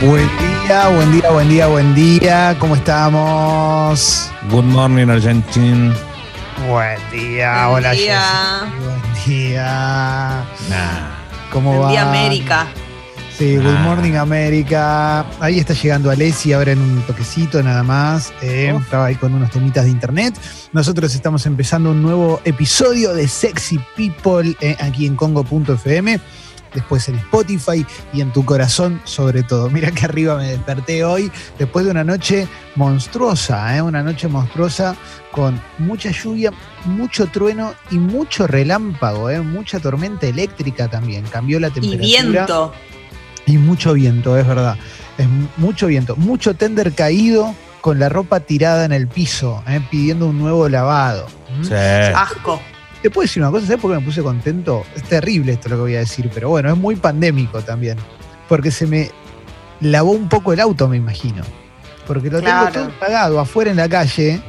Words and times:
Buen 0.00 0.28
día, 0.38 0.88
buen 0.88 1.12
día, 1.12 1.30
buen 1.30 1.48
día, 1.48 1.66
buen 1.66 1.94
día. 1.94 2.56
¿Cómo 2.58 2.74
estamos? 2.74 4.30
Good 4.50 4.64
morning, 4.64 5.08
Argentina. 5.08 5.94
Buen 6.68 6.98
día, 7.10 7.66
Buen 7.68 7.84
hola. 7.84 7.90
día. 7.92 8.20
Jessy. 8.62 8.84
Buen 8.84 9.24
día. 9.26 10.44
Nah. 10.70 11.50
¿Cómo 11.52 11.70
Buen 11.72 11.82
va? 11.86 11.90
día, 11.90 12.08
América. 12.08 12.66
Sí, 13.36 13.56
Good 13.56 13.66
Ah. 13.74 13.82
Morning 13.84 14.14
América. 14.14 15.24
Ahí 15.40 15.58
está 15.58 15.72
llegando 15.74 16.10
Alessi 16.10 16.52
ahora 16.52 16.72
en 16.72 16.80
un 16.80 17.02
toquecito 17.02 17.62
nada 17.62 17.82
más. 17.82 18.32
Eh, 18.42 18.74
estaba 18.78 19.06
ahí 19.06 19.14
con 19.16 19.34
unos 19.34 19.50
temitas 19.50 19.84
de 19.84 19.90
internet. 19.90 20.34
Nosotros 20.72 21.14
estamos 21.14 21.44
empezando 21.46 21.90
un 21.90 22.02
nuevo 22.02 22.40
episodio 22.44 23.14
de 23.14 23.26
Sexy 23.28 23.80
People 23.96 24.56
eh, 24.60 24.76
aquí 24.80 25.06
en 25.06 25.16
Congo.fm. 25.16 26.20
Después 26.74 27.08
en 27.08 27.16
Spotify 27.16 27.84
y 28.12 28.20
en 28.20 28.32
tu 28.32 28.44
corazón 28.44 29.00
sobre 29.04 29.42
todo. 29.42 29.68
Mira 29.70 29.90
que 29.90 30.04
arriba 30.04 30.36
me 30.36 30.48
desperté 30.50 31.04
hoy 31.04 31.30
después 31.58 31.84
de 31.84 31.90
una 31.90 32.04
noche 32.04 32.46
monstruosa, 32.76 33.76
¿eh? 33.76 33.82
una 33.82 34.02
noche 34.02 34.28
monstruosa 34.28 34.94
con 35.32 35.60
mucha 35.78 36.10
lluvia, 36.10 36.52
mucho 36.84 37.26
trueno 37.26 37.74
y 37.90 37.98
mucho 37.98 38.46
relámpago, 38.46 39.30
¿eh? 39.30 39.40
mucha 39.40 39.78
tormenta 39.80 40.26
eléctrica 40.26 40.88
también. 40.88 41.24
Cambió 41.24 41.58
la 41.60 41.68
Y 41.68 41.72
temperatura. 41.72 42.04
viento. 42.06 42.72
Y 43.46 43.58
mucho 43.58 43.94
viento, 43.94 44.36
es 44.38 44.46
verdad. 44.46 44.76
Es 45.18 45.28
mu- 45.28 45.48
mucho 45.56 45.86
viento. 45.88 46.14
Mucho 46.16 46.54
tender 46.54 46.92
caído 46.94 47.54
con 47.80 47.98
la 47.98 48.08
ropa 48.08 48.40
tirada 48.40 48.84
en 48.84 48.92
el 48.92 49.08
piso, 49.08 49.62
¿eh? 49.66 49.80
pidiendo 49.90 50.26
un 50.26 50.38
nuevo 50.38 50.68
lavado. 50.68 51.26
¿Mm? 51.58 51.64
Sí. 51.64 51.74
Asco. 52.14 52.60
Te 53.02 53.10
puedo 53.10 53.22
decir 53.22 53.42
una 53.42 53.50
cosa, 53.50 53.66
¿sabes 53.66 53.80
por 53.80 53.90
qué 53.92 53.98
me 53.98 54.04
puse 54.04 54.22
contento? 54.22 54.84
Es 54.94 55.02
terrible 55.04 55.52
esto 55.52 55.68
lo 55.70 55.76
que 55.76 55.82
voy 55.82 55.94
a 55.96 56.00
decir, 56.00 56.30
pero 56.34 56.50
bueno, 56.50 56.70
es 56.70 56.76
muy 56.76 56.96
pandémico 56.96 57.62
también. 57.62 57.96
Porque 58.48 58.70
se 58.70 58.86
me 58.86 59.10
lavó 59.80 60.12
un 60.12 60.28
poco 60.28 60.52
el 60.52 60.60
auto, 60.60 60.86
me 60.88 60.98
imagino. 60.98 61.42
Porque 62.06 62.30
lo 62.30 62.42
tengo 62.42 62.68
todo 62.72 62.90
pagado 62.98 63.40
afuera 63.40 63.70
en 63.70 63.78
la 63.78 63.88
calle, 63.88 64.42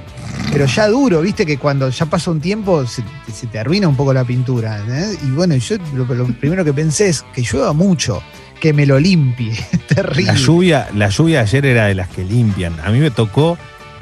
pero 0.52 0.66
ya 0.66 0.88
duro, 0.88 1.22
viste 1.22 1.46
que 1.46 1.58
cuando 1.58 1.90
ya 1.90 2.06
pasa 2.08 2.32
un 2.32 2.42
tiempo 2.42 2.86
se, 2.86 3.04
se 3.32 3.48
te 3.48 3.60
arruina 3.60 3.88
un 3.88 3.96
poco 3.96 4.14
la 4.14 4.24
pintura. 4.26 4.84
¿eh? 4.88 5.16
Y 5.24 5.32
bueno, 5.32 5.56
yo 5.56 5.78
lo, 5.94 6.06
lo 6.06 6.26
primero 6.26 6.66
que 6.66 6.74
pensé 6.74 7.10
es 7.10 7.24
que 7.34 7.42
llueva 7.42 7.72
mucho, 7.72 8.22
que 8.60 8.74
me 8.74 8.86
lo 8.86 9.00
limpie. 9.00 9.52
Es 9.52 9.88
terrible. 9.88 10.34
La 10.34 10.36
lluvia, 10.36 10.90
la 10.94 11.10
lluvia 11.10 11.42
ayer 11.42 11.66
era 11.66 11.86
de 11.86 11.96
las 11.96 12.10
que 12.10 12.24
limpian. 12.24 12.78
A 12.84 12.92
mí 12.92 13.00
me 13.00 13.12
tocó, 13.12 13.58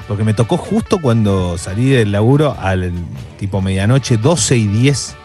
porque 0.09 0.23
me 0.23 0.33
tocó 0.33 0.57
justo 0.57 0.97
cuando 0.99 1.55
salí 1.59 1.91
del 1.91 2.11
laburo 2.11 2.57
al 2.59 2.91
tipo 3.38 3.61
medianoche, 3.61 4.17
12 4.17 4.57
y 4.57 4.65
10, 4.67 5.15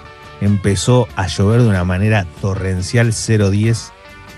empezó 0.43 1.09
a 1.17 1.27
llover 1.27 1.63
de 1.63 1.69
una 1.71 1.85
manera 1.85 2.27
torrencial 2.43 3.11
010. 3.13 3.93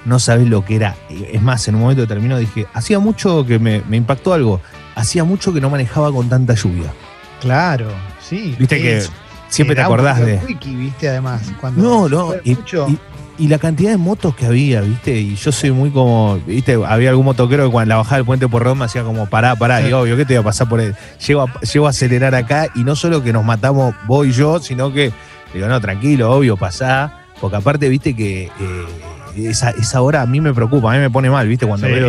No 0.04 0.20
sabés 0.20 0.46
lo 0.48 0.64
que 0.64 0.76
era. 0.76 0.94
Es 1.10 1.42
más, 1.42 1.66
en 1.66 1.74
un 1.74 1.80
momento 1.80 2.02
determinado 2.02 2.38
dije, 2.40 2.68
hacía 2.74 3.00
mucho 3.00 3.44
que 3.44 3.58
me, 3.58 3.82
me 3.88 3.96
impactó 3.96 4.32
algo. 4.34 4.60
Hacía 4.94 5.24
mucho 5.24 5.52
que 5.52 5.60
no 5.60 5.68
manejaba 5.68 6.12
con 6.12 6.28
tanta 6.28 6.54
lluvia. 6.54 6.92
Claro, 7.40 7.88
sí. 8.22 8.54
Viste 8.56 8.80
que 8.80 9.02
siempre 9.48 9.74
te 9.74 9.82
acordás 9.82 10.24
de. 10.24 10.40
wiki, 10.46 10.76
viste, 10.76 11.08
además. 11.08 11.42
Cuando 11.60 11.82
No, 11.82 12.08
no. 12.08 12.34
Y, 12.44 12.54
mucho. 12.54 12.86
y- 12.88 12.98
y 13.38 13.48
la 13.48 13.58
cantidad 13.58 13.90
de 13.90 13.96
motos 13.96 14.34
que 14.34 14.46
había, 14.46 14.80
¿viste? 14.80 15.18
Y 15.18 15.34
yo 15.36 15.52
soy 15.52 15.70
muy 15.70 15.90
como, 15.90 16.38
¿viste? 16.46 16.78
Había 16.86 17.10
algún 17.10 17.24
motoquero 17.26 17.64
que 17.66 17.70
cuando 17.70 17.90
la 17.90 17.96
bajaba 17.98 18.16
del 18.16 18.24
puente 18.26 18.48
por 18.48 18.62
Roma 18.62 18.86
hacía 18.86 19.02
como, 19.02 19.26
pará, 19.26 19.56
pará. 19.56 19.80
Sí. 19.82 19.88
Y 19.88 19.92
obvio, 19.92 20.16
¿qué 20.16 20.24
te 20.24 20.32
iba 20.34 20.40
a 20.40 20.44
pasar 20.44 20.68
por 20.68 20.80
él? 20.80 20.94
Llego 21.26 21.42
a, 21.42 21.60
llego 21.60 21.86
a 21.86 21.90
acelerar 21.90 22.34
acá 22.34 22.68
y 22.74 22.84
no 22.84 22.96
solo 22.96 23.22
que 23.22 23.32
nos 23.32 23.44
matamos 23.44 23.94
vos 24.06 24.26
y 24.26 24.32
yo, 24.32 24.58
sino 24.60 24.92
que, 24.92 25.12
digo, 25.52 25.66
no, 25.68 25.80
tranquilo, 25.80 26.30
obvio, 26.32 26.56
pasá. 26.56 27.20
Porque 27.40 27.56
aparte, 27.56 27.88
¿viste? 27.88 28.14
Que 28.16 28.44
eh, 28.58 29.48
esa, 29.48 29.70
esa 29.70 30.00
hora 30.00 30.22
a 30.22 30.26
mí 30.26 30.40
me 30.40 30.54
preocupa, 30.54 30.90
a 30.92 30.94
mí 30.94 31.00
me 31.00 31.10
pone 31.10 31.28
mal, 31.28 31.46
¿viste? 31.46 31.66
Cuando 31.66 31.86
Sí. 31.86 31.92
veo 31.92 32.08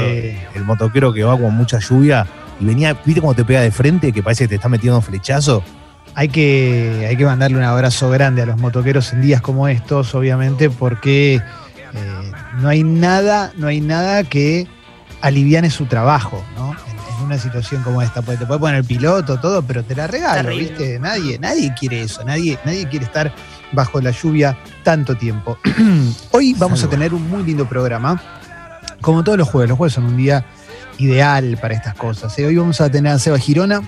el 0.55 0.63
motoquero 0.63 1.11
que 1.13 1.23
va 1.23 1.38
con 1.38 1.53
mucha 1.53 1.79
lluvia 1.79 2.25
y 2.61 2.65
venía, 2.65 2.95
¿viste? 3.05 3.19
Cuando 3.21 3.35
te 3.35 3.45
pega 3.45 3.61
de 3.61 3.71
frente, 3.71 4.11
que 4.13 4.23
parece 4.23 4.45
que 4.45 4.47
te 4.49 4.55
está 4.55 4.69
metiendo 4.69 4.97
un 4.97 5.03
flechazo. 5.03 5.61
Hay 6.17 6.29
que, 6.29 7.05
hay 7.07 7.16
que 7.16 7.25
mandarle 7.25 7.57
un 7.57 7.63
abrazo 7.63 8.09
grande 8.09 8.41
a 8.41 8.47
los 8.47 8.57
motoqueros 8.57 9.13
en 9.13 9.22
días 9.22 9.39
como 9.39 9.67
estos, 9.67 10.16
obviamente, 10.16 10.72
porque 10.72 11.35
eh, 11.35 12.31
no 12.59 12.69
hay 12.69 12.83
nada, 12.83 13.53
no 13.55 13.67
hay 13.67 13.81
nada 13.81 14.23
que 14.23 14.66
aliviane 15.22 15.69
su 15.69 15.85
trabajo, 15.85 16.44
¿no? 16.57 16.72
En, 16.72 16.97
en 17.19 17.23
una 17.23 17.38
situación 17.38 17.83
como 17.83 18.01
esta. 18.01 18.23
Porque 18.23 18.39
te 18.39 18.45
puede 18.47 18.59
poner 18.59 18.77
el 18.77 18.83
piloto, 18.83 19.39
todo, 19.39 19.61
pero 19.61 19.83
te 19.83 19.95
la 19.95 20.07
regalo, 20.07 20.50
Terrible. 20.50 20.69
¿viste? 20.69 21.00
Nadie, 21.00 21.38
nadie 21.38 21.72
quiere 21.79 22.01
eso, 22.01 22.23
nadie, 22.23 22.57
nadie 22.66 22.88
quiere 22.88 23.06
estar 23.06 23.31
bajo 23.72 24.01
la 24.01 24.09
lluvia 24.09 24.57
tanto 24.81 25.16
tiempo. 25.16 25.59
Hoy 26.31 26.56
vamos 26.57 26.83
a 26.83 26.89
tener 26.89 27.13
un 27.13 27.29
muy 27.29 27.44
lindo 27.44 27.69
programa. 27.69 28.19
Como 29.01 29.23
todos 29.23 29.38
los 29.38 29.47
jueves, 29.47 29.69
los 29.69 29.77
jueves 29.77 29.94
son 29.94 30.06
un 30.06 30.17
día 30.17 30.44
ideal 30.97 31.59
para 31.61 31.75
estas 31.75 31.94
cosas. 31.94 32.38
¿eh? 32.39 32.45
Hoy 32.47 32.57
vamos 32.57 32.81
a 32.81 32.89
tener 32.89 33.13
a 33.13 33.19
Seba 33.19 33.38
Girona. 33.38 33.83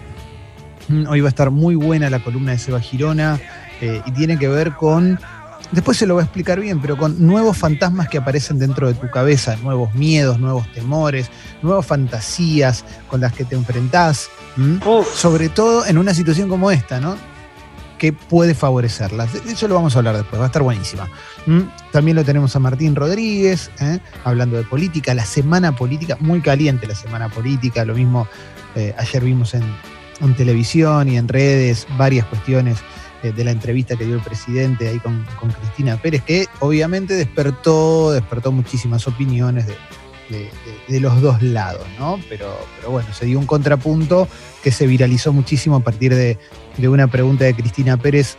Hoy 1.08 1.22
va 1.22 1.28
a 1.28 1.30
estar 1.30 1.52
muy 1.52 1.76
buena 1.76 2.10
la 2.10 2.20
columna 2.20 2.52
de 2.52 2.58
Seba 2.58 2.80
Girona 2.80 3.40
eh, 3.80 4.02
y 4.06 4.12
tiene 4.12 4.40
que 4.40 4.48
ver 4.48 4.74
con, 4.74 5.20
después 5.72 5.98
se 5.98 6.08
lo 6.08 6.16
voy 6.16 6.22
a 6.22 6.24
explicar 6.24 6.60
bien, 6.60 6.82
pero 6.82 6.98
con 6.98 7.26
nuevos 7.26 7.58
fantasmas 7.58 8.10
que 8.10 8.18
aparecen 8.18 8.58
dentro 8.58 8.88
de 8.88 8.96
tu 8.96 9.10
cabeza, 9.10 9.56
nuevos 9.58 9.94
miedos, 9.94 10.40
nuevos 10.40 10.72
temores, 10.74 11.30
nuevas 11.62 11.86
fantasías 11.86 12.86
con 13.08 13.22
las 13.22 13.34
que 13.34 13.46
te 13.46 13.56
enfrentás, 13.56 14.30
sobre 15.14 15.50
todo 15.50 15.86
en 15.86 15.98
una 16.00 16.14
situación 16.14 16.50
como 16.50 16.72
esta, 16.72 17.00
¿no? 17.00 17.16
Que 18.00 18.12
puede 18.12 18.56
favorecerlas. 18.56 19.32
De 19.34 19.52
eso 19.52 19.68
lo 19.68 19.76
vamos 19.76 19.96
a 19.96 20.00
hablar 20.00 20.18
después, 20.18 20.40
va 20.40 20.46
a 20.46 20.48
estar 20.48 20.64
buenísima. 20.64 21.08
También 21.92 22.16
lo 22.16 22.24
tenemos 22.24 22.56
a 22.56 22.60
Martín 22.60 22.96
Rodríguez, 22.96 23.70
¿eh? 23.80 24.00
hablando 24.24 24.58
de 24.58 24.64
política, 24.64 25.14
la 25.14 25.26
semana 25.26 25.76
política, 25.76 26.18
muy 26.20 26.42
caliente 26.42 26.88
la 26.88 26.96
semana 26.96 27.30
política, 27.30 27.86
lo 27.86 27.94
mismo 27.94 28.28
eh, 28.76 28.94
ayer 28.98 29.24
vimos 29.24 29.54
en, 29.54 29.64
en 30.22 30.36
televisión 30.36 31.08
y 31.08 31.18
en 31.18 31.28
redes 31.28 31.88
varias 31.98 32.26
cuestiones 32.26 32.78
eh, 33.24 33.32
de 33.32 33.44
la 33.44 33.52
entrevista 33.52 33.96
que 33.96 34.06
dio 34.06 34.16
el 34.16 34.22
presidente 34.22 34.88
ahí 34.88 35.00
con, 35.00 35.26
Cristina 35.60 35.98
Pérez, 35.98 36.24
que 36.24 36.48
obviamente 36.60 37.16
despertó, 37.16 38.12
despertó 38.12 38.52
muchísimas 38.52 39.08
opiniones 39.08 39.66
de 39.68 41.00
los 41.00 41.20
dos 41.22 41.42
lados, 41.42 41.88
¿no? 41.98 42.20
Pero, 42.30 42.56
pero 42.78 42.92
bueno, 42.92 43.12
se 43.14 43.26
dio 43.26 43.40
un 43.40 43.48
contrapunto 43.48 44.28
que 44.64 44.72
se 44.72 44.86
viralizó 44.86 45.34
muchísimo 45.34 45.78
a 45.78 45.80
partir 45.80 46.14
de, 46.14 46.38
de 46.78 46.88
una 46.88 47.08
pregunta 47.08 47.46
de 47.46 47.56
Cristina 47.56 47.98
Pérez 47.98 48.38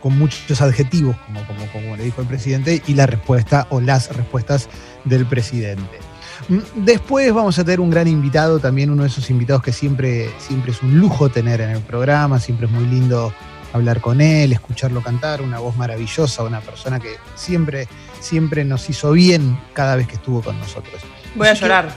con 0.00 0.18
muchos 0.18 0.60
adjetivos, 0.60 1.16
como, 1.26 1.46
como, 1.46 1.66
como 1.72 1.96
le 1.96 2.04
dijo 2.04 2.20
el 2.20 2.26
presidente, 2.26 2.82
y 2.86 2.94
la 2.94 3.06
respuesta 3.06 3.66
o 3.70 3.80
las 3.80 4.14
respuestas 4.14 4.68
del 5.04 5.26
presidente. 5.26 5.98
Mm, 6.48 6.58
Después 6.76 7.32
vamos 7.32 7.58
a 7.58 7.64
tener 7.64 7.80
un 7.80 7.90
gran 7.90 8.08
invitado, 8.08 8.58
también 8.58 8.90
uno 8.90 9.02
de 9.02 9.08
esos 9.08 9.28
invitados 9.30 9.62
que 9.62 9.72
siempre, 9.72 10.30
siempre 10.38 10.72
es 10.72 10.82
un 10.82 10.98
lujo 10.98 11.28
tener 11.28 11.60
en 11.60 11.70
el 11.70 11.80
programa, 11.80 12.40
siempre 12.40 12.66
es 12.66 12.72
muy 12.72 12.84
lindo 12.86 13.32
hablar 13.72 14.00
con 14.00 14.20
él, 14.22 14.52
escucharlo 14.52 15.02
cantar, 15.02 15.42
una 15.42 15.58
voz 15.58 15.76
maravillosa, 15.76 16.42
una 16.42 16.60
persona 16.60 16.98
que 16.98 17.16
siempre, 17.34 17.86
siempre 18.20 18.64
nos 18.64 18.88
hizo 18.88 19.12
bien 19.12 19.58
cada 19.74 19.94
vez 19.96 20.06
que 20.08 20.14
estuvo 20.14 20.40
con 20.42 20.58
nosotros. 20.58 21.02
Voy 21.34 21.48
a 21.48 21.52
llorar. 21.54 21.90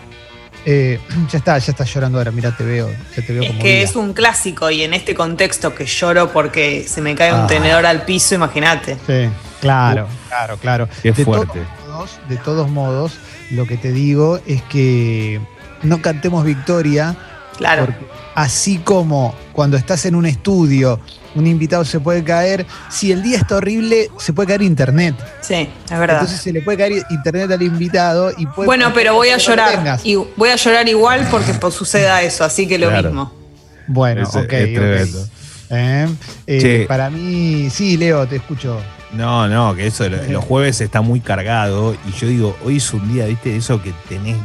eh, 0.65 0.99
ya 1.31 1.37
está, 1.37 1.57
ya 1.57 1.71
está 1.71 1.85
llorando 1.85 2.17
ahora, 2.17 2.31
mira, 2.31 2.55
te 2.55 2.65
veo, 2.65 2.89
ya 3.15 3.25
te 3.25 3.33
veo 3.33 3.43
Es 3.43 3.47
como 3.49 3.61
que 3.63 3.81
es 3.83 3.95
un 3.95 4.11
clásico 4.13 4.69
y 4.69 4.83
en 4.83 4.93
este 4.93 5.15
contexto 5.15 5.73
que 5.73 5.85
lloro 5.85 6.31
porque 6.33 6.83
se 6.87 7.01
me 7.01 7.15
cae 7.15 7.33
un 7.33 7.41
Ah. 7.41 7.47
tenedor 7.47 7.85
al 7.85 8.03
piso, 8.03 8.35
imagínate. 8.35 8.97
Sí, 9.07 9.29
claro, 9.61 10.07
claro, 10.27 10.57
claro. 10.57 10.89
Qué 11.01 11.13
fuerte. 11.13 11.61
Modos, 12.01 12.19
de 12.29 12.37
todos 12.37 12.69
modos, 12.69 13.11
lo 13.51 13.65
que 13.65 13.77
te 13.77 13.91
digo 13.91 14.39
es 14.47 14.61
que 14.63 15.39
no 15.83 16.01
cantemos 16.01 16.43
victoria, 16.43 17.15
Claro. 17.57 17.85
porque 17.85 18.05
así 18.35 18.77
como 18.79 19.35
cuando 19.53 19.77
estás 19.77 20.05
en 20.05 20.15
un 20.15 20.25
estudio, 20.25 20.99
un 21.35 21.45
invitado 21.47 21.85
se 21.85 21.99
puede 21.99 22.23
caer, 22.23 22.65
si 22.89 23.11
el 23.11 23.21
día 23.21 23.37
está 23.37 23.57
horrible, 23.57 24.09
se 24.17 24.33
puede 24.33 24.47
caer 24.47 24.63
internet. 24.63 25.15
Sí, 25.41 25.69
es 25.85 25.99
verdad. 25.99 26.17
Entonces 26.21 26.41
se 26.41 26.51
le 26.51 26.61
puede 26.61 26.77
caer 26.79 27.03
internet 27.11 27.51
al 27.51 27.61
invitado 27.61 28.31
y 28.35 28.45
puede. 28.47 28.65
Bueno, 28.65 28.91
pero 28.93 29.13
voy 29.13 29.29
a 29.29 29.37
llorar. 29.37 29.99
Y 30.03 30.15
voy 30.15 30.49
a 30.49 30.55
llorar 30.55 30.87
igual 30.89 31.27
porque 31.29 31.53
pues, 31.53 31.73
suceda 31.75 32.21
eso, 32.23 32.43
así 32.43 32.67
que 32.67 32.77
lo 32.79 32.89
Claro. 32.89 33.09
mismo. 33.09 33.33
Bueno, 33.87 34.23
Es- 34.23 34.29
ok. 34.29 34.35
es 34.53 34.69
ok. 34.69 34.75
tremendo. 34.75 35.27
Eh, 35.69 36.07
eh, 36.47 36.85
para 36.87 37.09
mí, 37.09 37.69
sí, 37.71 37.95
Leo, 37.95 38.27
te 38.27 38.37
escucho. 38.37 38.77
No, 39.13 39.47
no, 39.47 39.75
que 39.75 39.87
eso, 39.87 40.07
lo- 40.07 40.23
los 40.23 40.43
jueves 40.43 40.79
está 40.81 41.01
muy 41.01 41.19
cargado 41.19 41.95
y 42.07 42.11
yo 42.13 42.27
digo, 42.27 42.57
hoy 42.63 42.77
es 42.77 42.93
un 42.93 43.11
día, 43.11 43.25
viste, 43.25 43.55
eso 43.55 43.81
que 43.81 43.93
tenés 44.07 44.37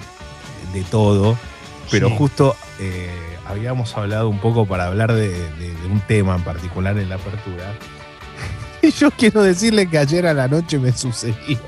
de 0.73 0.83
todo, 0.83 1.39
pero 1.91 2.09
Sí. 2.09 2.15
justo 2.19 2.57
eh, 2.81 3.09
habíamos 3.47 3.97
hablado 3.97 4.29
un 4.29 4.39
poco 4.41 4.67
para 4.67 4.87
hablar 4.87 5.13
de, 5.13 5.29
de- 5.29 5.75
de 5.75 5.87
un 5.87 6.01
tema 6.01 6.35
en 6.35 6.43
particular 6.43 6.99
en 6.99 7.09
la 7.09 7.15
apertura. 7.15 7.73
Yo 8.99 9.11
quiero 9.11 9.43
decirle 9.43 9.88
que 9.88 9.99
ayer 9.99 10.27
a 10.27 10.35
la 10.35 10.49
noche 10.49 10.79
me 10.79 10.93
sucedió. 10.93 11.59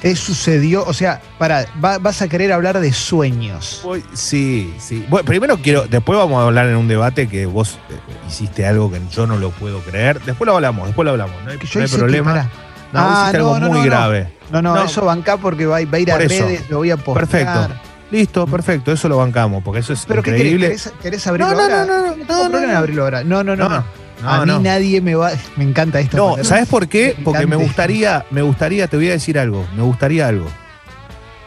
¿Qué 0.00 0.16
sucedió? 0.16 0.84
O 0.86 0.92
sea, 0.94 1.20
para, 1.38 1.66
va- 1.82 1.98
vas 1.98 2.22
a 2.22 2.28
querer 2.28 2.52
hablar 2.52 2.80
de 2.80 2.92
sueños. 2.92 3.80
Voy- 3.84 4.04
sí, 4.14 4.74
sí. 4.78 5.04
Bueno, 5.08 5.26
primero 5.26 5.58
quiero, 5.58 5.86
después 5.86 6.18
vamos 6.18 6.40
a 6.42 6.46
hablar 6.46 6.66
en 6.68 6.76
un 6.76 6.88
debate 6.88 7.28
que 7.28 7.46
vos 7.46 7.78
eh, 7.90 7.94
hiciste 8.28 8.66
algo 8.66 8.90
que 8.90 9.00
yo 9.10 9.26
no 9.26 9.36
lo 9.36 9.50
puedo 9.50 9.80
creer. 9.80 10.20
Después 10.22 10.46
lo 10.46 10.54
hablamos, 10.54 10.86
después 10.86 11.04
lo 11.04 11.10
hablamos. 11.12 11.36
No 11.44 11.50
hay, 11.50 11.58
Que 11.58 11.66
yo 11.66 11.72
no 11.74 11.80
hay 11.80 11.86
hice 11.86 11.96
que, 11.96 12.00
problema. 12.00 12.50
No, 12.92 13.00
Ah, 13.00 13.20
hiciste 13.28 13.38
no, 13.38 13.54
algo 13.54 13.60
no, 13.60 13.66
muy 13.68 13.78
no, 13.78 13.84
no. 13.84 13.90
grave. 13.90 14.32
No, 14.50 14.62
no, 14.62 14.74
No. 14.74 14.84
eso 14.84 15.04
bancá 15.04 15.36
porque 15.36 15.66
va, 15.66 15.78
va 15.84 15.96
a 15.96 16.00
ir 16.00 16.10
a 16.10 16.14
Por 16.14 16.22
eso. 16.22 16.44
redes, 16.46 16.68
lo 16.70 16.78
voy 16.78 16.90
a 16.90 16.96
postar. 16.96 17.26
Perfecto. 17.28 17.74
Listo, 18.10 18.44
perfecto, 18.48 18.90
eso 18.90 19.08
lo 19.08 19.18
bancamos, 19.18 19.62
porque 19.62 19.78
eso 19.78 19.92
es 19.92 20.04
¿Pero 20.08 20.20
qué 20.22 20.32
querés? 20.32 20.42
increíble. 20.46 20.66
¿Querés, 20.66 20.92
querés 21.00 21.26
abrirlo 21.28 21.52
No, 21.52 21.56
no, 21.56 21.62
ahora? 21.62 21.84
no, 21.84 21.86
no, 21.86 22.06
no, 22.06 22.16
no, 22.16 22.16
no, 22.16 22.26
problema 22.50 22.64
en 22.64 22.72
no. 22.72 22.78
abrirlo 22.78 23.02
ahora. 23.04 23.22
No, 23.22 23.44
no, 23.44 23.54
no. 23.54 23.68
No, 23.68 23.76
no. 23.76 23.84
No, 24.22 24.28
a 24.30 24.40
mí 24.40 24.46
no. 24.52 24.60
nadie 24.60 25.00
me 25.00 25.14
va. 25.14 25.30
Me 25.56 25.64
encanta 25.64 26.00
esto. 26.00 26.16
No, 26.36 26.44
¿sabes 26.44 26.68
por 26.68 26.88
qué? 26.88 27.16
Porque 27.24 27.46
me 27.46 27.56
gustaría, 27.56 28.24
me 28.30 28.42
gustaría, 28.42 28.86
te 28.88 28.96
voy 28.96 29.08
a 29.08 29.12
decir 29.12 29.38
algo, 29.38 29.66
me 29.76 29.82
gustaría 29.82 30.28
algo. 30.28 30.46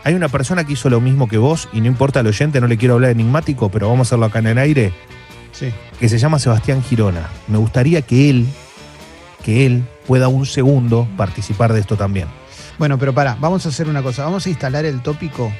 Hay 0.03 0.13
una 0.15 0.27
persona 0.27 0.65
que 0.65 0.73
hizo 0.73 0.89
lo 0.89 0.99
mismo 0.99 1.27
que 1.27 1.37
vos, 1.37 1.69
y 1.71 1.79
no 1.81 1.87
importa 1.87 2.19
el 2.19 2.27
oyente, 2.27 2.59
no 2.59 2.67
le 2.67 2.77
quiero 2.77 2.95
hablar 2.95 3.11
enigmático, 3.11 3.69
pero 3.69 3.87
vamos 3.89 4.07
a 4.07 4.09
hacerlo 4.09 4.25
acá 4.25 4.39
en 4.39 4.47
el 4.47 4.57
aire, 4.57 4.93
Sí. 5.53 5.71
que 5.99 6.09
se 6.09 6.17
llama 6.17 6.39
Sebastián 6.39 6.83
Girona. 6.83 7.29
Me 7.47 7.57
gustaría 7.57 8.01
que 8.01 8.29
él, 8.29 8.47
que 9.45 9.65
él 9.65 9.83
pueda 10.05 10.27
un 10.27 10.45
segundo 10.45 11.07
participar 11.15 11.71
de 11.71 11.79
esto 11.79 11.95
también. 11.95 12.27
Bueno, 12.77 12.97
pero 12.97 13.13
pará, 13.13 13.37
vamos 13.39 13.65
a 13.65 13.69
hacer 13.69 13.87
una 13.87 14.01
cosa. 14.01 14.25
Vamos 14.25 14.45
a 14.45 14.49
instalar 14.49 14.83
el 14.83 15.01
tópico. 15.01 15.53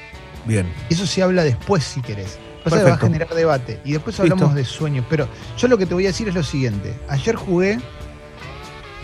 Bien. 0.46 0.68
Eso 0.90 1.06
se 1.08 1.22
habla 1.24 1.44
después, 1.44 1.84
si 1.84 2.02
querés. 2.02 2.38
Pasa 2.64 2.78
que 2.78 2.84
va 2.84 2.94
a 2.94 2.98
generar 2.98 3.30
debate. 3.34 3.80
Y 3.84 3.92
después 3.94 4.20
hablamos 4.20 4.44
Listo. 4.44 4.56
de 4.58 4.66
sueños. 4.66 5.06
Pero 5.10 5.28
yo 5.58 5.68
lo 5.68 5.78
que 5.78 5.86
te 5.86 5.94
voy 5.94 6.06
a 6.06 6.08
decir 6.08 6.28
es 6.30 6.36
lo 6.36 6.44
siguiente. 6.44 6.94
Ayer 7.10 7.36
jugué 7.36 7.80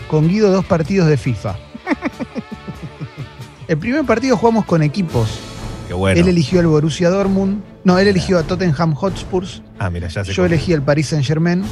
con 0.08 0.28
Guido 0.28 0.50
dos 0.50 0.64
partidos 0.64 1.08
de 1.08 1.16
FIFA. 1.16 1.56
el 3.68 3.78
primer 3.78 4.04
partido 4.04 4.36
jugamos 4.36 4.64
con 4.64 4.82
equipos. 4.82 5.38
Qué 5.88 5.94
bueno. 5.94 6.20
Él 6.20 6.28
eligió 6.28 6.60
el 6.60 6.66
Borussia 6.66 7.10
Dortmund. 7.10 7.62
No, 7.84 7.98
él 7.98 8.08
eligió 8.08 8.38
a 8.38 8.42
Tottenham 8.42 8.94
Hotspurs. 8.94 9.62
ah, 9.78 9.90
mira, 9.90 10.08
ya 10.08 10.24
sé. 10.24 10.32
Yo 10.32 10.44
elegí 10.44 10.72
el 10.72 10.82
Paris 10.82 11.08
Saint 11.08 11.24
Germain. 11.24 11.62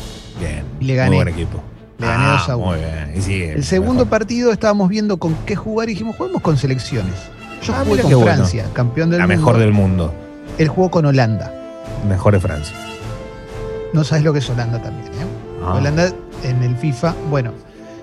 Bien. 0.40 0.64
y 0.80 0.84
le 0.84 0.94
gané. 0.94 1.08
Muy 1.10 1.16
buen 1.24 1.28
equipo. 1.28 1.62
Le 1.98 2.06
gané 2.06 2.24
Ah, 2.26 2.36
2 2.40 2.48
a 2.48 2.56
1. 2.56 2.66
Muy 2.66 2.78
bien. 2.78 3.12
Y 3.16 3.20
sigue, 3.22 3.52
El 3.52 3.64
segundo 3.64 4.04
mejor. 4.04 4.08
partido 4.10 4.52
estábamos 4.52 4.88
viendo 4.88 5.18
con 5.18 5.34
qué 5.46 5.56
jugar 5.56 5.88
y 5.88 5.92
dijimos, 5.92 6.16
juguemos 6.16 6.42
con 6.42 6.56
selecciones. 6.56 7.14
Yo 7.62 7.74
Ah, 7.74 7.82
jugué 7.86 8.02
con 8.02 8.12
bueno. 8.12 8.24
Francia, 8.26 8.64
campeón 8.72 9.10
del 9.10 9.18
La 9.18 9.26
mundo. 9.26 9.38
mejor 9.40 9.58
del 9.58 9.72
mundo. 9.72 10.14
Él 10.58 10.68
jugó 10.68 10.90
con 10.90 11.06
Holanda. 11.06 11.52
Mejor 12.06 12.34
de 12.34 12.40
Francia. 12.40 12.76
No 13.92 14.04
sabes 14.04 14.24
lo 14.24 14.32
que 14.32 14.40
es 14.40 14.50
Holanda 14.50 14.80
también, 14.80 15.08
¿eh? 15.14 15.26
Ah. 15.64 15.74
Holanda 15.74 16.12
en 16.44 16.62
el 16.62 16.76
FIFA, 16.76 17.14
bueno, 17.30 17.52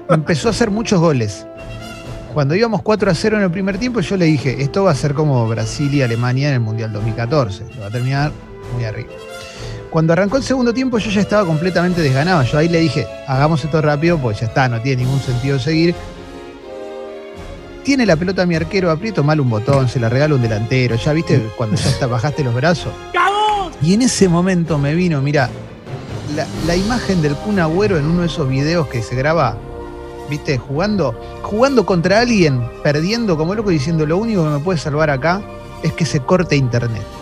empezó 0.10 0.48
a 0.48 0.52
hacer 0.52 0.72
muchos 0.72 1.00
goles. 1.00 1.46
Cuando 2.34 2.54
íbamos 2.54 2.82
4 2.82 3.12
a 3.12 3.16
0 3.16 3.38
en 3.38 3.44
el 3.44 3.52
primer 3.52 3.78
tiempo, 3.78 4.02
yo 4.02 4.18
le 4.18 4.26
dije, 4.26 4.62
esto 4.62 4.84
va 4.84 4.92
a 4.92 4.96
ser 4.96 5.14
como 5.14 5.48
Brasil 5.48 5.94
y 5.94 6.02
Alemania 6.02 6.50
en 6.50 6.56
el 6.56 6.60
Mundial 6.60 6.92
2014. 6.92 7.64
Lo 7.76 7.82
va 7.82 7.88
a 7.88 7.92
terminar 7.92 8.32
muy 8.74 8.84
arriba. 8.84 9.12
Cuando 9.90 10.12
arrancó 10.12 10.36
el 10.36 10.44
segundo 10.44 10.74
tiempo, 10.74 10.98
yo 10.98 11.10
ya 11.10 11.22
estaba 11.22 11.46
completamente 11.46 12.02
desganado. 12.02 12.44
Yo 12.44 12.58
ahí 12.58 12.68
le 12.68 12.80
dije, 12.82 13.08
hagamos 13.28 13.64
esto 13.64 13.82
rápido, 13.82 14.18
pues 14.18 14.42
ya 14.42 14.48
está, 14.48 14.68
no 14.68 14.82
tiene 14.82 15.04
ningún 15.04 15.22
sentido 15.22 15.58
seguir. 15.58 15.96
Tiene 17.84 18.06
la 18.06 18.18
pelota 18.18 18.46
mi 18.46 18.56
arquero, 18.56 18.92
aprieto 18.92 19.24
mal 19.24 19.40
un 19.40 19.50
botón, 19.50 19.88
se 19.88 20.02
la 20.02 20.10
regalo 20.10 20.36
un 20.36 20.42
delantero. 20.42 20.98
Ya 20.98 21.14
viste, 21.14 21.42
cuando 21.56 21.78
ya 21.78 21.90
está, 21.90 22.08
bajaste 22.08 22.44
los 22.44 22.54
brazos. 22.54 22.92
Y 23.82 23.94
en 23.94 24.02
ese 24.02 24.30
momento 24.30 24.78
me 24.78 24.96
vino, 24.96 25.22
mira, 25.22 25.50
la, 26.36 26.48
la 26.66 26.76
imagen 26.76 27.22
del 27.22 27.36
Kun 27.36 27.60
Agüero 27.60 27.98
en 27.98 28.06
uno 28.06 28.22
de 28.22 28.28
esos 28.28 28.48
videos 28.48 28.88
que 28.88 29.02
se 29.02 29.16
graba, 29.16 29.58
viste, 30.30 30.58
jugando, 30.58 31.20
jugando 31.44 31.86
contra 31.86 32.20
alguien, 32.20 32.68
perdiendo 32.84 33.38
como 33.38 33.56
loco, 33.56 33.70
diciendo 33.70 34.06
lo 34.06 34.18
único 34.18 34.44
que 34.44 34.50
me 34.50 34.60
puede 34.60 34.80
salvar 34.80 35.10
acá 35.10 35.42
es 35.84 35.94
que 35.94 36.06
se 36.06 36.20
corte 36.22 36.56
internet. 36.56 37.04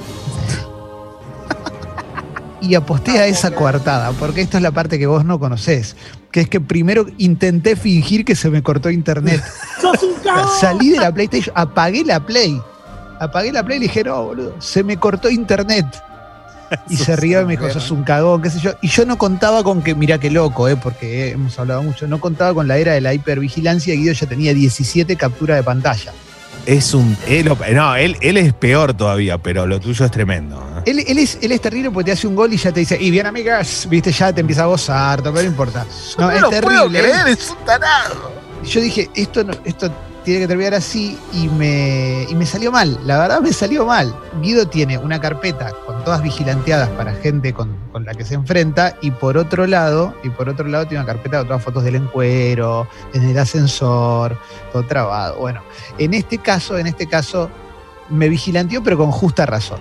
Y 2.62 2.76
aposté 2.76 3.20
a 3.20 3.28
esa 3.28 3.52
coartada, 3.52 4.14
porque 4.14 4.40
esta 4.40 4.56
es 4.56 4.64
la 4.64 4.72
parte 4.72 4.98
que 4.98 5.06
vos 5.06 5.26
no 5.26 5.38
conocés, 5.38 5.98
que 6.32 6.40
es 6.40 6.50
que 6.50 6.62
primero 6.62 7.06
intenté 7.18 7.76
fingir 7.76 8.24
que 8.24 8.38
se 8.38 8.50
me 8.50 8.64
cortó 8.64 8.90
internet. 8.90 9.44
Salí 10.60 10.92
de 10.92 11.00
la 11.00 11.14
PlayStation, 11.14 11.54
apagué 11.58 12.04
la 12.06 12.26
Play. 12.26 12.62
Apagué 13.20 13.52
la 13.52 13.64
Play 13.64 13.78
y 13.78 13.80
le 13.82 13.88
dije, 13.88 14.04
no, 14.04 14.24
boludo, 14.24 14.56
se 14.60 14.84
me 14.84 14.98
cortó 14.98 15.30
internet. 15.30 15.86
Y 16.90 16.98
se 16.98 17.16
rió 17.16 17.42
y 17.42 17.46
me 17.46 17.52
dijo, 17.58 17.70
sos 17.70 17.92
un 17.92 18.04
cagón, 18.04 18.42
qué 18.42 18.50
sé 18.50 18.60
yo. 18.60 18.72
Y 18.82 18.88
yo 18.88 19.06
no 19.06 19.18
contaba 19.18 19.64
con 19.64 19.82
que, 19.82 19.96
mirá 19.96 20.18
qué 20.20 20.32
loco, 20.32 20.68
eh, 20.68 20.76
porque 20.76 21.32
hemos 21.32 21.58
hablado 21.60 21.84
mucho, 21.84 22.08
no 22.08 22.20
contaba 22.20 22.54
con 22.54 22.68
la 22.68 22.78
era 22.78 22.94
de 22.94 23.02
la 23.02 23.14
hipervigilancia. 23.14 23.94
Guido 23.96 24.14
ya 24.14 24.28
tenía 24.28 24.54
17 24.54 25.16
capturas 25.16 25.58
de 25.58 25.64
pantalla. 25.64 26.12
Es 26.66 26.94
un. 26.94 27.18
él 27.28 27.52
no, 27.74 27.96
él, 27.96 28.16
él 28.22 28.38
es 28.38 28.54
peor 28.54 28.94
todavía, 28.94 29.38
pero 29.38 29.68
lo 29.68 29.80
tuyo 29.82 30.06
es 30.06 30.12
tremendo. 30.12 30.58
¿eh? 30.78 30.92
Él, 30.92 31.04
él 31.06 31.18
es, 31.18 31.38
él 31.42 31.52
es 31.52 31.60
terrible 31.60 31.92
porque 31.92 32.06
te 32.06 32.12
hace 32.14 32.26
un 32.26 32.36
gol 32.36 32.54
y 32.54 32.58
ya 32.58 32.72
te 32.72 32.80
dice, 32.80 32.98
y 33.00 33.12
bien 33.12 33.26
amigas, 33.26 33.86
viste, 33.90 34.12
ya 34.14 34.32
te 34.32 34.40
empieza 34.42 34.64
a 34.64 34.68
gozar, 34.68 35.22
pero 35.22 35.34
no 35.34 35.42
importa. 35.42 35.86
No, 36.18 36.32
es 36.32 36.50
terrible. 36.50 37.00
¿eh? 37.00 37.12
es 37.28 37.50
un 37.50 37.66
tarado. 37.66 38.32
Yo 38.64 38.80
dije, 38.80 39.10
esto, 39.14 39.44
no- 39.44 39.54
esto 39.66 39.92
tiene 40.24 40.40
que 40.42 40.48
terminar 40.48 40.74
así 40.74 41.18
y 41.34 41.48
me, 41.50 42.26
y 42.30 42.36
me 42.36 42.46
salió 42.46 42.72
mal. 42.72 43.00
La 43.06 43.20
verdad 43.20 43.42
me 43.42 43.52
salió 43.54 43.86
mal. 43.86 44.16
Guido 44.42 44.68
tiene 44.68 44.98
una 44.98 45.20
carpeta 45.20 45.72
con 45.86 46.04
todas 46.04 46.22
vigilanteadas 46.22 46.90
para 46.90 47.14
gente 47.14 47.54
con, 47.54 47.76
con 47.92 48.06
la 48.06 48.14
que 48.14 48.24
se 48.24 48.36
enfrenta 48.36 48.96
y 49.02 49.12
por 49.12 49.38
otro 49.38 49.68
lado, 49.68 50.16
y 50.24 50.30
por 50.30 50.50
otro 50.50 50.68
lado 50.68 50.88
tiene 50.88 51.04
una 51.04 51.14
carpeta 51.14 51.40
con 51.40 51.48
todas 51.48 51.64
fotos 51.64 51.84
del 51.84 51.96
encuero, 51.96 52.88
en 53.14 53.24
el 53.30 53.38
ascensor, 53.38 54.38
todo 54.72 54.84
trabado. 54.84 55.38
Bueno, 55.38 55.62
en 55.98 56.14
este 56.14 56.38
caso, 56.38 56.78
en 56.78 56.88
este 56.88 57.08
caso, 57.08 57.50
me 58.10 58.30
vigilanteó 58.30 58.84
pero 58.84 58.98
con 58.98 59.12
justa 59.12 59.46
razón. 59.46 59.80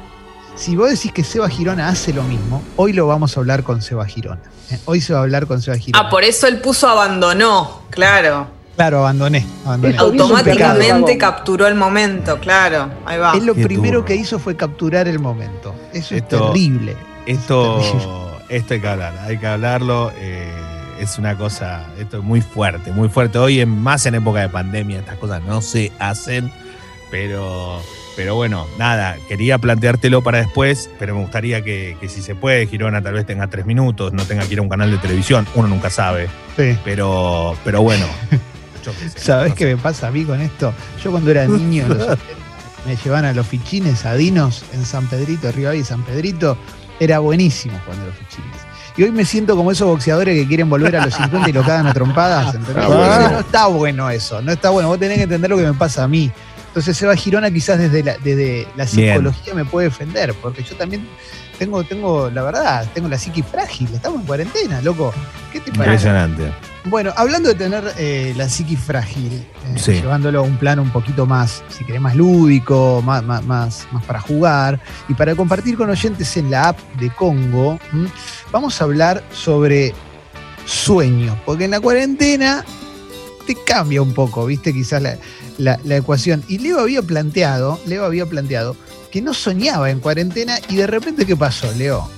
Si 0.55 0.77
vos 0.77 0.91
decís 0.91 1.13
que 1.13 1.25
Seba 1.25 1.49
Girona 1.49 1.89
hace 1.89 2.13
lo 2.13 2.23
mismo, 2.25 2.63
hoy 2.77 2.93
lo 2.93 3.07
vamos 3.07 3.37
a 3.37 3.41
hablar 3.41 3.63
con 3.63 3.81
Seba 3.81 4.05
Girona. 4.05 4.43
¿eh? 4.71 4.79
Hoy 4.85 5.01
se 5.01 5.13
va 5.15 5.21
a 5.21 5.23
hablar 5.23 5.47
con 5.47 5.63
Seba 5.63 5.79
Girona. 5.79 6.07
Ah, 6.07 6.11
por 6.11 6.25
eso 6.25 6.47
él 6.47 6.61
puso 6.61 6.89
abandonó, 6.89 7.83
claro. 7.91 8.62
Claro, 8.83 8.99
abandoné. 8.99 9.47
Automáticamente 9.99 11.17
capturó 11.17 11.69
el 11.69 11.77
momento, 11.77 12.39
claro. 12.41 12.91
Ahí 13.07 13.17
va. 13.17 13.33
Él 13.37 13.47
lo 13.47 13.55
Qué 13.55 13.63
primero 13.65 13.99
duro. 13.99 14.05
que 14.07 14.17
hizo 14.17 14.41
fue 14.41 14.57
capturar 14.57 15.07
el 15.07 15.21
momento. 15.21 15.73
Eso 15.93 16.17
es 16.17 16.27
terrible. 16.27 16.97
Esto, 17.25 17.79
Terrible. 17.79 18.09
esto 18.49 18.75
hay 18.75 18.81
que 18.81 18.89
hablar, 18.89 19.15
hay 19.25 19.39
que 19.39 19.47
hablarlo. 19.47 20.11
eh, 20.17 20.51
es 20.99 21.17
una 21.19 21.37
cosa, 21.37 21.85
esto 21.99 22.19
es 22.19 22.25
muy 22.25 22.41
fuerte, 22.41 22.91
muy 22.91 23.09
fuerte. 23.09 23.39
Hoy, 23.39 23.61
en, 23.61 23.69
más 23.83 24.05
en 24.07 24.17
época 24.17 24.41
de 24.41 24.49
pandemia, 24.49 24.99
estas 24.99 25.17
cosas 25.19 25.43
no 25.45 25.63
se 25.63 25.91
hacen, 26.01 26.51
pero, 27.11 27.81
pero 28.17 28.35
bueno, 28.35 28.67
nada, 28.79 29.17
quería 29.29 29.59
planteártelo 29.59 30.23
para 30.23 30.39
después, 30.39 30.91
pero 30.99 31.15
me 31.15 31.21
gustaría 31.23 31.63
que, 31.63 31.97
que 32.01 32.09
si 32.09 32.21
se 32.23 32.35
puede, 32.35 32.67
Girona 32.67 33.01
tal 33.03 33.15
vez 33.15 33.27
tenga 33.27 33.47
tres 33.49 33.65
minutos, 33.67 34.13
no 34.13 34.25
tenga 34.25 34.45
que 34.47 34.53
ir 34.55 34.59
a 34.59 34.63
un 34.63 34.69
canal 34.69 34.91
de 34.91 34.99
televisión, 34.99 35.47
uno 35.55 35.67
nunca 35.69 35.89
sabe, 35.91 36.29
Sí. 36.57 36.77
pero, 36.85 37.57
pero 37.65 37.81
bueno. 37.83 38.07
sé, 38.91 39.11
¿Sabés 39.17 39.55
qué 39.55 39.67
me 39.67 39.77
pasa 39.77 40.09
a 40.09 40.11
mí 40.11 40.25
con 40.25 40.41
esto? 40.41 40.73
Yo 41.03 41.11
cuando 41.11 41.31
era 41.31 41.47
niño 41.47 41.87
los 41.89 41.99
70, 41.99 42.17
me 42.87 42.97
llevaban 42.97 43.27
a 43.27 43.33
los 43.33 43.47
fichines, 43.47 44.05
a 44.07 44.15
Dinos, 44.15 44.65
en 44.73 44.85
San 44.85 45.07
Pedrito, 45.07 45.53
Rivadavia 45.53 45.83
y 45.83 45.85
San 45.85 46.03
Pedrito. 46.03 46.57
Era 46.99 47.19
buenísimo 47.19 47.79
jugando 47.85 48.05
a 48.05 48.07
los 48.09 48.17
fichines. 48.17 48.57
Y 48.97 49.05
hoy 49.05 49.11
me 49.11 49.25
siento 49.25 49.57
como 49.57 49.71
esos 49.73 49.87
boxeadores 49.87 50.37
que 50.39 50.47
quieren 50.47 50.69
volver 50.69 50.97
a 50.97 51.05
los 51.05 51.15
50 51.15 51.49
y 51.49 51.53
lo 51.53 51.63
cagan 51.63 51.87
a 51.87 51.95
trompadas. 51.95 52.55
¿entendés? 52.55 52.85
Ah. 52.89 53.29
No 53.33 53.41
está 53.41 53.67
bueno 53.67 54.11
eso, 54.11 54.43
no 54.43 54.53
está 54.53 54.71
bueno. 54.71 54.89
Vos 54.89 54.99
tenés 54.99 55.17
que 55.19 55.25
entender 55.25 55.51
lo 55.51 55.57
que 55.57 55.65
me 55.65 55.75
pasa 55.75 56.05
a 56.05 56.09
mí. 56.09 56.31
Entonces 56.69 56.97
Seba 56.97 57.15
Girona 57.15 57.51
quizás 57.51 57.79
desde 57.79 58.03
la, 58.03 58.17
desde 58.19 58.67
la 58.77 58.85
Bien. 58.85 59.15
psicología 59.15 59.55
me 59.55 59.65
puede 59.67 59.89
defender, 59.89 60.33
porque 60.41 60.63
yo 60.63 60.75
también 60.75 61.07
tengo, 61.59 61.85
tengo, 61.85 62.31
la 62.31 62.43
verdad, 62.43 62.87
tengo 62.95 63.09
la 63.09 63.19
psiqui 63.19 63.43
frágil. 63.43 63.89
Estamos 63.95 64.21
en 64.21 64.27
cuarentena, 64.27 64.81
loco. 64.81 65.13
¿Qué 65.53 65.61
te 65.61 65.71
parece? 65.71 66.09
Impresionante. 66.09 66.53
Bueno, 66.85 67.13
hablando 67.17 67.49
de 67.49 67.55
tener 67.55 67.95
eh, 67.97 68.35
la 68.37 68.49
psiqui 68.49 68.75
frágil, 68.77 69.33
eh, 69.35 69.79
Sí. 69.79 69.93
llevándolo 69.93 70.41
a 70.41 70.43
un 70.43 70.57
plano 70.59 70.83
un 70.83 70.91
poquito 70.91 71.27
más, 71.27 71.63
si 71.69 71.85
querés, 71.85 72.01
más 72.01 72.17
lúdico, 72.17 73.01
más, 73.05 73.23
más, 73.23 73.45
más, 73.45 73.87
más 73.93 74.05
para 74.05 74.21
jugar 74.21 74.81
y 75.09 75.15
para 75.15 75.37
compartir 75.37 75.77
con 75.77 75.89
oyentes 75.91 76.37
en 76.37 76.51
la 76.51 76.71
app 76.71 76.79
de 76.99 77.09
Congo, 77.11 77.79
¿m? 77.93 78.09
vamos 78.51 78.81
a 78.81 78.85
hablar 78.85 79.23
sobre 79.33 79.95
sueños, 80.67 81.37
porque 81.47 81.67
en 81.67 81.71
la 81.71 81.81
cuarentena 81.81 82.65
te 83.47 83.55
cambia 83.65 84.03
un 84.03 84.13
poco, 84.13 84.45
¿viste? 84.47 84.73
Quizás 84.73 85.01
la, 85.03 85.17
la- 85.59 85.79
la 85.85 85.97
ecuación. 85.97 86.43
Y 86.49 86.59
Leo 86.59 86.81
había 86.81 87.03
planteado, 87.03 87.81
Leo 87.87 88.05
había 88.05 88.27
planteado 88.27 88.77
que 89.13 89.23
no 89.23 89.35
soñaba 89.35 89.91
en 89.91 90.01
cuarentena 90.01 90.59
y 90.69 90.77
de 90.77 90.87
repente, 90.89 91.27
¿qué 91.27 91.37
pasó, 91.37 91.71
Leo? 91.77 92.09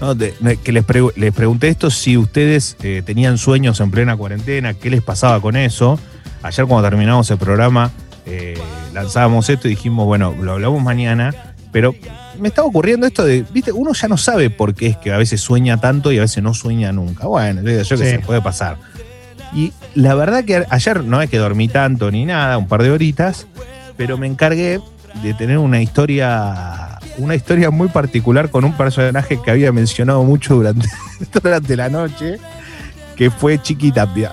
No, 0.00 0.14
de- 0.14 0.34
que 0.62 0.72
les, 0.72 0.86
pregu- 0.86 1.12
les 1.16 1.32
pregunté 1.32 1.68
esto 1.68 1.90
si 1.90 2.16
ustedes 2.16 2.76
eh, 2.82 3.02
tenían 3.04 3.38
sueños 3.38 3.80
en 3.80 3.90
plena 3.90 4.16
cuarentena, 4.16 4.74
qué 4.74 4.90
les 4.90 5.02
pasaba 5.02 5.40
con 5.40 5.56
eso. 5.56 5.98
Ayer 6.42 6.66
cuando 6.66 6.88
terminamos 6.88 7.30
el 7.30 7.38
programa 7.38 7.90
eh, 8.26 8.58
lanzábamos 8.92 9.48
esto 9.48 9.68
y 9.68 9.70
dijimos, 9.72 10.04
bueno, 10.06 10.34
lo 10.38 10.52
hablamos 10.52 10.82
mañana, 10.82 11.32
pero 11.72 11.94
me 12.38 12.48
estaba 12.48 12.66
ocurriendo 12.68 13.06
esto 13.06 13.24
de, 13.24 13.44
viste, 13.52 13.72
uno 13.72 13.92
ya 13.94 14.08
no 14.08 14.16
sabe 14.16 14.50
por 14.50 14.74
qué 14.74 14.88
es 14.88 14.96
que 14.96 15.12
a 15.12 15.16
veces 15.16 15.40
sueña 15.40 15.78
tanto 15.80 16.12
y 16.12 16.18
a 16.18 16.22
veces 16.22 16.42
no 16.42 16.52
sueña 16.54 16.92
nunca. 16.92 17.26
Bueno, 17.26 17.62
yo 17.62 17.66
qué 17.78 17.84
Sí. 17.84 17.96
sé, 17.96 18.18
puede 18.18 18.42
pasar. 18.42 18.76
Y 19.54 19.72
la 19.94 20.14
verdad 20.14 20.44
que 20.44 20.64
ayer 20.68 21.04
no 21.04 21.22
es 21.22 21.30
que 21.30 21.38
dormí 21.38 21.68
tanto 21.68 22.10
ni 22.10 22.24
nada, 22.24 22.58
un 22.58 22.66
par 22.66 22.82
de 22.82 22.90
horitas, 22.90 23.46
pero 23.96 24.18
me 24.18 24.26
encargué 24.26 24.80
de 25.22 25.34
tener 25.34 25.58
una 25.58 25.80
historia, 25.80 26.98
una 27.18 27.34
historia 27.34 27.70
muy 27.70 27.88
particular 27.88 28.50
con 28.50 28.64
un 28.64 28.76
personaje 28.76 29.40
que 29.42 29.50
había 29.50 29.72
mencionado 29.72 30.22
mucho 30.24 30.54
durante, 30.56 30.88
durante 31.42 31.76
la 31.76 31.88
noche, 31.88 32.38
que 33.16 33.30
fue 33.30 33.60
Chiqui 33.60 33.92
Tapia. 33.92 34.32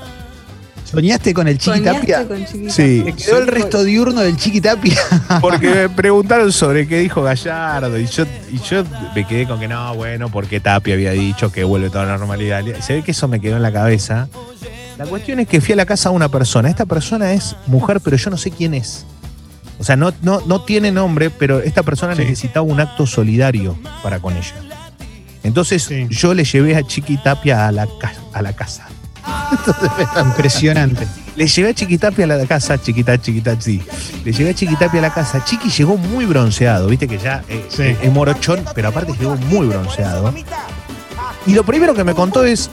¿Soñaste 0.84 1.34
con 1.34 1.48
el 1.48 1.58
Chiqui 1.58 1.78
¿Soñaste 1.78 2.00
Tapia? 2.00 2.28
con 2.28 2.46
Chiqui 2.46 2.70
Sí. 2.70 3.02
¿Te 3.06 3.14
quedó 3.14 3.38
el 3.38 3.48
resto 3.48 3.84
diurno 3.84 4.20
del 4.22 4.36
Chiqui 4.36 4.60
Tapia? 4.60 5.00
Porque 5.42 5.70
me 5.70 5.90
preguntaron 5.90 6.52
sobre 6.52 6.86
qué 6.86 7.00
dijo 7.00 7.22
Gallardo 7.22 7.98
y 7.98 8.08
yo, 8.08 8.26
y 8.52 8.60
yo 8.60 8.84
me 9.16 9.26
quedé 9.26 9.48
con 9.48 9.60
que 9.60 9.70
no, 9.70 9.96
bueno, 9.96 10.30
porque 10.30 10.60
Tapia 10.60 10.96
había 10.96 11.12
dicho 11.12 11.50
que 11.52 11.64
vuelve 11.64 11.90
toda 11.90 12.06
la 12.06 12.18
normalidad. 12.18 12.64
Se 12.82 12.94
ve 12.94 13.04
que 13.04 13.12
eso 13.12 13.30
me 13.30 13.40
quedó 13.40 13.56
en 13.56 13.62
la 13.62 13.72
cabeza. 13.72 14.28
La 14.98 15.06
cuestión 15.06 15.40
es 15.40 15.48
que 15.48 15.62
fui 15.62 15.74
a 15.74 15.76
la 15.78 15.86
casa 15.86 16.10
de 16.10 16.16
una 16.16 16.28
persona. 16.30 16.70
Esta 16.70 16.86
persona 16.86 17.32
es 17.32 17.56
mujer, 17.68 18.02
pero 18.04 18.18
yo 18.18 18.30
no 18.30 18.38
sé 18.38 18.52
quién 18.52 18.74
es. 18.74 19.06
O 19.82 19.84
sea, 19.84 19.96
no, 19.96 20.14
no, 20.22 20.42
no 20.46 20.62
tiene 20.62 20.92
nombre, 20.92 21.32
pero 21.32 21.60
esta 21.60 21.82
persona 21.82 22.16
Sí. 22.16 22.22
necesitaba 22.22 22.62
un 22.64 22.80
acto 22.80 23.08
solidario 23.08 23.76
para 24.04 24.20
con 24.20 24.38
ella. 24.38 24.54
Entonces 25.44 25.82
Sí. 25.84 26.06
yo 26.12 26.36
le 26.36 26.44
llevé 26.44 26.76
a 26.76 26.84
Chiqui 26.84 27.18
Tapia 27.18 27.68
a 27.68 27.72
la, 27.72 27.88
a 28.32 28.42
la 28.44 28.54
casa. 28.54 28.88
Impresionante. 30.24 31.08
Le 31.36 31.48
llevé 31.48 31.70
a 31.70 31.74
Chiquitapia 31.74 32.26
a 32.26 32.28
la 32.28 32.46
casa, 32.46 32.78
chiquita, 32.80 33.20
chiquita, 33.20 33.60
sí. 33.60 33.82
Le 34.24 34.32
llevé 34.34 34.52
a 34.52 34.54
Chiquitapia 34.54 35.00
a 35.00 35.02
la 35.04 35.14
casa. 35.14 35.44
Chiqui 35.44 35.70
llegó 35.72 35.98
muy 35.98 36.26
bronceado, 36.26 36.88
viste 36.88 37.08
que 37.08 37.18
ya 37.18 37.44
eh, 37.50 37.66
Sí. 37.70 37.82
eh, 37.84 37.98
es 38.04 38.12
morochón, 38.12 38.64
pero 38.76 38.90
aparte 38.90 39.14
llegó 39.18 39.36
muy 39.36 39.66
bronceado. 39.68 40.32
Y 41.48 41.54
lo 41.56 41.64
primero 41.64 41.96
que 41.96 42.04
me 42.04 42.14
contó 42.14 42.44
es, 42.46 42.70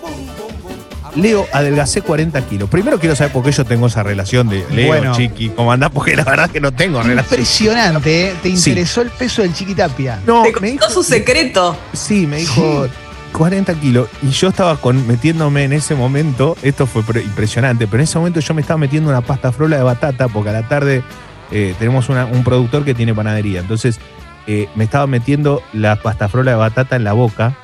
Leo, 1.17 1.47
adelgacé 1.53 2.03
40 2.03 2.41
kilos. 2.47 2.69
Primero 2.71 2.99
quiero 2.99 3.15
saber 3.17 3.33
por 3.33 3.43
qué 3.45 3.53
yo 3.53 3.65
tengo 3.65 3.87
esa 3.87 4.03
relación 4.03 4.49
de 4.49 4.65
Leo, 4.71 4.89
Bueno. 4.89 5.15
Chiqui, 5.17 5.51
cómo 5.51 5.73
andás, 5.73 5.91
porque 5.91 6.17
la 6.17 6.25
verdad 6.25 6.51
que 6.51 6.61
no 6.61 6.73
tengo 6.73 7.03
relación. 7.03 7.41
Impresionante, 7.41 8.29
¿eh? 8.29 8.35
¿Te 8.43 8.57
Sí. 8.57 8.71
interesó 8.71 9.03
el 9.03 9.11
peso 9.11 9.43
del 9.43 9.53
Chiqui 9.55 9.75
Tapia? 9.75 10.21
No, 10.27 10.43
Te 10.43 10.53
me 10.61 10.71
dijo, 10.73 10.89
su 10.91 11.03
secreto. 11.03 11.77
Sí, 11.93 12.27
me 12.27 12.37
dijo 12.39 12.87
40 13.33 13.75
kilos. 13.75 14.09
Y 14.23 14.31
yo 14.31 14.49
estaba 14.49 14.77
con, 14.77 15.07
metiéndome 15.07 15.65
en 15.65 15.73
ese 15.73 15.95
momento, 15.95 16.57
esto 16.63 16.87
fue 16.87 17.03
pre- 17.03 17.23
impresionante, 17.23 17.87
pero 17.87 17.99
en 18.01 18.05
ese 18.05 18.19
momento 18.19 18.41
yo 18.41 18.55
me 18.55 18.61
estaba 18.63 18.79
metiendo 18.79 19.11
una 19.11 19.21
pasta 19.21 19.53
frola 19.53 19.77
de 19.77 19.83
batata, 19.83 20.29
porque 20.29 20.51
a 20.51 20.53
la 20.53 20.69
tarde 20.69 21.03
eh, 21.51 21.75
tenemos 21.79 22.09
una- 22.11 22.27
un 22.27 22.45
productor 22.45 22.85
que 22.85 22.95
tiene 22.95 23.15
panadería. 23.15 23.61
Entonces 23.61 23.99
eh, 24.47 24.69
me 24.77 24.85
estaba 24.85 25.07
metiendo 25.07 25.63
la 25.75 25.97
pasta 25.97 26.29
frola 26.29 26.51
de 26.53 26.57
batata 26.57 26.97
en 26.97 27.05
la 27.05 27.13
boca. 27.13 27.55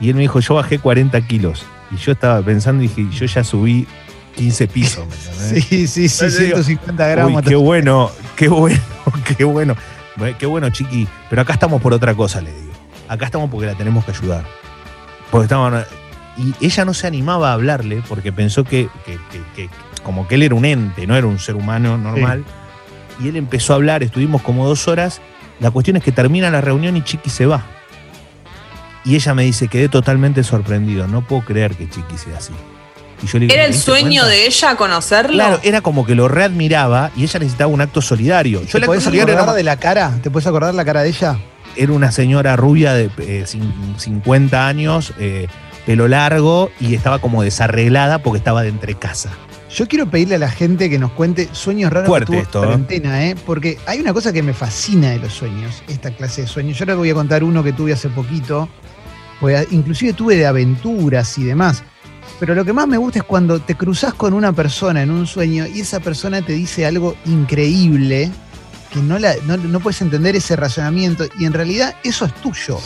Y 0.00 0.08
él 0.08 0.14
me 0.16 0.22
dijo, 0.22 0.40
yo 0.40 0.54
bajé 0.54 0.78
40 0.78 1.20
kilos. 1.26 1.64
Y 1.92 1.96
yo 1.96 2.12
estaba 2.12 2.40
pensando 2.42 2.82
y 2.82 2.88
dije, 2.88 3.06
yo 3.10 3.26
ya 3.26 3.44
subí 3.44 3.86
15 4.36 4.68
pisos. 4.68 5.04
¿me? 5.06 5.60
Sí, 5.60 5.86
sí, 5.86 6.08
sí, 6.08 6.24
digo, 6.26 6.62
150 6.62 7.04
Uy, 7.04 7.10
gramos. 7.10 7.42
qué 7.42 7.54
bueno, 7.56 8.10
qué 8.36 8.48
bueno, 8.48 8.80
qué 9.36 9.44
bueno. 9.44 9.76
Qué 10.38 10.44
bueno, 10.46 10.68
chiqui. 10.70 11.08
Pero 11.30 11.40
acá 11.42 11.54
estamos 11.54 11.80
por 11.80 11.92
otra 11.94 12.14
cosa, 12.14 12.40
le 12.42 12.52
digo. 12.52 12.72
Acá 13.08 13.24
estamos 13.26 13.50
porque 13.50 13.66
la 13.66 13.74
tenemos 13.74 14.04
que 14.04 14.10
ayudar. 14.10 14.44
Porque 15.30 15.44
estamos. 15.44 15.72
Y 16.36 16.54
ella 16.64 16.84
no 16.84 16.92
se 16.94 17.06
animaba 17.06 17.50
a 17.50 17.54
hablarle 17.54 18.02
porque 18.08 18.30
pensó 18.32 18.62
que, 18.64 18.88
que- 19.06 19.18
que- 19.30 19.42
que 19.56 19.70
como 20.02 20.28
que 20.28 20.34
él 20.34 20.42
era 20.42 20.54
un 20.54 20.64
ente, 20.66 21.06
no 21.06 21.16
era 21.16 21.26
un 21.26 21.38
ser 21.38 21.56
humano 21.56 21.96
normal. 21.96 22.44
Y 23.20 23.28
él 23.28 23.36
empezó 23.36 23.72
a 23.72 23.76
hablar, 23.76 24.02
estuvimos 24.02 24.42
como 24.42 24.66
dos 24.66 24.86
horas. 24.88 25.20
La 25.60 25.70
cuestión 25.70 25.96
es 25.96 26.02
que 26.04 26.12
termina 26.12 26.50
la 26.50 26.60
reunión 26.60 26.96
y 26.96 27.02
Chiqui 27.02 27.30
se 27.30 27.46
va. 27.46 27.64
Y 29.04 29.16
ella 29.16 29.34
me 29.34 29.44
dice, 29.44 29.68
quedé 29.68 29.88
totalmente 29.88 30.44
sorprendido. 30.44 31.06
No 31.08 31.26
puedo 31.26 31.42
creer 31.44 31.74
que 31.74 31.88
Chiqui 31.88 32.16
sea 32.18 32.38
así. 32.38 32.52
Y 33.22 33.26
yo 33.26 33.38
le 33.38 33.46
digo, 33.46 33.54
¿Era 33.54 33.64
¿te 33.64 33.70
el 33.70 33.76
sueño 33.78 34.22
cuenta? 34.22 34.26
de 34.26 34.46
ella 34.46 34.76
conocerlo? 34.76 35.32
Claro, 35.34 35.60
era 35.62 35.80
como 35.80 36.04
que 36.06 36.14
lo 36.14 36.28
readmiraba 36.28 37.10
y 37.16 37.22
ella 37.24 37.38
necesitaba 37.40 37.68
un 37.72 37.80
acto 37.80 38.00
solidario. 38.02 38.60
Yo 38.60 38.78
¿Te 38.80 38.86
solidario 38.86 39.22
acordar 39.34 39.44
era, 39.44 39.52
de 39.54 39.62
la 39.64 39.76
cara? 39.76 40.18
¿Te 40.22 40.30
puedes 40.30 40.46
acordar 40.46 40.74
la 40.74 40.84
cara 40.84 41.02
de 41.02 41.08
ella? 41.10 41.38
era 41.74 41.92
una 41.94 42.12
señora 42.12 42.54
rubia 42.54 42.92
de 42.92 43.04
eh, 43.18 43.44
cin- 43.46 43.96
50 43.96 44.66
años, 44.68 45.14
eh, 45.18 45.46
pelo 45.86 46.06
largo 46.06 46.70
y 46.78 46.94
estaba 46.94 47.18
como 47.18 47.42
desarreglada 47.42 48.18
porque 48.18 48.36
estaba 48.38 48.62
de 48.62 48.68
entre 48.68 48.94
casa. 48.94 49.30
Yo 49.74 49.88
quiero 49.88 50.06
pedirle 50.10 50.34
a 50.34 50.38
la 50.38 50.50
gente 50.50 50.90
que 50.90 50.98
nos 50.98 51.12
cuente 51.12 51.48
sueños 51.52 51.90
raros 51.90 52.08
Fuerte 52.08 52.26
que 52.26 52.32
tuvo 52.32 52.42
esto, 52.42 52.58
en 52.58 52.64
¿eh? 52.64 52.66
cuarentena, 52.66 53.24
¿eh? 53.26 53.36
Porque 53.46 53.78
hay 53.86 54.00
una 54.00 54.12
cosa 54.12 54.32
que 54.34 54.42
me 54.42 54.52
fascina 54.52 55.10
de 55.12 55.18
los 55.20 55.32
sueños, 55.32 55.82
esta 55.88 56.10
clase 56.10 56.42
de 56.42 56.46
sueños. 56.46 56.76
Yo 56.76 56.82
ahora 56.82 56.94
voy 56.96 57.08
a 57.08 57.14
contar 57.14 57.42
uno 57.42 57.64
que 57.64 57.72
tuve 57.72 57.94
hace 57.94 58.10
poquito, 58.10 58.68
inclusive 59.70 60.12
tuve 60.12 60.36
de 60.36 60.46
aventuras 60.46 61.36
y 61.38 61.44
demás. 61.44 61.82
Pero 62.38 62.54
lo 62.54 62.64
que 62.64 62.72
más 62.72 62.88
me 62.88 62.96
gusta 62.96 63.20
es 63.20 63.24
cuando 63.24 63.60
te 63.60 63.76
cruzas 63.76 64.14
con 64.14 64.34
una 64.34 64.52
persona 64.52 65.02
en 65.02 65.10
un 65.10 65.26
sueño 65.26 65.66
y 65.66 65.80
esa 65.80 66.00
persona 66.00 66.42
te 66.42 66.52
dice 66.52 66.86
algo 66.86 67.16
increíble, 67.24 68.30
que 68.92 69.00
no, 69.00 69.18
la, 69.18 69.34
no, 69.46 69.56
no 69.56 69.80
puedes 69.80 70.02
entender 70.02 70.34
ese 70.36 70.56
razonamiento 70.56 71.24
y 71.38 71.44
en 71.44 71.52
realidad 71.52 71.94
eso 72.02 72.24
es 72.24 72.34
tuyo. 72.34 72.78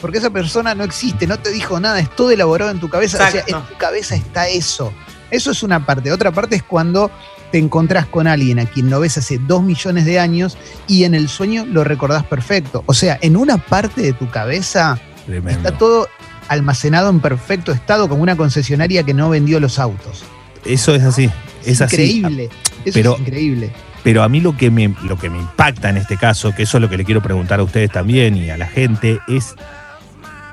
Porque 0.00 0.18
esa 0.18 0.30
persona 0.30 0.74
no 0.74 0.84
existe, 0.84 1.26
no 1.26 1.38
te 1.38 1.50
dijo 1.50 1.80
nada, 1.80 1.98
es 1.98 2.14
todo 2.14 2.30
elaborado 2.30 2.70
en 2.70 2.78
tu 2.78 2.88
cabeza. 2.88 3.26
O 3.26 3.30
sea, 3.30 3.44
en 3.46 3.60
tu 3.66 3.74
cabeza 3.78 4.14
está 4.14 4.48
eso. 4.48 4.92
Eso 5.30 5.50
es 5.50 5.62
una 5.62 5.84
parte. 5.84 6.12
Otra 6.12 6.30
parte 6.30 6.56
es 6.56 6.62
cuando 6.62 7.10
te 7.50 7.58
encontrás 7.58 8.06
con 8.06 8.26
alguien 8.26 8.58
a 8.58 8.66
quien 8.66 8.88
no 8.88 9.00
ves 9.00 9.18
hace 9.18 9.38
dos 9.38 9.62
millones 9.62 10.04
de 10.04 10.20
años 10.20 10.56
y 10.86 11.04
en 11.04 11.14
el 11.14 11.28
sueño 11.28 11.66
lo 11.66 11.82
recordás 11.82 12.24
perfecto. 12.24 12.84
O 12.86 12.94
sea, 12.94 13.18
en 13.20 13.36
una 13.36 13.58
parte 13.58 14.02
de 14.02 14.12
tu 14.12 14.30
cabeza 14.30 15.00
Tremendo. 15.28 15.68
está 15.68 15.78
todo 15.78 16.08
almacenado 16.48 17.10
en 17.10 17.20
perfecto 17.20 17.70
estado 17.72 18.08
como 18.08 18.22
una 18.22 18.36
concesionaria 18.36 19.02
que 19.04 19.14
no 19.14 19.28
vendió 19.30 19.60
los 19.60 19.78
autos. 19.78 20.24
Eso 20.64 20.94
es 20.94 21.02
así. 21.04 21.30
Es 21.64 21.80
increíble. 21.80 22.48
Eso 22.84 22.94
Pero- 22.94 23.14
es 23.14 23.20
increíble. 23.20 23.70
Pero 24.04 24.22
a 24.22 24.28
mí 24.28 24.40
lo 24.40 24.56
que, 24.56 24.70
me, 24.70 24.94
lo 25.04 25.18
que 25.18 25.28
me 25.28 25.38
impacta 25.38 25.90
en 25.90 25.98
este 25.98 26.16
caso, 26.16 26.54
que 26.54 26.62
eso 26.62 26.78
es 26.78 26.82
lo 26.82 26.88
que 26.88 26.96
le 26.96 27.04
quiero 27.04 27.20
preguntar 27.20 27.60
a 27.60 27.62
ustedes 27.64 27.90
también 27.90 28.36
y 28.36 28.48
a 28.48 28.56
la 28.56 28.66
gente, 28.66 29.18
es 29.28 29.54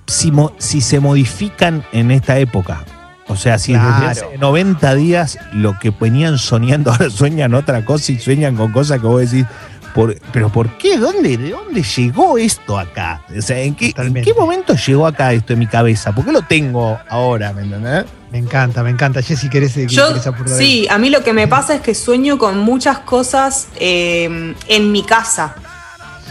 si, 0.08 0.32
mo- 0.32 0.54
si 0.58 0.82
se 0.82 1.00
modifican 1.00 1.84
en 1.92 2.12
esta 2.12 2.38
época. 2.40 2.84
O 3.28 3.36
sea, 3.36 3.58
si 3.58 3.72
Claro. 3.74 4.08
desde 4.10 4.26
hace 4.26 4.38
90 4.38 4.96
días 4.96 5.38
lo 5.54 5.80
que 5.80 5.92
venían 5.92 6.38
soñando 6.38 6.92
ahora 6.92 7.10
sueñan 7.10 7.54
otra 7.54 7.86
cosa 7.86 8.12
y 8.12 8.20
sueñan 8.20 8.56
con 8.56 8.72
cosas 8.72 9.00
que 9.00 9.08
vos 9.08 9.22
decís, 9.32 9.46
por, 9.96 10.14
pero 10.34 10.50
¿por 10.50 10.78
qué? 10.78 10.98
¿Dónde, 10.98 11.38
¿De 11.38 11.52
dónde 11.52 11.82
llegó 11.82 12.38
esto 12.38 12.78
acá? 12.78 13.22
O 13.36 13.42
sea, 13.42 13.62
¿en 13.62 13.74
qué, 13.74 13.94
¿en 13.96 14.14
qué 14.14 14.34
momento 14.34 14.76
llegó 14.76 15.08
acá 15.08 15.32
esto 15.32 15.54
en 15.54 15.60
mi 15.60 15.68
cabeza? 15.68 16.14
¿Por 16.14 16.26
qué 16.26 16.34
lo 16.34 16.42
tengo 16.42 17.00
ahora? 17.08 17.54
¿Me 17.54 17.62
entendés? 17.62 18.04
Me 18.30 18.40
encanta, 18.40 18.84
me 18.84 18.90
encanta. 18.90 19.22
Jessy, 19.22 19.50
¿querés, 19.50 19.74
querés 19.74 20.22
sí, 20.58 20.86
a 20.90 20.98
mí 20.98 21.10
lo 21.10 21.24
que 21.24 21.32
me 21.32 21.48
pasa 21.48 21.76
es 21.76 21.82
que 21.82 21.96
sueño 21.96 22.38
con 22.38 22.58
muchas 22.58 23.00
cosas 23.00 23.70
eh, 23.78 24.54
en 24.68 24.92
mi 24.92 25.02
casa. 25.04 25.56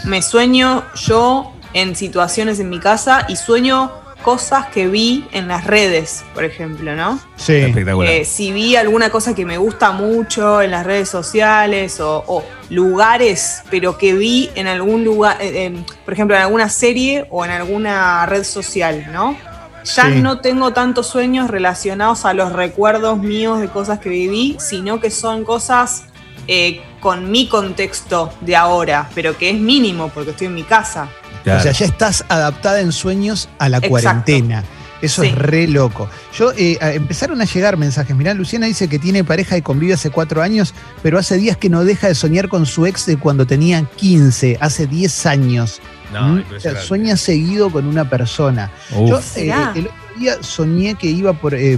Me 0.03 0.21
sueño 0.21 0.83
yo 0.93 1.51
en 1.73 1.95
situaciones 1.95 2.59
en 2.59 2.69
mi 2.69 2.79
casa 2.79 3.25
y 3.27 3.35
sueño 3.35 3.91
cosas 4.25 4.65
que 4.73 4.87
vi 4.87 5.25
en 5.31 5.47
las 5.47 5.65
redes, 5.65 6.25
por 6.33 6.43
ejemplo, 6.43 6.95
¿no? 6.95 7.19
Sí. 7.37 7.53
Espectacular. 7.57 8.11
Eh, 8.11 8.25
si 8.25 8.51
vi 8.51 8.75
alguna 8.75 9.11
cosa 9.11 9.35
que 9.35 9.45
me 9.45 9.57
gusta 9.59 9.91
mucho 9.91 10.63
en 10.63 10.71
las 10.71 10.83
redes 10.83 11.07
sociales 11.09 11.99
o, 11.99 12.23
o 12.27 12.43
lugares, 12.71 13.61
pero 13.69 13.97
que 13.99 14.13
vi 14.15 14.49
en 14.55 14.65
algún 14.67 15.03
lugar, 15.03 15.37
eh, 15.39 15.65
en- 15.65 15.85
por 16.03 16.13
ejemplo, 16.15 16.35
en 16.35 16.41
alguna 16.41 16.69
serie 16.69 17.27
o 17.29 17.45
en 17.45 17.51
alguna 17.51 18.25
red 18.25 18.43
social, 18.43 19.07
¿no? 19.13 19.37
Ya 19.83 20.05
Sí. 20.11 20.19
no 20.21 20.39
tengo 20.41 20.73
tantos 20.73 21.05
sueños 21.07 21.49
relacionados 21.51 22.25
a 22.25 22.33
los 22.33 22.51
recuerdos 22.51 23.19
míos 23.19 23.59
de 23.59 23.67
cosas 23.67 23.99
que 23.99 24.09
viví, 24.09 24.57
sino 24.59 24.99
que 24.99 25.11
son 25.11 25.43
cosas 25.45 26.05
eh, 26.47 26.81
con 26.99 27.31
mi 27.31 27.47
contexto 27.47 28.31
de 28.41 28.55
ahora, 28.55 29.09
pero 29.15 29.35
que 29.37 29.49
es 29.51 29.55
mínimo 29.59 30.09
porque 30.13 30.31
estoy 30.31 30.47
en 30.47 30.53
mi 30.55 30.63
casa. 30.63 31.07
Claro. 31.45 31.59
O 31.59 31.63
sea, 31.63 31.71
ya 31.71 31.85
estás 31.85 32.25
adaptada 32.27 32.81
en 32.81 32.91
sueños 32.91 33.47
a 33.59 33.69
la 33.69 33.77
Exacto. 33.77 33.89
cuarentena. 33.91 34.63
Eso 35.01 35.21
Sí. 35.21 35.27
es 35.29 35.35
re 35.35 35.67
loco. 35.67 36.09
Yo 36.37 36.51
eh, 36.57 36.77
empezaron 36.81 37.39
a 37.41 37.45
llegar 37.45 37.77
mensajes. 37.77 38.15
Mirá, 38.15 38.33
Luciana 38.33 38.65
dice 38.65 38.87
que 38.87 38.97
tiene 38.99 39.23
pareja 39.23 39.55
y 39.57 39.61
convive 39.61 39.93
hace 39.93 40.09
cuatro 40.09 40.41
años, 40.41 40.73
pero 41.03 41.19
hace 41.19 41.37
días 41.37 41.55
que 41.57 41.69
no 41.69 41.83
deja 41.85 42.07
de 42.07 42.15
soñar 42.15 42.49
con 42.49 42.65
su 42.65 42.85
ex 42.87 43.05
de 43.05 43.17
cuando 43.17 43.45
tenía 43.45 43.83
15, 43.97 44.57
hace 44.59 44.87
10 44.87 45.25
años. 45.27 45.79
No, 46.11 46.29
¿Mm? 46.35 46.43
O 46.55 46.59
sea, 46.59 46.75
sueña 46.81 47.17
seguido 47.17 47.69
con 47.69 47.85
una 47.87 48.09
persona. 48.09 48.71
Uf. 48.95 49.09
Yo 49.09 49.19
eh, 49.35 49.53
el 49.75 49.85
otro 49.87 50.19
día 50.19 50.37
soñé 50.41 50.95
que 50.95 51.07
iba 51.07 51.33
por, 51.33 51.53
eh, 51.53 51.77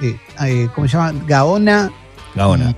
eh, 0.00 0.16
eh, 0.44 0.68
¿cómo 0.74 0.88
se 0.88 0.96
llama? 0.96 1.12
Gaona. 1.26 1.90
Gaona. 2.34 2.70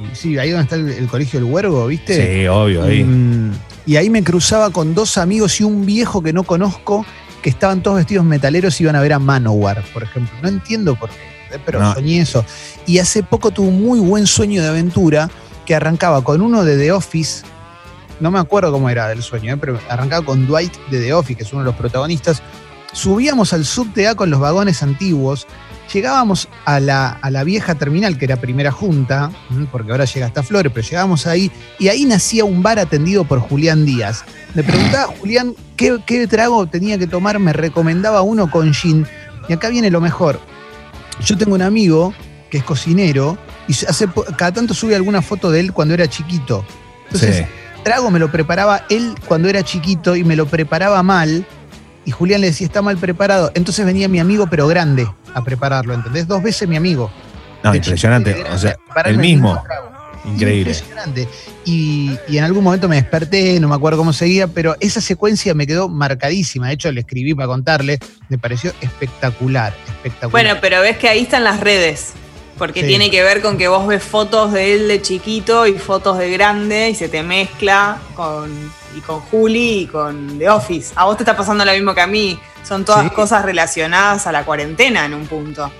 Y- 0.00 0.12
y 0.12 0.16
sí, 0.16 0.38
ahí 0.38 0.50
donde 0.50 0.62
está 0.64 0.76
el, 0.76 0.88
el 0.88 1.06
colegio 1.06 1.38
del 1.40 1.48
Huergo, 1.52 1.86
¿viste? 1.86 2.40
Sí, 2.40 2.46
obvio, 2.48 2.84
ahí. 2.84 3.04
Mm, 3.04 3.52
Y 3.88 3.96
ahí 3.96 4.10
me 4.10 4.22
cruzaba 4.22 4.68
con 4.70 4.94
dos 4.94 5.16
amigos 5.16 5.60
y 5.60 5.64
un 5.64 5.86
viejo 5.86 6.22
que 6.22 6.34
no 6.34 6.42
conozco, 6.44 7.06
que 7.42 7.48
estaban 7.48 7.82
todos 7.82 7.96
vestidos 7.96 8.24
metaleros 8.26 8.78
y 8.78 8.84
iban 8.84 8.94
a 8.96 9.00
ver 9.00 9.14
a 9.14 9.18
Manowar, 9.18 9.82
por 9.94 10.02
ejemplo. 10.02 10.36
No 10.42 10.48
entiendo 10.50 10.94
por 10.94 11.08
qué, 11.08 11.56
eh, 11.56 11.58
pero 11.64 11.80
No. 11.80 11.94
soñé 11.94 12.20
eso. 12.20 12.44
Y 12.86 12.98
hace 12.98 13.22
poco 13.22 13.50
tuve 13.50 13.68
un 13.68 13.82
muy 13.82 13.98
buen 13.98 14.26
sueño 14.26 14.60
de 14.62 14.68
aventura 14.68 15.30
que 15.64 15.74
arrancaba 15.74 16.22
con 16.22 16.42
uno 16.42 16.64
de 16.64 16.76
The 16.76 16.92
Office. 16.92 17.44
No 18.20 18.30
me 18.30 18.38
acuerdo 18.38 18.70
cómo 18.72 18.90
era 18.90 19.10
el 19.10 19.22
sueño, 19.22 19.54
eh, 19.54 19.56
pero 19.58 19.80
arrancaba 19.88 20.22
con 20.22 20.46
Dwight 20.46 20.74
de 20.90 21.00
The 21.00 21.14
Office, 21.14 21.36
que 21.36 21.44
es 21.44 21.52
uno 21.54 21.62
de 21.62 21.66
los 21.66 21.74
protagonistas. 21.76 22.42
Subíamos 22.92 23.54
al 23.54 23.64
subte 23.64 24.06
A 24.06 24.14
con 24.14 24.28
los 24.28 24.38
vagones 24.40 24.82
antiguos. 24.82 25.46
Llegábamos 25.92 26.48
a 26.66 26.80
la, 26.80 27.08
a 27.10 27.30
la 27.30 27.44
vieja 27.44 27.74
terminal, 27.74 28.18
que 28.18 28.26
era 28.26 28.36
primera 28.36 28.70
junta, 28.70 29.30
porque 29.72 29.90
ahora 29.90 30.04
llega 30.04 30.26
hasta 30.26 30.42
Flores, 30.42 30.70
pero 30.74 30.86
llegábamos 30.86 31.26
ahí 31.26 31.50
y 31.78 31.88
ahí 31.88 32.04
nacía 32.04 32.44
un 32.44 32.62
bar 32.62 32.78
atendido 32.78 33.24
por 33.24 33.40
Julián 33.40 33.86
Díaz. 33.86 34.24
Me 34.54 34.62
preguntaba 34.62 35.06
Julián 35.18 35.54
qué, 35.76 35.98
qué 36.04 36.26
trago 36.26 36.66
tenía 36.66 36.98
que 36.98 37.06
tomar, 37.06 37.38
me 37.38 37.52
recomendaba 37.54 38.20
uno 38.20 38.50
con 38.50 38.74
gin. 38.74 39.06
Y 39.48 39.52
acá 39.54 39.70
viene 39.70 39.90
lo 39.90 40.00
mejor. 40.02 40.38
Yo 41.24 41.38
tengo 41.38 41.54
un 41.54 41.62
amigo 41.62 42.12
que 42.50 42.58
es 42.58 42.64
cocinero 42.64 43.38
y 43.66 43.72
hace, 43.72 44.06
cada 44.36 44.52
tanto 44.52 44.74
sube 44.74 44.94
alguna 44.94 45.22
foto 45.22 45.50
de 45.50 45.60
él 45.60 45.72
cuando 45.72 45.94
era 45.94 46.06
chiquito. 46.06 46.64
Entonces, 47.04 47.36
Sí. 47.38 47.44
trago 47.82 48.10
me 48.10 48.18
lo 48.18 48.30
preparaba 48.30 48.84
él 48.90 49.14
cuando 49.26 49.48
era 49.48 49.62
chiquito 49.62 50.16
y 50.16 50.22
me 50.24 50.36
lo 50.36 50.46
preparaba 50.46 51.02
mal. 51.02 51.46
Y 52.04 52.10
Julián 52.10 52.40
le 52.42 52.48
decía, 52.48 52.66
está 52.66 52.80
mal 52.82 52.96
preparado. 52.98 53.50
Entonces 53.54 53.84
venía 53.84 54.08
mi 54.08 54.18
amigo, 54.18 54.46
pero 54.50 54.66
grande, 54.66 55.06
a 55.38 55.44
prepararlo, 55.44 55.94
¿entendés? 55.94 56.26
Dos 56.26 56.42
veces 56.42 56.68
mi 56.68 56.76
amigo. 56.76 57.10
No, 57.62 57.70
De 57.72 57.78
impresionante. 57.78 58.44
O 58.52 58.58
sea, 58.58 58.76
el 59.04 59.18
mismo. 59.18 59.62
Increíble. 60.24 60.72
Impresionante. 60.72 61.28
Y, 61.64 62.16
y 62.28 62.38
en 62.38 62.44
algún 62.44 62.62
momento 62.64 62.88
me 62.88 62.96
desperté, 62.96 63.58
no 63.60 63.68
me 63.68 63.74
acuerdo 63.74 63.98
cómo 63.98 64.12
seguía, 64.12 64.46
pero 64.48 64.76
esa 64.80 65.00
secuencia 65.00 65.54
me 65.54 65.66
quedó 65.66 65.88
marcadísima. 65.88 66.68
De 66.68 66.74
hecho, 66.74 66.92
le 66.92 67.00
escribí 67.00 67.34
para 67.34 67.46
contarle. 67.48 67.98
Me 68.28 68.38
pareció 68.38 68.72
espectacular, 68.80 69.74
espectacular. 69.88 70.30
Bueno, 70.30 70.58
pero 70.60 70.80
ves 70.80 70.98
que 70.98 71.08
ahí 71.08 71.22
están 71.22 71.44
las 71.44 71.60
redes. 71.60 72.12
Porque 72.58 72.80
Sí. 72.80 72.88
tiene 72.88 73.08
que 73.10 73.22
ver 73.22 73.40
con 73.40 73.56
que 73.56 73.68
vos 73.68 73.86
ves 73.86 74.02
fotos 74.02 74.52
de 74.52 74.74
él 74.74 74.88
de 74.88 75.00
chiquito 75.00 75.66
y 75.68 75.74
fotos 75.74 76.18
de 76.18 76.28
grande 76.30 76.90
y 76.90 76.94
se 76.96 77.08
te 77.08 77.22
mezcla 77.22 77.98
con, 78.16 78.50
y 78.96 79.00
con 79.00 79.20
Juli 79.20 79.82
y 79.82 79.86
con 79.86 80.38
The 80.40 80.50
Office. 80.50 80.92
A 80.96 81.04
vos 81.04 81.16
te 81.16 81.22
está 81.22 81.36
pasando 81.36 81.64
lo 81.64 81.72
mismo 81.72 81.94
que 81.94 82.00
a 82.00 82.08
mí. 82.08 82.36
Son 82.66 82.84
todas 82.84 83.04
Sí. 83.04 83.10
cosas 83.10 83.44
relacionadas 83.44 84.26
a 84.26 84.32
la 84.32 84.44
cuarentena 84.44 85.04
en 85.06 85.14
un 85.14 85.26
punto. 85.26 85.70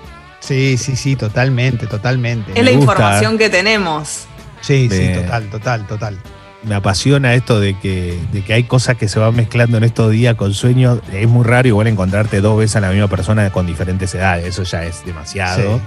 Sí, 0.41 0.77
sí, 0.79 0.97
sí, 0.97 1.17
totalmente, 1.17 1.87
totalmente. 1.87 2.53
Es 2.55 2.65
la 2.65 2.71
gusta. 2.71 2.81
información 2.93 3.39
que 3.39 3.51
tenemos. 3.51 4.27
Sí, 4.61 4.89
sí, 4.91 5.11
total, 5.15 5.49
total, 5.51 5.87
total. 5.87 6.19
me 6.65 6.75
apasiona 6.75 7.35
esto 7.35 7.61
de 7.61 7.79
que, 7.79 8.19
de 8.33 8.43
que 8.43 8.53
hay 8.53 8.65
cosas 8.65 8.97
que 8.97 9.07
se 9.09 9.19
van 9.21 9.35
mezclando 9.37 9.77
en 9.79 9.85
estos 9.85 10.11
días 10.11 10.35
con 10.35 10.55
sueños. 10.55 10.99
Es 11.13 11.29
muy 11.29 11.45
raro 11.45 11.69
igual 11.69 11.87
encontrarte 11.87 12.41
dos 12.41 12.59
veces 12.59 12.75
a 12.77 12.81
la 12.81 12.91
misma 12.91 13.07
persona 13.07 13.51
con 13.51 13.65
diferentes 13.67 14.13
edades. 14.15 14.45
Eso 14.45 14.65
ya 14.65 14.83
es 14.85 15.05
demasiado, 15.07 15.77
Sí. 15.77 15.83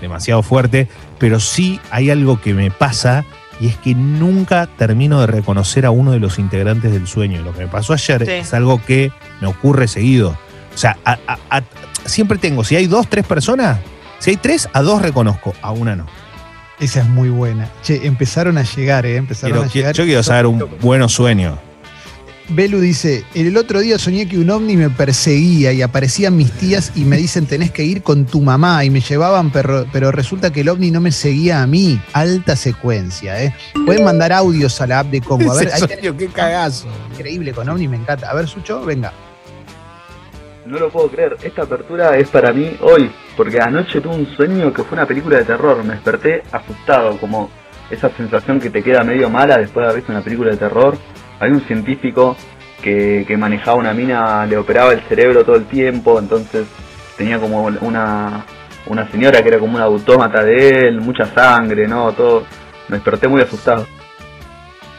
demasiado 0.00 0.42
fuerte. 0.42 0.88
Pero 1.18 1.38
sí 1.38 1.80
hay 1.90 2.10
algo 2.10 2.40
que 2.40 2.52
me 2.52 2.70
pasa 2.72 3.24
y 3.60 3.68
es 3.68 3.76
que 3.76 3.94
nunca 3.94 4.66
termino 4.66 5.20
de 5.20 5.26
reconocer 5.26 5.84
a 5.86 5.90
uno 5.90 6.12
de 6.12 6.20
los 6.20 6.38
integrantes 6.38 6.92
del 6.92 7.06
sueño. 7.06 7.42
Lo 7.42 7.52
que 7.52 7.60
me 7.60 7.68
pasó 7.68 7.92
ayer 7.92 8.24
Sí. 8.24 8.30
es 8.32 8.54
algo 8.54 8.80
que 8.84 9.10
me 9.40 9.46
ocurre 9.48 9.88
seguido. 9.88 10.36
O 10.74 10.78
sea, 10.78 10.96
a- 11.04 11.18
a- 11.26 11.38
a- 11.50 11.62
siempre 12.04 12.38
tengo, 12.38 12.62
si 12.64 12.76
hay 12.76 12.86
dos, 12.86 13.08
tres 13.08 13.26
personas, 13.26 13.78
si 14.20 14.30
hay 14.30 14.36
tres, 14.36 14.68
a 14.72 14.82
dos 14.82 15.02
reconozco, 15.02 15.54
a 15.62 15.72
una 15.72 15.96
no. 15.96 16.06
Esa 16.80 17.00
es 17.00 17.08
muy 17.08 17.28
buena. 17.28 17.68
Che, 17.82 18.06
empezaron 18.06 18.56
a 18.58 18.62
llegar, 18.62 19.04
¿eh? 19.04 19.16
Empezaron 19.16 19.64
a 19.64 19.66
llegar. 19.66 19.94
yo 19.94 20.04
quiero 20.04 20.22
saber 20.22 20.46
un 20.46 20.64
buen 20.80 21.08
sueño. 21.08 21.58
Belu 22.50 22.80
dice, 22.80 23.24
el 23.34 23.54
otro 23.58 23.80
día 23.80 23.98
soñé 23.98 24.26
que 24.26 24.38
un 24.38 24.48
ovni 24.48 24.74
me 24.74 24.88
perseguía 24.88 25.70
y 25.72 25.82
aparecían 25.82 26.34
mis 26.34 26.50
tías 26.52 26.92
y 26.94 27.04
me 27.04 27.18
dicen 27.18 27.46
tenés 27.46 27.70
que 27.70 27.84
ir 27.84 28.02
con 28.02 28.24
tu 28.24 28.40
mamá 28.40 28.84
y 28.86 28.90
me 28.90 29.00
llevaban, 29.00 29.50
pero, 29.50 29.84
pero 29.92 30.10
resulta 30.12 30.50
que 30.50 30.62
el 30.62 30.70
ovni 30.70 30.90
no 30.90 31.00
me 31.02 31.12
seguía 31.12 31.62
a 31.62 31.66
mí. 31.66 32.00
Alta 32.14 32.56
secuencia, 32.56 33.42
¿eh? 33.42 33.54
Pueden 33.84 34.02
mandar 34.02 34.32
audios 34.32 34.80
a 34.80 34.86
la 34.86 35.00
app 35.00 35.08
de 35.08 35.20
Congo. 35.20 35.52
A 35.52 35.56
ver, 35.56 35.70
ahí 35.74 35.82
tenés 35.82 36.12
qué 36.12 36.28
cagazo. 36.28 36.88
increíble 37.12 37.52
con 37.52 37.68
ovni, 37.68 37.86
me 37.86 37.96
encanta. 37.96 38.30
A 38.30 38.34
ver, 38.34 38.48
Sucho, 38.48 38.82
venga. 38.82 39.12
No 40.64 40.78
lo 40.78 40.90
puedo 40.90 41.10
creer, 41.10 41.36
esta 41.42 41.62
apertura 41.62 42.16
es 42.16 42.28
para 42.28 42.52
mí 42.52 42.76
hoy, 42.80 43.10
porque 43.36 43.60
anoche 43.60 44.00
tuve 44.00 44.14
un 44.14 44.36
sueño 44.36 44.72
que 44.72 44.84
fue 44.84 44.96
una 44.96 45.06
película 45.06 45.38
de 45.38 45.44
terror, 45.44 45.82
me 45.84 45.94
desperté 45.94 46.42
asustado, 46.52 47.18
como 47.18 47.50
esa 47.90 48.10
sensación 48.16 48.60
que 48.60 48.68
te 48.70 48.82
queda 48.82 49.02
medio 49.02 49.30
mala 49.30 49.58
después 49.58 49.84
de 49.84 49.90
haber 49.90 49.96
visto 49.96 50.12
una 50.12 50.22
película 50.22 50.50
de 50.50 50.56
terror. 50.56 50.98
Hay 51.40 51.50
un 51.50 51.60
científico 51.62 52.36
que, 52.82 53.24
que 53.26 53.36
manejaba 53.36 53.76
una 53.76 53.92
mina, 53.92 54.46
le 54.46 54.56
operaba 54.56 54.92
el 54.92 55.00
cerebro 55.02 55.44
todo 55.44 55.56
el 55.56 55.66
tiempo, 55.66 56.18
entonces 56.18 56.66
tenía 57.16 57.38
como 57.38 57.64
una, 57.80 58.44
una 58.86 59.10
señora 59.10 59.42
que 59.42 59.48
era 59.48 59.58
como 59.58 59.76
un 59.76 59.82
autómata 59.82 60.42
de 60.42 60.88
él, 60.88 61.00
mucha 61.00 61.26
sangre, 61.26 61.86
¿no? 61.86 62.12
Todo. 62.12 62.44
Me 62.88 62.96
desperté 62.96 63.28
muy 63.28 63.42
asustado. 63.42 63.86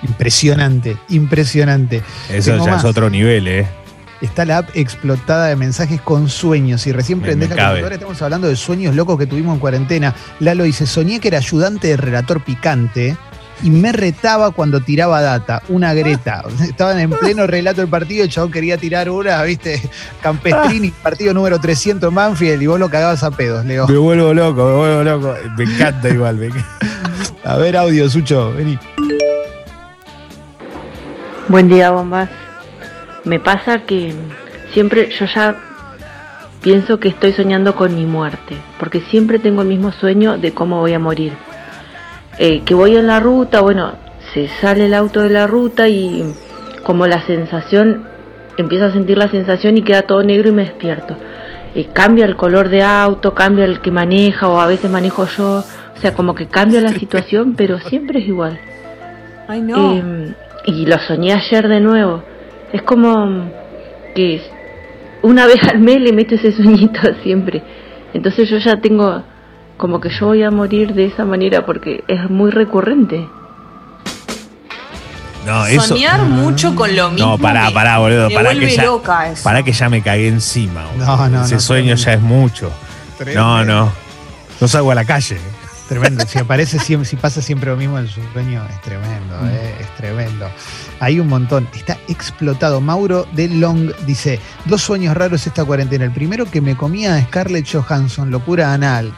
Impresionante, 0.04 0.98
impresionante. 1.10 2.04
Eso 2.30 2.52
Tengo 2.52 2.66
ya 2.66 2.72
más. 2.72 2.84
es 2.84 2.90
otro 2.90 3.10
nivel, 3.10 3.48
¿eh? 3.48 3.68
Está 4.22 4.44
la 4.46 4.60
app 4.60 4.70
explotada 4.76 5.48
de 5.48 5.56
mensajes 5.56 6.02
con 6.02 6.28
sueños 6.28 6.86
y 6.88 6.92
recién 6.92 7.22
prendés 7.22 7.50
me 7.50 7.56
la 7.56 7.63
computadora, 7.63 7.96
estamos 7.96 8.22
hablando 8.22 8.48
de 8.50 8.56
sueños 8.58 8.94
locos 8.94 9.18
que 9.18 9.26
tuvimos 9.26 9.54
en 9.54 9.60
cuarentena. 9.60 10.13
Lalo 10.40 10.66
dice, 10.66 10.86
soñé 10.86 11.22
que 11.22 11.30
era 11.30 11.38
ayudante 11.38 11.88
de 11.88 11.98
relator 11.98 12.42
picante 12.44 13.18
y 13.63 13.69
me 13.69 13.91
retaba 13.91 14.52
cuando 14.52 14.80
tiraba 14.82 15.22
data, 15.22 15.62
una 15.69 15.93
greta. 15.93 16.43
Estaban 16.62 17.00
en 17.00 17.12
pleno 17.12 17.48
relato 17.48 17.82
del 17.82 17.89
partido, 17.89 18.24
el 18.24 18.30
chabón 18.30 18.52
quería 18.52 18.78
tirar 18.78 19.10
una, 19.10 19.41
viste, 19.43 19.82
Campestrini, 20.22 20.91
partido 20.91 21.34
número 21.34 21.60
300 21.60 22.12
Manfield 22.12 22.62
y 22.62 22.67
vos 22.67 22.80
lo 22.80 22.89
cagabas 22.89 23.24
a 23.24 23.32
pedos, 23.32 23.65
Leo. 23.65 23.88
Me 23.88 23.98
vuelvo 23.98 24.34
loco, 24.34 24.65
me 24.65 24.76
vuelvo 24.76 25.04
loco. 25.04 25.36
Me 25.58 25.63
encanta 25.63 26.10
igual. 26.10 26.36
me 26.36 26.48
encanta. 26.48 26.67
A 27.43 27.58
ver, 27.58 27.78
audio, 27.78 28.10
Sucho, 28.10 28.54
vení. 28.54 28.78
Buen 31.48 31.67
día, 31.67 31.89
bombas. 31.91 32.30
Me 33.24 33.39
pasa 33.39 33.86
que 33.86 34.13
siempre 34.74 35.10
yo 35.17 35.26
ya 35.26 35.56
pienso 36.62 37.00
que 37.00 37.10
estoy 37.10 37.34
soñando 37.34 37.76
con 37.76 37.95
mi 37.95 38.06
muerte, 38.06 38.56
porque 38.80 39.02
siempre 39.02 39.39
tengo 39.39 39.62
el 39.62 39.67
mismo 39.67 39.91
sueño 39.91 40.38
de 40.38 40.54
cómo 40.54 40.80
voy 40.80 40.93
a 40.93 41.00
morir. 41.00 41.34
Eh, 42.41 42.62
que 42.63 42.73
voy 42.73 42.95
en 42.95 43.06
la 43.06 43.19
ruta, 43.19 43.60
bueno, 43.60 43.91
se 44.34 44.47
sale 44.47 44.86
el 44.86 44.93
auto 44.93 45.19
de 45.19 45.30
la 45.30 45.45
ruta 45.45 45.89
y 45.89 46.23
como 46.84 47.06
la 47.06 47.21
sensación, 47.25 48.06
empiezo 48.58 48.86
a 48.86 48.91
sentir 48.91 49.17
la 49.17 49.28
sensación 49.28 49.78
y 49.78 49.82
queda 49.82 50.04
todo 50.04 50.23
negro 50.23 50.47
y 50.47 50.54
me 50.54 50.63
despierto. 50.63 51.17
Eh, 51.75 51.89
cambia 51.91 52.23
el 52.25 52.38
color 52.38 52.69
de 52.69 52.82
auto, 52.82 53.34
cambia 53.34 53.65
el 53.65 53.82
que 53.82 53.91
maneja 53.91 54.47
o 54.47 54.60
a 54.60 54.67
veces 54.67 54.89
manejo 54.89 55.28
yo, 55.28 55.60
o 55.60 56.02
sea, 56.02 56.13
como 56.13 56.34
que 56.34 56.47
cambia 56.47 56.80
la 56.80 56.93
situación, 56.93 57.56
pero 57.58 57.78
siempre 57.80 58.19
es 58.19 58.28
igual. 58.28 58.58
Ay, 59.49 59.62
no. 59.62 59.95
Eh, 59.95 60.34
y 60.65 60.86
lo 60.86 60.97
soñé 60.99 61.34
ayer 61.34 61.67
de 61.67 61.82
nuevo. 61.82 62.23
Es 62.71 62.84
como 62.84 63.52
que 64.15 64.41
una 65.23 65.45
vez 65.45 65.62
al 65.69 65.80
mes 65.80 65.99
le 65.99 66.13
meto 66.13 66.36
ese 66.36 66.52
sueñito 66.54 67.02
siempre. 67.21 67.62
Entonces 68.13 68.49
yo 68.49 68.60
ya 68.60 68.80
tengo 68.80 69.23
como 69.80 70.02
que 70.02 70.10
yo 70.10 70.28
voy 70.28 70.44
a 70.44 70.52
morir 70.52 70.94
de 70.94 71.06
esa 71.06 71.24
manera 71.24 71.65
porque 71.65 72.04
es 72.10 72.30
muy 72.30 72.52
recurrente. 72.52 73.30
No, 75.46 75.65
eso. 75.65 75.96
Soñar 75.96 76.24
mucho 76.24 76.76
con 76.76 76.94
lo 76.94 77.10
mismo. 77.12 77.30
No, 77.30 77.38
pará, 77.38 77.72
pará, 77.72 77.98
boludo. 77.98 78.30
Pará 78.30 78.54
que, 78.54 78.70
ya, 78.70 78.84
loca 78.84 79.32
eso. 79.32 79.42
pará 79.42 79.63
que 79.63 79.72
ya 79.72 79.88
me 79.89 80.02
cagué 80.02 80.28
encima. 80.28 80.86
boludo. 80.92 81.06
No, 81.06 81.30
no, 81.30 81.46
Ese 81.46 81.56
no, 81.56 81.62
sueño 81.62 81.96
tremendo. 81.96 82.04
ya 82.06 82.13
es 82.13 82.22
mucho. 82.22 82.72
No, 83.34 83.63
no. 83.63 83.92
No 84.60 84.68
salgo 84.68 84.92
a 84.92 84.96
la 84.96 85.06
calle. 85.06 85.38
Tremendo. 85.89 86.23
Si 86.28 86.38
aparece 86.39 86.78
siempre, 86.80 87.10
si 87.10 87.15
pasa 87.15 87.41
siempre 87.41 87.71
lo 87.71 87.75
mismo 87.75 87.97
en 87.99 88.08
su 88.08 88.21
sueño, 88.32 88.63
es 88.69 88.80
tremendo, 88.82 89.36
eh, 89.52 89.75
es 89.82 89.95
tremendo. 89.97 90.47
Hay 90.99 91.19
un 91.19 91.28
montón. 91.28 91.67
Está 91.75 91.97
explotado. 92.08 92.80
Mauro 92.80 93.28
de 93.34 93.47
Long 93.49 93.91
dice: 94.06 94.39
Dos 94.65 94.84
sueños 94.84 95.17
raros 95.17 95.47
esta 95.47 95.65
cuarentena. 95.65 96.06
El 96.06 96.12
primero 96.12 96.45
que 96.45 96.62
me 96.62 96.78
comía 96.78 97.15
a 97.15 97.21
Scarlett 97.23 97.67
Johansson, 97.71 98.30
locura 98.30 98.71
anal. 98.73 99.13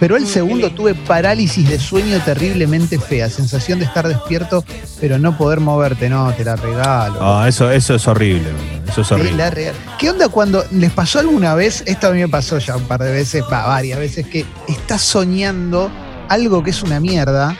Pero 0.00 0.16
el 0.16 0.24
Mm, 0.24 0.26
segundo 0.26 0.70
tuve 0.72 0.94
parálisis 0.96 1.68
de 1.68 1.78
sueño 1.78 2.18
terriblemente 2.24 2.98
fea. 2.98 3.30
Sensación 3.30 3.78
de 3.78 3.84
estar 3.84 4.08
despierto, 4.08 4.64
pero 5.00 5.18
no 5.18 5.38
poder 5.38 5.60
moverte. 5.60 6.08
No, 6.08 6.32
te 6.32 6.44
la 6.44 6.56
regalo. 6.56 7.20
No, 7.20 7.46
eso, 7.46 7.70
eso 7.70 7.94
es 7.94 8.08
horrible. 8.08 8.50
Eso 8.88 9.02
es 9.02 9.12
horrible. 9.12 9.36
la. 9.36 9.52
¿Qué 9.98 10.10
onda 10.10 10.28
cuando 10.28 10.64
les 10.72 10.90
pasó 10.90 11.20
alguna 11.20 11.54
vez? 11.54 11.84
Esto 11.86 12.08
a 12.08 12.10
mí 12.10 12.18
me 12.18 12.28
pasó 12.28 12.58
ya 12.58 12.76
un 12.76 12.84
par 12.84 13.00
de 13.02 13.12
veces, 13.12 13.44
va, 13.44 13.66
varias 13.66 13.98
veces, 13.98 14.26
que 14.26 14.44
estás 14.66 15.02
soñando 15.02 15.90
algo 16.28 16.62
que 16.62 16.70
es 16.70 16.82
una 16.82 17.00
mierda 17.00 17.56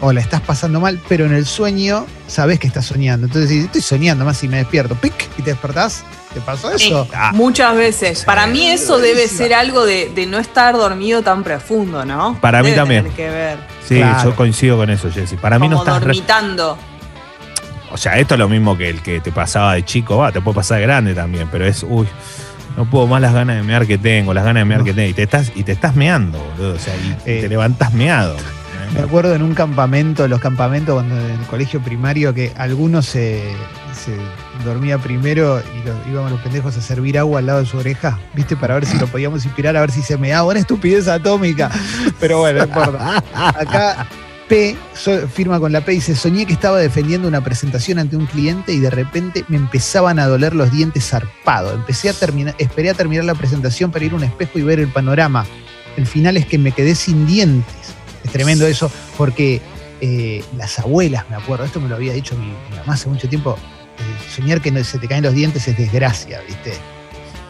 o 0.00 0.12
la 0.12 0.20
estás 0.20 0.40
pasando 0.40 0.80
mal, 0.80 0.98
pero 1.08 1.26
en 1.26 1.32
el 1.32 1.46
sueño 1.46 2.06
sabes 2.26 2.58
que 2.58 2.66
estás 2.66 2.86
soñando. 2.86 3.26
Entonces 3.26 3.48
dices, 3.50 3.66
estoy 3.66 3.82
soñando 3.82 4.24
más 4.24 4.42
y 4.42 4.48
me 4.48 4.56
despierto, 4.56 4.96
pic, 4.96 5.14
y 5.38 5.42
te 5.42 5.50
despertás. 5.52 6.02
¿Te 6.34 6.40
pasó 6.40 6.76
Sí, 6.78 6.86
eso? 6.86 7.06
Ah. 7.14 7.30
Muchas 7.34 7.76
veces. 7.76 8.24
Para 8.24 8.46
mí 8.46 8.66
eso 8.66 8.98
debe 8.98 9.28
ser 9.28 9.54
algo 9.54 9.84
de, 9.84 10.10
de 10.14 10.26
no 10.26 10.38
estar 10.38 10.74
dormido 10.74 11.22
tan 11.22 11.44
profundo, 11.44 12.04
¿no? 12.04 12.36
Para 12.40 12.62
mí 12.62 12.72
también. 12.72 13.02
tener 13.04 13.16
que 13.16 13.28
ver. 13.30 13.58
Sí, 13.86 13.96
Claro. 13.96 14.30
yo 14.30 14.36
coincido 14.36 14.76
con 14.78 14.90
eso, 14.90 15.10
Jessy. 15.10 15.36
Para 15.36 15.58
mí 15.58 15.68
no 15.68 15.78
estás. 15.78 16.00
re- 16.00 16.06
dormitando. 16.06 16.78
O 17.92 17.96
sea, 17.98 18.16
esto 18.18 18.34
es 18.34 18.38
lo 18.40 18.48
mismo 18.48 18.76
que 18.76 18.88
el 18.88 19.02
que 19.02 19.20
te 19.20 19.30
pasaba 19.30 19.74
de 19.74 19.84
chico. 19.84 20.16
Va, 20.16 20.32
te 20.32 20.40
puede 20.40 20.54
pasar 20.56 20.78
de 20.78 20.82
grande 20.84 21.14
también, 21.14 21.48
pero 21.52 21.66
es. 21.66 21.84
Uy. 21.86 22.08
No 22.76 22.88
puedo 22.88 23.06
más 23.06 23.20
las 23.20 23.32
ganas 23.34 23.56
de 23.56 23.62
mear 23.62 23.86
que 23.86 23.98
tengo, 23.98 24.32
las 24.34 24.44
ganas 24.44 24.62
de 24.62 24.64
mear 24.64 24.80
No. 24.80 24.84
que 24.86 24.94
tengo. 24.94 25.08
Y 25.10 25.14
te 25.14 25.22
estás, 25.22 25.52
y 25.54 25.62
te 25.62 25.72
estás 25.72 25.94
meando, 25.96 26.38
boludo. 26.56 26.74
O 26.74 26.78
sea, 26.78 26.94
y 26.96 27.10
Eh. 27.30 27.40
te 27.42 27.48
levantas 27.48 27.92
meado. 27.92 28.36
Me 28.94 29.00
acuerdo 29.00 29.34
en 29.34 29.42
un 29.42 29.54
campamento, 29.54 30.28
los 30.28 30.40
campamentos 30.40 30.94
cuando 30.94 31.16
en 31.18 31.30
el 31.40 31.46
colegio 31.46 31.80
primario, 31.80 32.34
que 32.34 32.52
algunos 32.58 33.06
se, 33.06 33.42
se 33.94 34.14
dormía 34.66 34.98
primero 34.98 35.60
y 35.60 35.86
los- 35.86 35.96
íbamos 36.10 36.30
los 36.30 36.40
pendejos 36.40 36.76
a 36.76 36.80
servir 36.82 37.18
agua 37.18 37.38
al 37.38 37.46
lado 37.46 37.60
de 37.60 37.66
su 37.66 37.78
oreja, 37.78 38.18
¿viste? 38.34 38.54
Para 38.54 38.74
ver 38.74 38.84
si 38.84 38.98
lo 38.98 39.06
podíamos 39.06 39.46
inspirar, 39.46 39.76
a 39.78 39.80
ver 39.80 39.90
si 39.90 40.02
se 40.02 40.18
me 40.18 40.28
daba 40.30 40.50
una 40.50 40.58
estupidez 40.58 41.08
atómica. 41.08 41.70
Pero 42.20 42.40
bueno, 42.40 42.58
no 42.58 42.64
importa. 42.66 43.22
Acá 43.34 44.06
P 44.52 44.76
firma 45.32 45.58
con 45.58 45.72
la 45.72 45.80
P 45.80 45.92
y 45.92 45.94
dice, 45.94 46.14
soñé 46.14 46.44
que 46.44 46.52
estaba 46.52 46.78
defendiendo 46.78 47.26
una 47.26 47.42
presentación 47.42 47.98
ante 47.98 48.16
un 48.18 48.26
cliente 48.26 48.74
y 48.74 48.80
de 48.80 48.90
repente 48.90 49.46
me 49.48 49.56
empezaban 49.56 50.18
a 50.18 50.26
doler 50.26 50.54
los 50.54 50.70
dientes 50.70 51.08
zarpado. 51.08 51.72
Empecé 51.72 52.10
a 52.10 52.12
terminar, 52.12 52.54
esperé 52.58 52.90
a 52.90 52.94
terminar 52.94 53.24
la 53.24 53.34
presentación 53.34 53.90
para 53.90 54.04
ir 54.04 54.12
a 54.12 54.16
un 54.16 54.24
espejo 54.24 54.58
y 54.58 54.62
ver 54.62 54.78
el 54.78 54.88
panorama. 54.88 55.46
el 55.96 56.06
final 56.06 56.36
es 56.36 56.44
que 56.44 56.58
me 56.58 56.72
quedé 56.72 56.94
sin 56.94 57.26
dientes. 57.26 57.94
Es 58.24 58.30
tremendo 58.30 58.66
eso, 58.66 58.92
porque 59.16 59.62
eh, 60.02 60.44
las 60.58 60.78
abuelas, 60.78 61.30
me 61.30 61.36
acuerdo, 61.36 61.64
esto 61.64 61.80
me 61.80 61.88
lo 61.88 61.94
había 61.94 62.12
dicho 62.12 62.36
mi, 62.36 62.52
mamá 62.76 62.92
hace 62.92 63.08
mucho 63.08 63.30
tiempo, 63.30 63.56
eh, 63.56 64.30
soñar 64.34 64.60
que 64.60 64.84
se 64.84 64.98
te 64.98 65.08
caen 65.08 65.24
los 65.24 65.32
dientes 65.32 65.66
es 65.66 65.78
desgracia, 65.78 66.42
¿viste? 66.46 66.74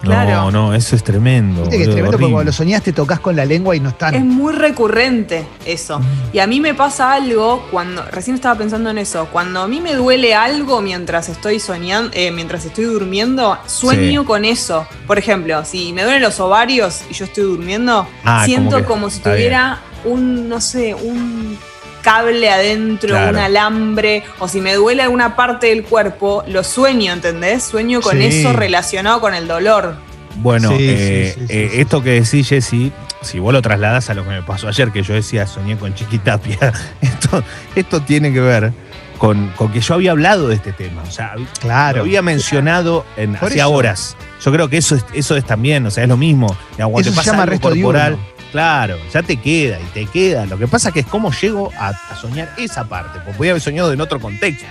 Claro. 0.03 0.51
No, 0.51 0.51
no, 0.51 0.75
eso 0.75 0.97
es 0.97 1.03
tremendo. 1.05 1.63
Viste 1.63 1.77
que 1.77 1.83
es 1.85 1.89
tremendo 1.91 2.19
porque 2.19 2.33
cuando 2.33 2.45
lo 2.51 2.53
soñás 2.53 2.83
te 2.83 2.93
tocas 2.93 3.21
con 3.21 3.37
la 3.37 3.45
lengua 3.45 3.75
y 3.77 3.81
no 3.81 3.91
están. 3.91 4.15
Es 4.15 4.25
muy 4.25 4.53
recurrente 4.53 5.47
eso. 5.65 6.01
Y 6.33 6.39
a 6.41 6.47
mí 6.47 6.61
me 6.61 6.75
pasa 6.75 7.13
algo 7.13 7.67
cuando, 7.71 8.05
recién 8.11 8.35
estaba 8.35 8.57
pensando 8.59 8.91
en 8.91 8.99
eso, 8.99 9.29
cuando 9.33 9.63
a 9.63 9.69
mí 9.69 9.81
me 9.81 9.95
duele 9.95 10.35
algo 10.35 10.81
mientras 10.83 11.29
estoy 11.29 11.61
soñando, 11.61 12.11
eh, 12.15 12.31
mientras 12.33 12.65
estoy 12.65 12.85
durmiendo, 12.85 13.57
sueño 13.67 14.23
Sí. 14.23 14.27
con 14.27 14.45
eso. 14.45 14.87
Por 15.07 15.19
ejemplo, 15.19 15.65
si 15.65 15.93
me 15.93 16.03
duelen 16.03 16.23
los 16.23 16.41
ovarios 16.41 17.03
y 17.11 17.15
yo 17.15 17.25
estoy 17.25 17.45
durmiendo, 17.45 18.07
Ah, 18.25 18.43
siento 18.45 18.85
como 18.85 19.09
si 19.11 19.21
tuviera 19.21 19.81
un, 20.05 20.49
no 20.49 20.61
sé, 20.61 20.95
un 20.95 21.57
cable 22.03 22.51
adentro, 22.51 23.11
Claro. 23.11 23.31
un 23.31 23.37
alambre, 23.39 24.23
o 24.39 24.49
si 24.49 24.61
me 24.61 24.75
duele 24.75 25.03
alguna 25.03 25.35
parte 25.37 25.69
del 25.69 25.85
cuerpo, 25.85 26.45
lo 26.49 26.63
sueño, 26.65 27.13
¿entendés? 27.13 27.63
Sueño 27.65 28.01
con 28.01 28.19
Sí. 28.19 28.25
eso 28.27 28.53
relacionado 28.53 29.21
con 29.21 29.35
el 29.35 29.49
dolor. 29.49 29.97
Bueno, 30.37 30.71
Sí, 30.71 30.77
eh, 30.81 31.33
sí, 31.35 31.41
sí, 31.41 31.47
sí, 31.47 31.53
eh, 31.59 31.69
sí. 31.73 31.81
esto 31.81 32.03
que 32.03 32.11
decís, 32.21 32.49
Jessy, 32.49 32.93
si 33.21 33.39
vos 33.39 33.53
lo 33.53 33.63
trasladas 33.63 34.09
a 34.11 34.15
lo 34.15 34.25
que 34.25 34.31
me 34.31 34.43
pasó 34.43 34.67
ayer, 34.69 34.91
que 34.91 35.03
yo 35.03 35.15
decía 35.15 35.47
soñé 35.47 35.77
con 35.77 35.95
Chiquitapia, 35.95 36.73
esto, 37.01 37.43
esto 37.77 38.01
tiene 38.03 38.33
que 38.33 38.41
ver 38.41 38.73
con, 39.19 39.49
con 39.57 39.71
que 39.71 39.81
yo 39.81 39.95
había 39.95 40.11
hablado 40.13 40.49
de 40.49 40.57
este 40.57 40.73
tema. 40.73 41.03
O 41.07 41.11
sea, 41.11 41.35
Claro. 41.61 41.99
lo 41.99 42.03
había 42.05 42.23
mencionado 42.23 43.05
en, 43.17 43.37
eso. 43.37 43.71
horas. 43.71 44.17
Yo 44.45 44.51
creo 44.51 44.69
que 44.69 44.79
eso 44.79 44.97
es, 44.97 45.05
eso 45.15 45.37
es 45.37 45.45
también, 45.45 45.87
o 45.87 45.91
sea, 45.91 46.03
es 46.03 46.09
lo 46.09 46.17
mismo. 46.17 46.57
Cuando 46.77 46.99
Eso 46.99 47.11
te 47.11 47.11
se 47.11 47.17
pasa 47.17 47.31
llama 47.33 47.43
algo 47.45 47.51
resto 47.53 47.69
corporal, 47.69 48.17
diurno. 48.17 48.33
Claro, 48.53 48.97
ya 49.13 49.23
te 49.23 49.37
queda 49.39 49.81
y 49.81 49.85
te 49.87 50.07
queda. 50.07 50.47
Lo 50.47 50.57
que 50.59 50.69
pasa 50.69 50.93
que 50.93 51.01
es 51.01 51.07
cómo 51.07 51.33
llego 51.33 51.71
a, 51.79 51.89
a 51.89 52.17
soñar 52.21 52.51
esa 52.59 52.85
parte, 52.85 53.19
porque 53.25 53.33
podía 53.39 53.53
haber 53.53 53.63
soñado 53.63 53.93
en 53.93 54.01
otro 54.01 54.21
contexto. 54.21 54.67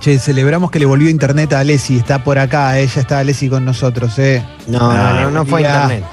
Che, 0.00 0.18
celebramos 0.18 0.70
que 0.70 0.78
le 0.78 0.86
volvió 0.86 1.10
internet 1.10 1.52
a 1.52 1.60
Alessi, 1.60 1.98
está 1.98 2.24
por 2.24 2.38
acá, 2.38 2.78
ella 2.78 3.00
está 3.02 3.18
Alessi 3.18 3.48
con 3.50 3.64
nosotros, 3.64 4.18
¿eh? 4.18 4.42
No, 4.66 4.92
no, 4.92 5.20
no, 5.20 5.30
no 5.30 5.44
fue 5.46 5.60
internet. 5.60 6.04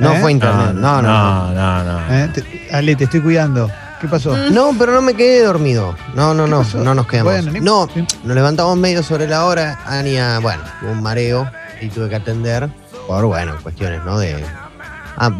No 0.00 0.12
¿Eh? 0.14 0.20
fue 0.20 0.32
internet. 0.32 0.74
No, 0.74 1.00
no, 1.02 1.52
no. 1.52 1.54
no, 1.54 1.84
no. 1.84 2.14
¿Eh? 2.14 2.28
Te- 2.34 2.68
Ale, 2.72 2.96
te 2.96 3.04
estoy 3.04 3.20
cuidando. 3.20 3.70
¿Qué 4.00 4.06
pasó? 4.06 4.36
No, 4.50 4.70
pero 4.78 4.92
no 4.92 5.02
me 5.02 5.14
quedé 5.14 5.42
dormido. 5.44 5.96
No, 6.14 6.32
no, 6.34 6.44
¿Qué 6.44 6.50
no, 6.50 6.58
pasó? 6.58 6.78
no 6.78 6.94
nos 6.94 7.06
quedamos. 7.08 7.32
Bueno, 7.32 7.50
ni- 7.52 7.60
no, 7.60 7.88
nos 8.24 8.34
levantamos 8.36 8.76
medio 8.76 9.02
sobre 9.02 9.26
la 9.26 9.44
hora. 9.44 9.78
Ania, 9.86 10.38
bueno, 10.40 10.62
tuvo 10.80 10.92
un 10.92 11.02
mareo 11.02 11.50
y 11.80 11.88
tuve 11.88 12.08
que 12.08 12.14
atender 12.16 12.68
por, 13.08 13.24
bueno, 13.26 13.54
cuestiones, 13.62 14.04
¿no? 14.04 14.18
De. 14.18 14.44
Ah, 15.16 15.30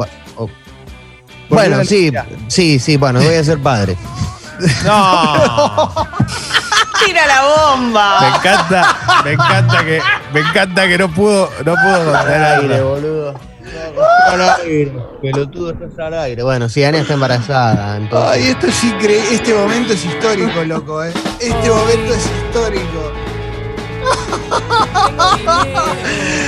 bueno, 1.48 1.84
sí, 1.84 2.12
sí, 2.48 2.78
sí, 2.78 2.96
bueno, 2.96 3.20
voy 3.20 3.34
a 3.34 3.44
ser 3.44 3.60
padre. 3.60 3.96
No. 4.84 6.08
¡Tira 7.04 7.26
la 7.26 7.42
bomba! 7.42 8.20
Me 8.20 8.36
encanta, 8.36 8.96
me 9.24 9.32
encanta 9.32 9.84
que, 9.84 10.00
me 10.32 10.40
encanta 10.40 10.88
que 10.88 10.98
no 10.98 11.08
pudo, 11.08 11.50
no 11.64 11.74
pudo 11.74 12.04
contar 12.04 12.28
Al 12.28 12.62
aire, 12.62 12.82
boludo. 12.82 13.34
Al 14.26 14.50
aire. 14.62 14.92
Pelotudo, 15.22 15.70
estás 15.70 15.98
al 15.98 16.14
aire. 16.14 16.42
Bueno, 16.42 16.68
sí, 16.68 16.82
Ania 16.82 17.02
está 17.02 17.14
embarazada. 17.14 17.96
Entonces... 17.96 18.30
Ay, 18.32 18.48
esto 18.48 18.66
es 18.66 18.84
increíble. 18.84 19.34
Este 19.34 19.54
momento 19.54 19.92
es 19.92 20.04
histórico, 20.04 20.64
loco, 20.64 21.04
¿eh? 21.04 21.12
Este 21.40 21.70
momento 21.70 22.14
es 22.14 22.26
histórico. 22.26 23.12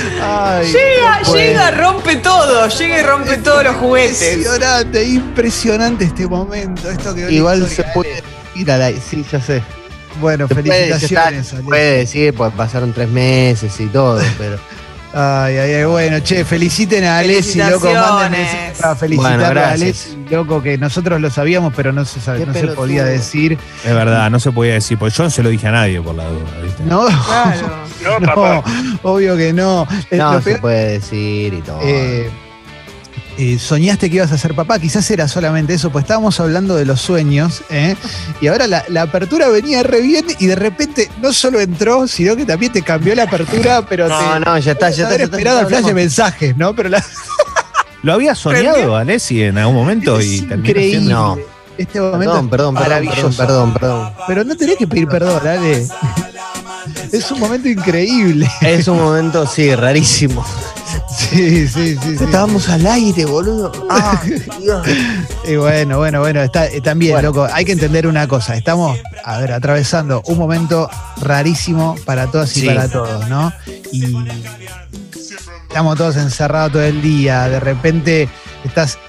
Ay, 0.23 0.71
Llega, 0.71 1.19
no 1.19 1.25
puede. 1.25 1.47
llega, 1.47 1.71
rompe 1.71 2.15
todo, 2.17 2.67
llega 2.67 2.99
y 2.99 3.03
rompe 3.03 3.37
todos 3.37 3.63
los 3.63 3.75
juguetes. 3.75 4.37
Impresionante, 4.37 5.03
impresionante 5.03 6.05
este 6.05 6.27
momento. 6.27 6.89
Esto 6.89 7.15
que 7.15 7.31
Igual 7.31 7.67
se 7.67 7.83
puede 7.93 8.21
decir 8.53 8.71
al 8.71 8.81
aire. 8.83 9.01
Sí, 9.07 9.25
ya 9.31 9.41
sé. 9.41 9.63
Bueno, 10.19 10.47
Se 10.47 10.55
puede, 10.55 10.89
ya 10.89 10.95
está, 10.97 11.07
felicitaciones, 11.23 11.65
puede 11.65 11.97
decir, 11.99 12.33
pues 12.33 12.51
pasaron 12.53 12.91
tres 12.93 13.09
meses 13.09 13.79
y 13.79 13.87
todo, 13.87 14.21
pero. 14.37 14.57
Ay, 15.13 15.57
ay, 15.57 15.73
ay, 15.73 15.83
bueno, 15.83 16.19
che, 16.23 16.45
feliciten 16.45 17.03
a 17.03 17.17
Alessi, 17.17 17.59
loco, 17.59 17.91
manden 17.93 18.47
para 18.79 18.95
felicitarle 18.95 19.45
Bueno, 19.45 19.59
a. 19.61 19.71
Alessi, 19.71 20.25
loco, 20.29 20.61
que 20.63 20.77
nosotros 20.77 21.19
lo 21.19 21.29
sabíamos, 21.29 21.73
pero 21.75 21.91
no 21.91 22.05
se, 22.05 22.21
sabe, 22.21 22.45
no 22.45 22.53
se 22.53 22.67
podía 22.67 23.03
decir. 23.03 23.57
Es 23.83 23.93
verdad, 23.93 24.29
no 24.31 24.39
se 24.39 24.51
podía 24.53 24.73
decir, 24.75 24.97
porque 24.97 25.13
yo 25.17 25.23
no 25.25 25.29
se 25.29 25.43
lo 25.43 25.49
dije 25.49 25.67
a 25.67 25.71
nadie 25.71 26.01
por 26.01 26.15
la 26.15 26.25
duda, 26.27 26.49
¿viste? 26.63 26.83
No, 26.83 27.07
Claro. 27.07 28.63
no, 28.63 28.63
obvio 29.11 29.35
que 29.35 29.51
no. 29.51 29.85
No, 30.11 30.33
lo 30.33 30.41
se 30.41 30.51
peor- 30.55 30.61
puede 30.61 30.87
decir 30.99 31.53
y 31.55 31.61
todo. 31.61 31.79
eh, 31.83 32.29
eh, 33.37 33.57
soñaste 33.59 34.09
que 34.09 34.17
ibas 34.17 34.31
a 34.31 34.37
ser 34.37 34.53
papá, 34.53 34.79
quizás 34.79 35.09
era 35.11 35.27
solamente 35.27 35.73
eso, 35.73 35.91
pues 35.91 36.03
estábamos 36.03 36.39
hablando 36.39 36.75
de 36.75 36.85
los 36.85 37.01
sueños, 37.01 37.63
¿eh? 37.69 37.95
y 38.41 38.47
ahora 38.47 38.67
la, 38.67 38.83
la 38.89 39.03
apertura 39.03 39.47
venía 39.49 39.83
re 39.83 40.01
bien 40.01 40.25
y 40.39 40.47
de 40.47 40.55
repente 40.55 41.09
no 41.21 41.33
solo 41.33 41.59
entró, 41.59 42.07
sino 42.07 42.35
que 42.35 42.45
también 42.45 42.71
te 42.71 42.81
cambió 42.81 43.15
la 43.15 43.23
apertura, 43.23 43.85
pero 43.87 44.07
no, 44.07 44.19
te, 44.19 44.39
no, 44.41 44.57
ya 44.57 44.71
está, 44.73 44.89
ya 44.89 45.09
está. 45.09 45.23
esperado 45.23 45.61
el 45.61 45.67
flash 45.67 45.85
de 45.85 45.93
mensajes, 45.93 46.57
¿no? 46.57 46.75
Pero 46.75 46.89
la, 46.89 47.03
¿Lo 48.03 48.13
había 48.13 48.33
soñado, 48.35 48.95
Alessi, 48.95 49.43
en 49.43 49.57
algún 49.57 49.75
momento? 49.75 50.19
es 50.19 50.25
y 50.25 50.41
terminó 50.41 51.35
No. 51.35 51.37
Este 51.77 51.99
momento 51.99 52.33
Perdón, 52.33 52.49
perdón, 52.49 52.49
perdón, 52.49 52.73
maravilloso. 52.73 53.37
perdón, 53.37 53.73
perdón, 53.73 53.73
perdón. 53.73 54.13
Pero 54.27 54.43
no 54.43 54.55
tenés 54.55 54.77
que 54.77 54.87
pedir 54.87 55.07
perdón, 55.07 55.41
dale. 55.43 55.87
Es 57.11 57.31
un 57.31 57.39
momento 57.39 57.67
increíble. 57.69 58.47
Es 58.61 58.87
un 58.87 58.97
momento, 58.97 59.47
sí, 59.47 59.73
rarísimo. 59.73 60.45
Sí, 61.31 61.67
sí, 61.67 61.95
sí. 62.01 62.17
sí. 62.17 62.23
Estábamos 62.25 62.67
al 62.69 62.85
aire, 62.85 63.25
boludo. 63.25 63.71
Ah, 63.89 64.21
Dios. 64.59 64.85
Y 65.47 65.55
bueno, 65.55 65.97
bueno, 65.97 66.19
bueno, 66.19 66.41
está, 66.41 66.67
también, 66.83 67.13
Bueno. 67.13 67.29
loco, 67.29 67.47
hay 67.51 67.65
que 67.65 67.71
entender 67.71 68.05
una 68.05 68.27
cosa. 68.27 68.55
Estamos, 68.55 68.99
a 69.23 69.39
ver, 69.39 69.53
atravesando 69.53 70.21
un 70.27 70.37
momento 70.37 70.89
rarísimo 71.21 71.95
para 72.05 72.27
todas 72.27 72.55
y 72.57 72.61
Sí. 72.61 72.67
para 72.67 72.87
todos, 72.87 73.27
¿no? 73.27 73.51
Y 73.91 74.05
estamos 75.67 75.97
todos 75.97 76.17
encerrados 76.17 76.73
todo 76.73 76.83
el 76.83 77.01
día. 77.01 77.47
De 77.49 77.59
repente 77.59 78.29
estás 78.63 78.99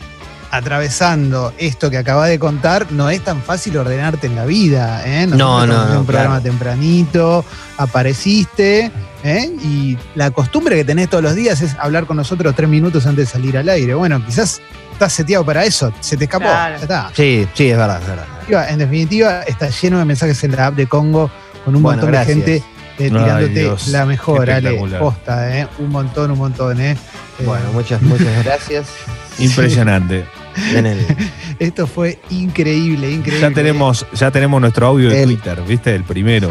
atravesando 0.51 1.53
esto 1.59 1.91
que 1.91 1.99
acabas 1.99 2.29
de 2.29 2.39
contar. 2.39 2.91
No 2.93 3.11
es 3.11 3.23
tan 3.23 3.43
fácil 3.43 3.77
ordenarte 3.79 4.27
en 4.29 4.37
la 4.37 4.45
vida, 4.47 5.03
¿eh? 5.07 5.27
Nosotros 5.27 5.39
No, 5.39 5.67
no, 5.67 5.87
no, 5.95 6.01
un 6.01 6.07
programa 6.07 6.37
claro. 6.37 6.43
tempranito, 6.45 7.45
apareciste. 7.79 8.91
¿Eh? 9.25 9.51
Y 9.63 9.97
la 10.15 10.31
costumbre 10.31 10.77
que 10.77 10.85
tenés 10.85 11.09
todos 11.09 11.23
los 11.25 11.35
días 11.35 11.61
es 11.63 11.75
hablar 11.79 12.07
con 12.07 12.17
nosotros 12.17 12.55
tres 12.55 12.69
minutos 12.69 13.07
antes 13.07 13.27
de 13.27 13.31
salir 13.33 13.57
al 13.59 13.69
aire. 13.69 13.95
Bueno, 13.95 14.25
quizás 14.25 14.61
estás 14.93 15.13
seteado 15.13 15.45
para 15.45 15.65
eso, 15.65 15.93
se 16.01 16.17
te 16.17 16.25
escapó, 16.25 16.45
Claro. 16.47 16.77
ya 16.77 16.83
está. 16.83 17.11
Sí, 17.15 17.47
sí, 17.55 17.71
es 17.71 17.77
verdad, 17.77 18.01
es 18.03 18.09
verdad. 18.09 18.71
En 18.71 18.79
definitiva, 18.79 19.43
está 19.43 19.69
lleno 19.71 19.99
de 19.99 20.05
mensajes 20.05 20.43
en 20.45 20.53
la 20.53 20.67
app 20.67 20.75
de 20.77 20.87
Congo 20.87 21.31
con 21.65 21.75
un 21.77 21.83
Bueno, 21.83 22.03
montón 22.03 22.11
gracias. 22.13 22.37
de 22.39 22.43
gente 22.45 22.57
eh, 22.99 23.05
Ay, 23.05 23.09
tirándote 23.11 23.49
Dios, 23.61 23.89
la 23.89 24.05
mejor, 24.05 24.51
Ale. 24.51 24.79
Posta, 24.99 25.59
¿eh? 25.59 25.67
Un 25.79 25.89
montón, 25.91 26.31
un 26.31 26.39
montón, 26.39 26.81
¿eh? 26.81 26.93
Eh, 26.93 27.45
Bueno, 27.45 27.73
muchas, 27.73 28.03
muchas 28.03 28.45
gracias. 28.45 28.87
Impresionante. 29.39 30.27
Esto 31.59 31.87
fue 31.87 32.19
increíble, 32.31 33.11
increíble. 33.11 33.41
Ya 33.49 33.55
tenemos, 33.55 34.07
ya 34.13 34.31
tenemos 34.31 34.61
nuestro 34.61 34.87
audio 34.89 35.09
de 35.09 35.23
El- 35.23 35.29
Twitter, 35.31 35.63
¿viste? 35.67 35.95
El 35.95 36.05
primero. 36.05 36.51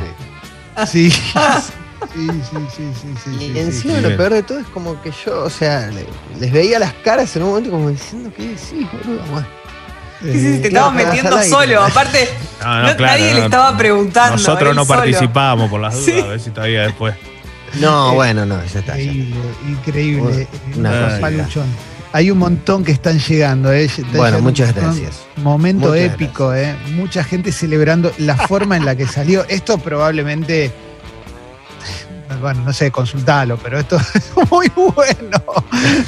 Sí. 0.88 1.12
Sí, 1.12 1.22
sí, 2.14 2.28
sí, 2.28 2.58
sí, 2.76 2.84
sí, 3.02 3.08
sí, 3.24 3.30
y 3.36 3.54
sí, 3.54 3.60
encima 3.60 3.96
sí. 3.96 4.02
lo 4.02 4.18
peor 4.18 4.34
de 4.34 4.44
todo 4.44 4.60
es 4.60 4.68
como 4.68 5.02
que 5.02 5.12
yo, 5.26 5.44
o 5.44 5.50
sea, 5.50 5.88
le- 5.88 6.06
les 6.40 6.52
veía 6.52 6.80
las 6.80 6.94
caras 6.94 7.36
en 7.36 7.44
un 7.44 7.50
momento 7.50 7.72
como 7.72 7.90
diciendo, 7.90 8.32
¿qué 8.36 8.44
decís, 8.50 8.88
boludo? 8.92 9.22
Bueno, 9.32 9.48
Sí, 10.22 10.34
sí, 10.34 10.40
sí, 10.40 10.60
te 10.62 10.66
Eh, 10.66 10.68
estabas 10.68 10.94
metiendo 10.94 11.42
solo. 11.42 11.82
Aparte, 11.84 12.30
No, 12.62 12.84
no- 12.84 12.94
nadie 12.96 13.34
le 13.34 13.46
estaba 13.46 13.76
preguntando. 13.76 14.34
Nosotros 14.34 14.76
no 14.76 14.86
participábamos 14.86 15.68
por 15.70 15.82
las 15.82 15.94
dudas, 16.06 16.06
Sí. 16.06 16.20
a 16.22 16.26
ver 16.28 16.40
si 16.40 16.50
todavía 16.52 16.84
después. 16.84 17.16
No, 17.80 18.12
Eh, 18.12 18.16
bueno, 18.16 18.46
no, 18.46 18.58
ya 18.58 18.80
está. 18.80 18.98
ya 18.98 19.02
está. 19.02 19.02
Increíble, 19.02 19.36
increíble. 19.68 20.48
Una 20.78 20.94
Eh, 21.00 21.04
cosa. 21.06 21.20
Paluchón. 21.22 21.66
Hay 22.14 22.30
un 22.30 22.38
montón 22.38 22.84
que 22.84 22.92
están 22.92 23.18
llegando, 23.20 23.72
¿eh? 23.72 23.86
Están 23.86 24.04
Bueno, 24.12 24.24
llegando 24.26 24.42
muchas 24.44 24.76
gracias. 24.76 25.22
Momento 25.38 25.88
Muchas 25.88 26.02
épico, 26.14 26.54
¿eh? 26.54 26.76
Mucha 26.94 27.24
gente 27.24 27.52
celebrando 27.52 28.12
la 28.20 28.36
forma 28.36 28.76
en 28.78 28.86
la 28.86 28.96
que 28.96 29.08
salió. 29.08 29.44
Esto 29.48 29.78
probablemente. 29.80 30.72
Bueno, 32.40 32.62
no 32.66 32.74
sé, 32.74 32.92
consultalo, 32.92 33.58
pero 33.58 33.80
esto 33.80 33.98
es 34.16 34.32
muy 34.52 34.68
bueno. 34.76 35.44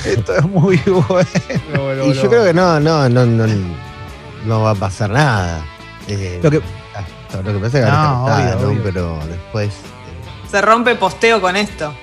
Esto 0.05 0.35
es 0.35 0.43
muy 0.45 0.77
bueno. 0.85 2.05
Y 2.05 2.13
yo 2.13 2.29
creo 2.29 2.45
que 2.45 2.53
no, 2.53 2.79
no, 2.79 3.09
no, 3.09 3.25
no, 3.25 3.45
no 4.45 4.61
va 4.61 4.71
a 4.71 4.75
pasar 4.75 5.09
nada. 5.09 5.65
Eh, 6.07 6.39
Lo 6.41 6.49
que, 6.51 6.61
ah, 6.95 7.37
lo 7.43 7.53
que 7.53 7.59
pasa 7.59 7.79
es 7.79 7.85
que 7.85 7.91
No, 7.91 7.97
ahora 7.97 8.43
está 8.43 8.57
obvio, 8.57 8.61
¿no? 8.65 8.69
obvio. 8.71 8.83
Pero 8.83 9.19
después. 9.27 9.69
eh, 9.69 10.49
Se 10.51 10.61
rompe 10.61 10.95
posteo 10.95 11.41
con 11.41 11.55
esto. 11.55 11.93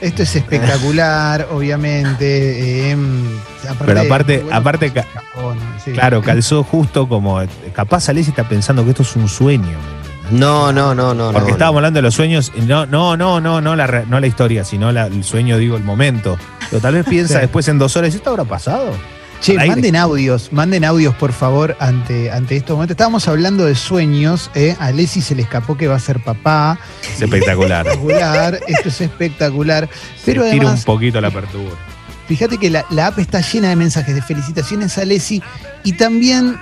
esto 0.00 0.22
es 0.22 0.36
espectacular, 0.36 1.48
obviamente. 1.52 2.90
eh, 2.92 2.96
Pero 3.84 4.00
aparte- 4.02 4.38
bueno, 4.42 4.56
aparte 4.56 4.92
ca- 4.92 5.04
cajón, 5.12 5.58
sí. 5.84 5.92
Claro, 5.92 6.22
calzó 6.22 6.62
justo 6.64 7.08
como. 7.08 7.40
Capaz 7.72 8.08
Alessi 8.08 8.30
está 8.30 8.48
pensando 8.48 8.84
que 8.84 8.90
esto 8.90 9.02
es 9.02 9.16
un 9.16 9.28
sueño. 9.28 9.78
No, 10.30 10.72
no, 10.72 10.94
no, 10.94 11.14
no. 11.14 11.32
Porque 11.32 11.48
no, 11.48 11.54
estábamos 11.54 11.78
hablando 11.78 11.98
de 11.98 12.02
los 12.02 12.14
sueños, 12.14 12.52
no, 12.66 12.86
no, 12.86 13.16
no, 13.16 13.40
no, 13.40 13.60
no 13.60 13.76
la, 13.76 14.04
no 14.08 14.20
la 14.20 14.26
historia, 14.26 14.64
sino 14.64 14.92
la- 14.92 15.06
el 15.06 15.24
sueño, 15.24 15.58
digo, 15.58 15.76
el 15.76 15.84
momento. 15.84 16.38
Pero 16.70 16.80
tal 16.80 16.94
vez 16.94 17.04
piensa 17.08 17.34
Sí. 17.34 17.40
después 17.40 17.66
en 17.68 17.78
dos 17.78 17.96
horas, 17.96 18.14
¿esto 18.14 18.30
habrá 18.30 18.44
pasado? 18.44 18.92
Che, 19.40 19.52
Al 19.52 19.60
aire. 19.60 19.70
manden 19.76 19.96
audios, 19.96 20.52
manden 20.52 20.84
audios 20.84 21.14
por 21.14 21.32
favor 21.32 21.74
ante, 21.80 22.30
ante 22.30 22.56
estos 22.56 22.74
momentos. 22.76 22.92
Estábamos 22.92 23.26
hablando 23.26 23.64
de 23.64 23.74
sueños, 23.74 24.50
¿eh? 24.54 24.76
a 24.78 24.90
Leslie 24.90 25.22
se 25.22 25.34
le 25.34 25.40
escapó 25.42 25.78
que 25.78 25.88
va 25.88 25.96
a 25.96 25.98
ser 26.00 26.22
papá. 26.22 26.78
Es 27.02 27.22
espectacular. 27.22 27.86
Espectacular, 27.86 28.60
esto 28.68 28.88
es 28.90 29.00
espectacular. 29.00 29.88
Pero 30.26 30.42
Se 30.44 30.50
tira 30.50 30.62
un 30.62 30.66
además, 30.68 30.84
poquito 30.84 31.20
la 31.22 31.28
apertura. 31.28 31.70
fíjate 32.28 32.58
que 32.58 32.68
la, 32.68 32.84
la 32.90 33.06
app 33.06 33.18
está 33.18 33.40
llena 33.40 33.70
de 33.70 33.76
mensajes 33.76 34.14
de 34.14 34.20
felicitaciones 34.20 34.98
a 34.98 35.06
Leslie 35.06 35.42
y 35.84 35.94
también 35.94 36.56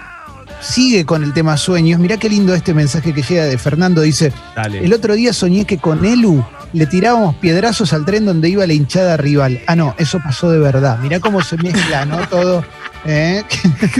sigue 0.60 1.04
con 1.04 1.22
el 1.24 1.32
tema 1.32 1.56
sueños. 1.56 2.00
Mirá 2.00 2.16
qué 2.16 2.28
lindo 2.28 2.54
este 2.54 2.74
mensaje 2.74 3.12
que 3.14 3.22
llega 3.22 3.44
de 3.44 3.58
Fernando, 3.58 4.02
dice, 4.02 4.32
Dale. 4.54 4.84
el 4.84 4.92
otro 4.92 5.14
día 5.14 5.32
soñé 5.32 5.64
que 5.64 5.78
con 5.78 6.04
Elu 6.04 6.44
le 6.72 6.86
tirábamos 6.86 7.36
piedrazos 7.36 7.92
al 7.92 8.04
tren 8.04 8.26
donde 8.26 8.48
iba 8.48 8.66
la 8.66 8.72
hinchada 8.72 9.16
rival. 9.16 9.60
Ah, 9.66 9.76
no, 9.76 9.94
eso 9.98 10.18
pasó 10.22 10.50
de 10.50 10.58
verdad. 10.58 10.98
Mirá 10.98 11.20
cómo 11.20 11.40
se 11.40 11.56
mezcla, 11.56 12.04
¿no? 12.04 12.18
Todo. 12.28 12.64
¿eh? 13.06 13.42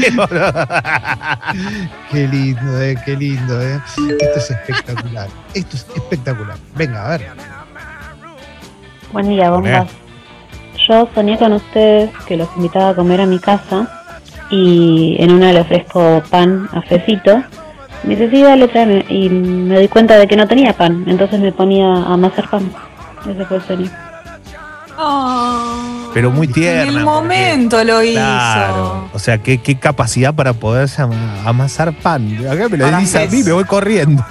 Qué 2.11 2.29
lindo, 2.29 2.83
¿eh? 2.83 2.97
Qué 3.05 3.17
lindo, 3.17 3.63
¿eh? 3.63 3.81
Esto 4.21 4.39
es 4.39 4.51
espectacular. 4.51 5.29
Esto 5.55 5.77
es 5.77 5.87
espectacular. 5.95 6.57
Venga, 6.77 7.07
a 7.07 7.11
ver. 7.11 7.27
Buen 9.13 9.29
día, 9.29 9.51
bombas. 9.51 9.89
Yo 10.87 11.09
soñé 11.15 11.39
con 11.39 11.53
ustedes 11.55 12.11
que 12.27 12.37
los 12.37 12.49
invitaba 12.57 12.91
a 12.91 12.95
comer 12.95 13.21
a 13.21 13.27
mi 13.27 13.39
casa 13.39 13.98
y 14.51 15.17
en 15.19 15.33
una 15.33 15.53
le 15.53 15.61
ofrezco 15.61 16.23
pan 16.31 16.69
a 16.73 16.83
Fecito. 16.83 17.43
Me 18.05 18.11
dice, 18.17 18.31
sí, 18.31 18.43
dale, 18.43 18.69
tráeme. 18.69 19.05
Y 19.09 19.29
me 19.29 19.75
doy 19.75 19.89
cuenta 19.89 20.17
de 20.17 20.27
que 20.29 20.37
no 20.37 20.47
tenía 20.47 20.73
pan, 20.73 21.05
entonces 21.07 21.41
me 21.41 21.53
ponía 21.53 21.87
a 21.93 22.15
amasar 22.15 22.49
pan. 22.49 22.71
Ese 23.29 23.45
fue 23.45 23.57
el 23.59 23.63
sueño. 23.65 23.91
Ah, 25.01 26.09
Pero 26.13 26.31
muy 26.31 26.49
tierna. 26.49 26.83
En 26.83 26.89
el 26.89 26.95
porque- 26.95 27.05
momento 27.05 27.85
lo 27.85 28.03
hizo. 28.03 28.15
Claro. 28.21 29.09
O 29.13 29.19
sea, 29.19 29.39
qué, 29.39 29.59
qué 29.59 29.79
capacidad 29.79 30.35
para 30.35 30.53
poder 30.55 30.89
ama- 30.99 31.43
amasar 31.45 31.93
pan. 31.93 32.37
Acá 32.51 32.69
me 32.69 32.77
lo 32.79 32.91
dice 32.99 33.23
a 33.23 33.27
mí, 33.27 33.43
me 33.45 33.53
voy 33.53 33.65
corriendo. 33.65 34.25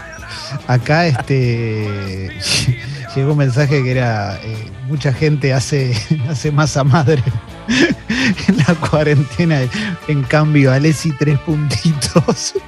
Acá 0.67 1.07
este 1.07 2.29
llegó 3.17 3.31
un 3.31 3.39
mensaje 3.39 3.83
que 3.83 3.91
era 3.91 4.39
eh, 4.43 4.69
mucha 4.87 5.11
gente 5.11 5.51
hace, 5.51 5.93
hace 6.29 6.51
masa 6.51 6.83
madre 6.83 7.23
en 8.47 8.57
la 8.57 8.75
cuarentena. 8.75 9.61
En 10.07 10.23
cambio, 10.23 10.71
Alessi 10.71 11.11
tres 11.17 11.37
puntitos. 11.39 12.53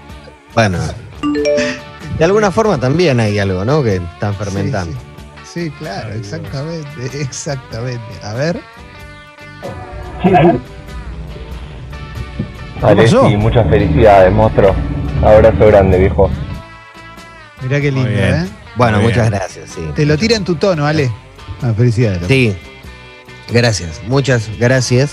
Bueno, 0.56 0.80
de 2.18 2.26
alguna 2.26 2.50
forma 2.50 2.80
también 2.80 3.20
hay 3.20 3.38
algo, 3.38 3.64
¿no? 3.64 3.84
Que 3.84 3.98
están 3.98 4.34
fermentando. 4.34 4.98
Sí, 5.44 5.54
sí. 5.54 5.70
Sí, 5.70 5.72
claro, 5.78 6.12
exactamente, 6.12 7.22
exactamente. 7.22 8.02
A 8.24 8.34
ver. 8.34 8.60
Alessi, 12.82 13.38
muchas 13.38 13.70
felicidades, 13.70 14.34
monstruo. 14.34 14.76
Abrazo 15.24 15.68
grande, 15.68 16.00
viejo. 16.00 16.32
Mirá 17.62 17.80
qué 17.80 17.92
lindo. 17.92 18.10
¿eh? 18.10 18.50
Bueno, 18.76 18.98
Muy 18.98 19.08
muchas 19.08 19.30
bien. 19.30 19.40
gracias, 19.40 19.70
sí. 19.72 19.82
Te 19.96 20.06
lo 20.06 20.18
tira 20.18 20.36
en 20.38 20.44
tu 20.46 20.56
tono, 20.56 20.86
Ale. 20.86 21.12
Ah, 21.62 21.74
felicidades. 21.76 22.22
Sí, 22.28 22.56
gracias, 23.52 24.02
muchas 24.08 24.50
gracias. 24.60 25.12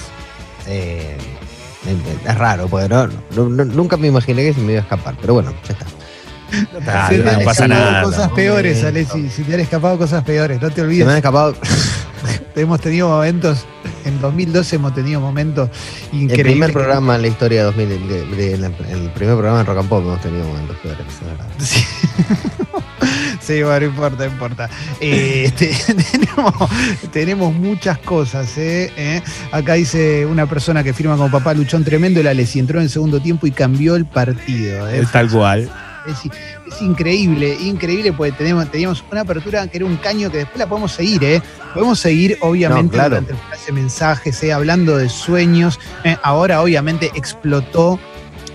Eh, 0.66 1.16
es 2.26 2.34
raro, 2.38 2.66
porque 2.68 2.88
no, 2.88 3.06
no- 3.06 3.48
no- 3.48 3.64
nunca 3.64 3.96
me 3.96 4.08
imaginé 4.08 4.42
que 4.44 4.54
se 4.54 4.60
me 4.60 4.72
iba 4.72 4.80
a 4.80 4.84
escapar, 4.84 5.16
pero 5.20 5.34
bueno, 5.34 5.52
ya 5.66 5.72
está. 5.72 5.86
Ah, 6.86 7.08
Se 7.08 7.18
te 7.18 7.24
no 7.24 7.30
han 7.30 7.44
pasa 7.44 7.64
escapado 7.64 7.90
nada. 7.90 8.02
cosas 8.04 8.30
peores, 8.32 8.76
Momento. 8.84 9.12
Alessi. 9.14 9.30
Si 9.30 9.42
te 9.42 9.54
han 9.54 9.60
escapado 9.60 9.98
cosas 9.98 10.22
peores, 10.22 10.60
no 10.62 10.68
te 10.70 10.76
Se 10.76 10.80
me 10.82 10.86
han 10.86 11.02
olvides. 11.02 11.16
escapado. 11.16 11.54
Hemos 12.56 12.80
tenido 12.80 13.08
momentos, 13.08 13.66
en 14.04 14.20
2012 14.20 14.76
hemos 14.76 14.94
tenido 14.94 15.20
momentos 15.20 15.68
El 16.12 16.22
increíbles. 16.22 16.52
primer 16.52 16.68
que- 16.70 16.72
programa 16.74 17.16
en 17.16 17.22
la 17.22 17.28
historia 17.28 17.58
de 17.58 17.64
2000, 17.66 17.88
de- 17.88 17.98
de- 18.26 18.36
de 18.50 18.56
la- 18.58 18.66
el 18.68 19.10
primer 19.10 19.34
programa 19.34 19.60
en 19.60 19.66
Rock 19.66 19.78
and 19.78 19.88
Pop 19.88 20.02
hemos 20.02 20.20
tenido 20.22 20.44
momentos 20.46 20.76
peores. 20.78 21.00
es 21.06 21.26
verdad. 21.26 21.46
Sí. 21.58 21.84
Sí, 23.46 23.62
bueno, 23.62 23.80
no 23.80 23.86
importa, 23.86 24.24
no 24.26 24.32
importa. 24.32 24.70
Eh, 25.00 25.52
te- 25.56 25.72
tenemos, 25.94 26.54
tenemos 27.12 27.54
muchas 27.54 27.98
cosas. 27.98 28.56
¿eh? 28.58 28.92
¿Eh? 28.96 29.22
Acá 29.52 29.74
dice 29.74 30.26
una 30.26 30.46
persona 30.46 30.82
que 30.82 30.92
firma 30.92 31.16
como 31.16 31.30
papá 31.30 31.54
Luchón 31.54 31.84
tremendo, 31.84 32.20
el 32.20 32.26
Alessi 32.26 32.58
entró 32.58 32.78
en 32.78 32.84
el 32.84 32.90
segundo 32.90 33.20
tiempo 33.20 33.46
y 33.46 33.52
cambió 33.52 33.94
el 33.94 34.04
partido. 34.06 34.88
Es 34.88 35.12
tal 35.12 35.30
cual. 35.30 35.70
Es, 36.08 36.18
es 36.72 36.82
increíble, 36.82 37.56
increíble, 37.60 38.12
porque 38.12 38.30
tenemos, 38.32 38.70
teníamos 38.70 39.04
una 39.10 39.22
apertura 39.22 39.66
que 39.66 39.76
era 39.78 39.86
un 39.86 39.96
caño 39.96 40.30
que 40.30 40.38
después 40.38 40.58
la 40.58 40.68
podemos 40.68 40.92
seguir, 40.92 41.22
¿eh? 41.24 41.42
Podemos 41.74 41.98
seguir, 41.98 42.38
obviamente, 42.40 42.96
No, 42.96 43.02
claro. 43.02 43.20
durante 43.20 43.34
el 43.68 43.74
mensajes, 43.74 44.40
¿eh? 44.44 44.52
hablando 44.52 44.96
de 44.96 45.08
sueños. 45.08 45.80
¿eh? 46.04 46.16
Ahora, 46.22 46.62
obviamente, 46.62 47.10
explotó 47.14 47.98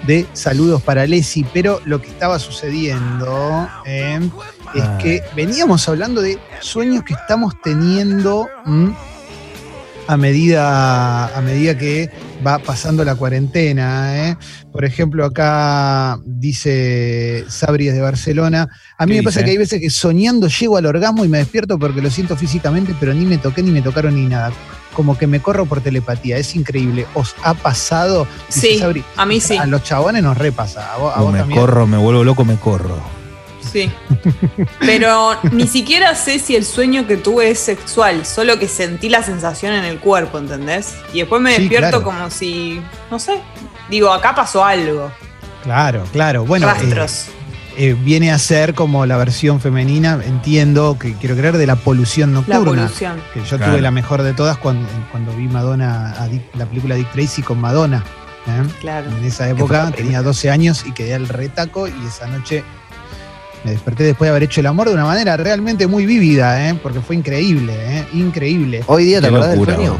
de 0.07 0.25
saludos 0.33 0.81
para 0.81 1.05
Lessi, 1.05 1.45
pero 1.53 1.81
lo 1.85 2.01
que 2.01 2.09
estaba 2.09 2.39
sucediendo 2.39 3.69
¿eh? 3.85 4.19
es 4.73 4.83
que 5.01 5.21
veníamos 5.35 5.87
hablando 5.87 6.21
de 6.21 6.39
sueños 6.59 7.03
que 7.03 7.13
estamos 7.13 7.53
teniendo 7.61 8.47
¿m? 8.65 8.93
a 10.07 10.17
medida, 10.17 11.27
a 11.37 11.41
medida 11.41 11.77
que 11.77 12.09
va 12.45 12.59
pasando 12.59 13.03
la 13.03 13.15
cuarentena. 13.15 14.29
¿eh? 14.29 14.37
Por 14.71 14.85
ejemplo, 14.85 15.23
acá 15.25 16.19
dice 16.25 17.45
Sabri 17.47 17.85
desde 17.85 18.01
Barcelona. 18.01 18.67
A 18.97 19.05
mí 19.05 19.13
¿Qué 19.13 19.19
me 19.19 19.23
pasa 19.23 19.43
que 19.43 19.51
hay 19.51 19.57
veces 19.57 19.79
que 19.79 19.89
soñando 19.89 20.47
llego 20.47 20.77
al 20.77 20.85
orgasmo 20.85 21.23
y 21.23 21.29
me 21.29 21.37
despierto 21.37 21.77
porque 21.77 22.01
lo 22.01 22.09
siento 22.09 22.35
físicamente, 22.35 22.95
pero 22.99 23.13
ni 23.13 23.25
me 23.25 23.37
toqué, 23.37 23.61
ni 23.61 23.71
me 23.71 23.81
tocaron, 23.81 24.15
ni 24.15 24.27
nada. 24.27 24.51
Como 24.93 25.17
que 25.17 25.27
me 25.27 25.41
corro 25.41 25.65
por 25.65 25.81
telepatía. 25.81 26.37
Es 26.37 26.55
increíble. 26.55 27.05
¿Os 27.13 27.35
ha 27.43 27.53
pasado? 27.53 28.27
Sí, 28.49 28.81
a 29.15 29.25
mí 29.25 29.39
sí. 29.39 29.57
A 29.57 29.65
los 29.65 29.83
chabones 29.83 30.21
nos 30.23 30.37
repasa. 30.37 30.93
A 30.93 30.97
vos, 30.97 31.13
a 31.15 31.17
No, 31.19 31.23
vos 31.25 31.33
me 31.33 31.39
también. 31.39 31.59
corro, 31.61 31.87
me 31.87 31.97
vuelvo 31.97 32.23
loco, 32.23 32.43
me 32.45 32.55
corro. 32.57 32.99
Sí. 33.71 33.89
Pero 34.79 35.37
ni 35.51 35.67
siquiera 35.67 36.13
sé 36.15 36.39
si 36.39 36.55
el 36.55 36.65
sueño 36.65 37.07
que 37.07 37.15
tuve 37.17 37.51
es 37.51 37.59
sexual, 37.59 38.25
solo 38.25 38.59
que 38.59 38.67
sentí 38.67 39.07
la 39.07 39.23
sensación 39.23 39.73
en 39.73 39.85
el 39.85 39.99
cuerpo, 39.99 40.37
¿entendés? 40.39 40.95
Y 41.13 41.19
después 41.19 41.41
me 41.41 41.55
Sí, 41.55 41.61
despierto 41.61 42.01
claro. 42.01 42.03
como 42.03 42.29
si, 42.29 42.81
no 43.09 43.17
sé, 43.19 43.39
digo, 43.89 44.11
acá 44.11 44.35
pasó 44.35 44.65
algo. 44.65 45.11
Claro, 45.63 46.03
claro. 46.11 46.43
Bueno, 46.45 46.65
Rastros. 46.67 47.27
eh, 47.27 47.31
viene 48.03 48.31
a 48.31 48.37
ser 48.37 48.73
como 48.73 49.05
la 49.05 49.17
versión 49.17 49.59
femenina, 49.61 50.19
entiendo, 50.25 50.97
que 50.99 51.13
quiero 51.13 51.35
creer, 51.35 51.57
de 51.57 51.65
la 51.67 51.75
polución 51.77 52.31
la 52.33 52.39
nocturna. 52.39 52.81
evolución. 52.83 53.21
Que 53.33 53.41
yo 53.43 53.57
Claro. 53.57 53.71
tuve 53.73 53.81
la 53.81 53.91
mejor 53.91 54.23
de 54.23 54.33
todas 54.33 54.57
cuando, 54.57 54.87
cuando 55.11 55.33
vi 55.35 55.47
Madonna, 55.47 56.11
a 56.21 56.27
Dick- 56.27 56.43
la 56.57 56.65
película 56.65 56.95
Dick 56.95 57.11
Tracy 57.11 57.41
con 57.41 57.59
Madonna. 57.61 58.03
¿eh? 58.47 58.63
Claro. 58.81 59.09
En 59.17 59.23
esa 59.23 59.49
época 59.49 59.91
tenía 59.95 60.21
12 60.21 60.49
años 60.49 60.83
y 60.85 60.91
quedé 60.91 61.13
al 61.13 61.27
retaco 61.27 61.87
y 61.87 61.93
esa 62.07 62.27
noche 62.27 62.63
me 63.63 63.71
desperté 63.71 64.03
después 64.03 64.27
de 64.27 64.31
haber 64.31 64.43
hecho 64.43 64.59
el 64.59 64.65
amor 64.67 64.87
de 64.87 64.95
una 64.95 65.05
manera 65.05 65.37
realmente 65.37 65.85
muy 65.87 66.05
vívida, 66.07 66.67
¿eh? 66.69 66.73
porque 66.81 66.99
fue 66.99 67.15
increíble, 67.15 67.73
¿eh? 67.77 68.05
increíble. 68.13 68.83
Hoy 68.87 69.05
día, 69.05 69.21
¿te 69.21 69.27
acordás 69.27 69.51
del 69.51 69.63
sueño? 69.63 69.97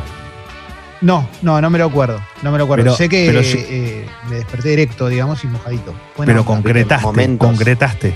No, 1.01 1.27
no, 1.41 1.59
no 1.59 1.69
me 1.71 1.79
lo 1.79 1.85
acuerdo, 1.85 2.21
no 2.43 2.51
me 2.51 2.57
lo 2.59 2.65
acuerdo. 2.65 2.83
Pero- 2.85 2.95
sé 2.95 3.09
que 3.09 3.25
pero 3.27 3.41
eh, 3.43 4.05
me 4.29 4.35
desperté 4.37 4.73
erecto, 4.73 5.07
digamos, 5.07 5.43
y 5.43 5.47
mojadito. 5.47 5.93
Buena 6.15 6.31
Pero 6.31 6.41
onda. 6.41 6.53
concretaste, 6.53 7.37
concretaste. 7.37 8.13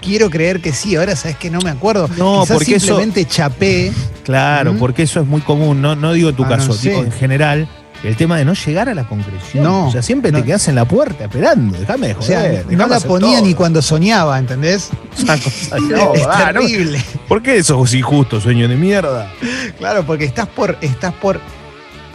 Quiero 0.00 0.30
creer 0.30 0.60
que 0.60 0.72
sí, 0.72 0.96
ahora 0.96 1.14
sabes 1.14 1.36
que 1.36 1.48
no 1.50 1.60
me 1.60 1.70
acuerdo. 1.70 2.08
No, 2.16 2.40
Quizás 2.42 2.56
porque 2.56 2.74
eso- 2.76 2.86
simplemente 2.86 3.24
chapé. 3.26 3.92
Claro, 4.24 4.72
¿Mm? 4.72 4.78
porque 4.78 5.02
eso 5.02 5.20
es 5.20 5.26
muy 5.26 5.40
común, 5.42 5.80
no, 5.80 5.94
no 5.94 6.12
digo 6.12 6.30
en 6.30 6.34
tu 6.36 6.42
Ah, 6.44 6.48
no 6.48 6.56
caso, 6.56 6.72
sé. 6.72 6.88
digo 6.90 7.02
en 7.04 7.12
general, 7.12 7.68
el 8.02 8.16
tema 8.16 8.36
de 8.36 8.44
no 8.44 8.54
llegar 8.54 8.88
a 8.88 8.94
la 8.94 9.04
concreción. 9.04 9.64
No, 9.64 9.88
o 9.88 9.92
sea, 9.92 10.02
siempre 10.02 10.32
no. 10.32 10.38
te 10.38 10.44
quedas 10.44 10.66
en 10.68 10.74
la 10.74 10.84
puerta 10.84 11.24
esperando, 11.24 11.78
déjame 11.78 12.08
de 12.08 12.14
O 12.14 12.22
sea, 12.22 12.40
joder, 12.40 12.66
no 12.72 12.86
la 12.86 13.00
ponía 13.00 13.38
todo. 13.38 13.46
ni 13.46 13.54
cuando 13.54 13.80
soñaba, 13.80 14.38
¿entendés? 14.38 14.90
Una 15.22 15.38
cosa, 15.38 15.78
no, 15.80 16.14
es 16.14 16.26
ah, 16.28 16.52
no. 16.52 16.60
terrible. 16.60 17.04
¿Por 17.28 17.42
qué 17.42 17.62
sos 17.62 17.94
injusto, 17.94 18.40
sueño 18.40 18.68
de 18.68 18.76
mierda? 18.76 19.30
Claro, 19.78 20.04
porque 20.04 20.24
estás 20.24 20.48
por, 20.48 20.76
estás 20.80 21.12
por 21.14 21.40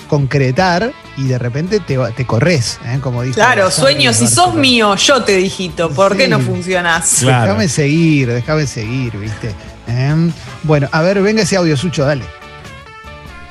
concretar 0.07 0.91
y 1.17 1.23
de 1.27 1.37
repente 1.37 1.79
te, 1.79 1.97
te 2.15 2.25
corres, 2.25 2.79
¿eh? 2.85 2.99
como 3.01 3.23
dijo. 3.23 3.35
Claro, 3.35 3.69
sueño, 3.71 4.13
si 4.13 4.27
sos 4.27 4.55
mío, 4.55 4.95
yo 4.95 5.23
te 5.23 5.37
dijito, 5.37 5.89
¿por 5.91 6.17
qué 6.17 6.27
no 6.27 6.39
funcionás? 6.39 7.17
Claro. 7.19 7.43
Déjame 7.43 7.67
seguir, 7.69 8.31
déjame 8.31 8.67
seguir, 8.67 9.17
¿viste? 9.17 9.53
Em, 9.87 10.31
bueno, 10.63 10.87
a 10.91 11.01
ver, 11.01 11.21
venga 11.21 11.43
ese 11.43 11.55
audio, 11.55 11.77
Sucho, 11.77 12.05
dale. 12.05 12.23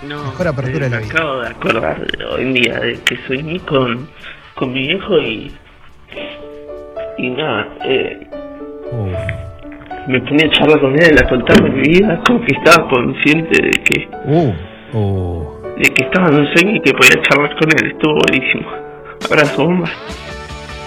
No, 0.09 0.25
Mejor 0.25 0.49
apertura 0.49 0.87
eh, 0.87 0.89
de 0.89 0.91
la 0.91 0.97
me 1.01 1.03
vida. 1.07 1.15
acabo 1.15 1.41
de 1.41 1.49
acordar 1.49 2.07
hoy 2.33 2.43
en 2.43 2.53
día 2.55 2.75
de 2.81 2.95
que 3.01 3.19
soñé 3.27 3.59
con, 3.61 4.09
con 4.55 4.73
mi 4.73 4.87
viejo 4.89 5.19
y. 5.19 5.53
Y 7.19 7.31
nada, 7.31 7.69
eh, 7.85 8.21
Uh, 8.93 9.11
me 10.09 10.21
ponía 10.21 10.47
a 10.47 10.51
charlar 10.53 10.81
con 10.81 10.95
él, 11.03 11.19
a 11.19 11.29
contarme 11.29 11.71
mi 11.71 11.89
vida, 11.89 12.23
como 12.25 12.41
que 12.45 12.53
estaba 12.53 12.89
consciente 12.89 13.61
de 13.61 13.71
que, 13.83 14.09
uh, 14.27 14.55
uh. 14.97 15.75
de 15.77 15.93
que 15.93 16.05
estaba 16.05 16.29
en 16.29 16.35
un 16.37 16.47
sueño 16.55 16.77
y 16.77 16.81
que 16.83 16.93
podía 16.93 17.21
charlar 17.29 17.51
con 17.59 17.69
él. 17.73 17.91
Estuvo 17.91 18.15
buenísimo. 18.29 18.71
Abrazo, 19.29 19.65
bomba. 19.65 19.91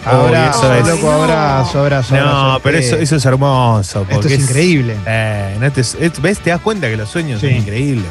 Abrazo, 0.06 0.74
eso 0.74 0.82
es- 0.82 0.88
loco, 1.02 1.12
no. 1.14 1.24
abrazo, 1.24 1.80
abrazo. 1.82 2.16
No, 2.16 2.22
abrazo. 2.22 2.62
pero 2.64 2.78
eso, 2.78 2.96
eso 2.96 3.16
es 3.18 3.26
hermoso. 3.26 4.08
Esto 4.10 4.28
es 4.30 4.40
increíble. 4.50 4.96
Eh, 5.06 5.58
no 5.60 5.70
te- 5.74 5.82
es- 5.82 6.22
¿Ves? 6.22 6.40
Te 6.40 6.52
das 6.52 6.62
cuenta 6.62 6.90
que 6.90 6.96
los 6.96 7.10
sueños 7.10 7.42
Sí. 7.42 7.48
son 7.50 7.58
increíbles. 7.58 8.06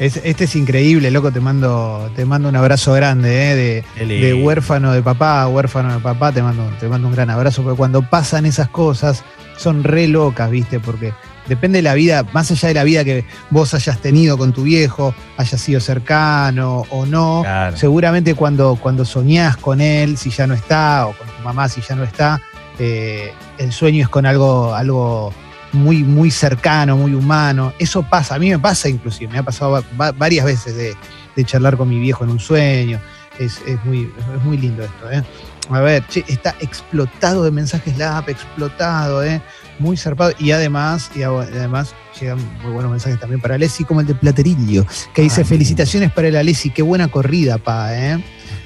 Es- 0.00 0.20
este 0.24 0.44
es 0.44 0.56
increíble, 0.56 1.10
loco, 1.10 1.30
te 1.30 1.40
mando, 1.40 2.10
te 2.16 2.24
mando 2.24 2.48
un 2.48 2.56
abrazo 2.56 2.92
grande, 2.94 3.52
¿eh? 3.52 3.54
de, 3.54 4.04
huérfano 4.34 4.92
de 4.92 5.02
papá, 5.02 5.46
huérfano 5.46 5.94
de 5.94 6.00
papá, 6.00 6.32
te 6.32 6.42
mando, 6.42 6.64
te 6.80 6.88
mando 6.88 7.06
un 7.08 7.14
gran 7.14 7.30
abrazo, 7.30 7.62
porque 7.62 7.76
cuando 7.76 8.02
pasan 8.02 8.44
esas 8.44 8.68
cosas 8.68 9.22
son 9.56 9.84
re 9.84 10.08
locas, 10.08 10.50
¿viste? 10.50 10.80
Porque 10.80 11.12
depende 11.46 11.78
de 11.78 11.82
la 11.82 11.94
vida, 11.94 12.24
más 12.32 12.50
allá 12.50 12.68
de 12.68 12.74
la 12.74 12.82
vida 12.82 13.04
que 13.04 13.24
vos 13.50 13.72
hayas 13.72 14.00
tenido 14.00 14.36
con 14.36 14.52
tu 14.52 14.64
viejo, 14.64 15.14
hayas 15.36 15.60
sido 15.60 15.78
cercano 15.80 16.84
o 16.90 17.06
no, 17.06 17.42
Claro. 17.44 17.76
seguramente 17.76 18.34
cuando, 18.34 18.74
cuando 18.76 19.04
soñás 19.04 19.56
con 19.56 19.80
él, 19.80 20.16
si 20.16 20.30
ya 20.30 20.48
no 20.48 20.54
está, 20.54 21.06
o 21.06 21.12
con 21.12 21.26
tu 21.28 21.42
mamá, 21.44 21.68
si 21.68 21.80
ya 21.82 21.94
no 21.94 22.02
está, 22.02 22.40
eh, 22.80 23.32
el 23.58 23.72
sueño 23.72 24.02
es 24.02 24.08
con 24.08 24.26
algo, 24.26 24.74
algo 24.74 25.32
muy, 25.74 26.02
muy 26.04 26.30
cercano, 26.30 26.96
muy 26.96 27.14
humano. 27.14 27.72
Eso 27.78 28.02
pasa, 28.02 28.36
a 28.36 28.38
mí 28.38 28.48
me 28.50 28.58
pasa 28.58 28.88
inclusive, 28.88 29.30
me 29.32 29.38
ha 29.38 29.42
pasado 29.42 29.72
va- 29.72 29.82
va- 30.00 30.12
varias 30.12 30.46
veces 30.46 30.74
de, 30.76 30.94
de 31.36 31.44
charlar 31.44 31.76
con 31.76 31.88
mi 31.88 31.98
viejo 31.98 32.24
en 32.24 32.30
un 32.30 32.40
sueño. 32.40 33.00
Es, 33.38 33.60
es 33.66 33.84
muy, 33.84 34.10
es 34.36 34.44
muy 34.44 34.56
lindo 34.56 34.84
esto, 34.84 35.10
¿eh? 35.10 35.22
A 35.70 35.80
ver, 35.80 36.06
che, 36.08 36.24
está 36.28 36.54
explotado 36.60 37.42
de 37.42 37.50
mensajes 37.50 37.96
la 37.98 38.18
app, 38.18 38.28
explotado, 38.28 39.24
¿eh? 39.24 39.40
Muy 39.80 39.96
zarpado. 39.96 40.32
Y 40.38 40.52
además, 40.52 41.10
y 41.16 41.22
además 41.22 41.94
llegan 42.20 42.38
muy 42.62 42.72
buenos 42.72 42.92
mensajes 42.92 43.18
también 43.18 43.40
para 43.40 43.56
Alessi, 43.56 43.82
como 43.84 44.00
el 44.00 44.06
de 44.06 44.14
Platerillo, 44.14 44.86
que 45.14 45.22
dice: 45.22 45.40
Ay. 45.40 45.46
Felicitaciones 45.48 46.12
para 46.12 46.28
el 46.28 46.36
Alessi, 46.36 46.70
qué 46.70 46.82
buena 46.82 47.08
corrida, 47.08 47.58
pa, 47.58 47.92
¿eh? 47.96 48.22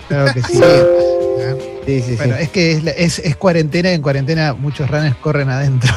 Claro 0.08 0.34
que 0.34 0.42
sí. 0.42 0.60
¿eh? 0.62 0.84
Sí, 1.88 2.02
sí, 2.02 2.10
sí. 2.10 2.16
Bueno, 2.16 2.34
es 2.36 2.50
que 2.50 2.72
es, 2.72 2.84
es, 2.98 3.18
es 3.20 3.36
cuarentena 3.36 3.90
y 3.90 3.94
en 3.94 4.02
cuarentena 4.02 4.52
muchos 4.52 4.90
runners 4.90 5.16
corren 5.16 5.48
adentro. 5.48 5.90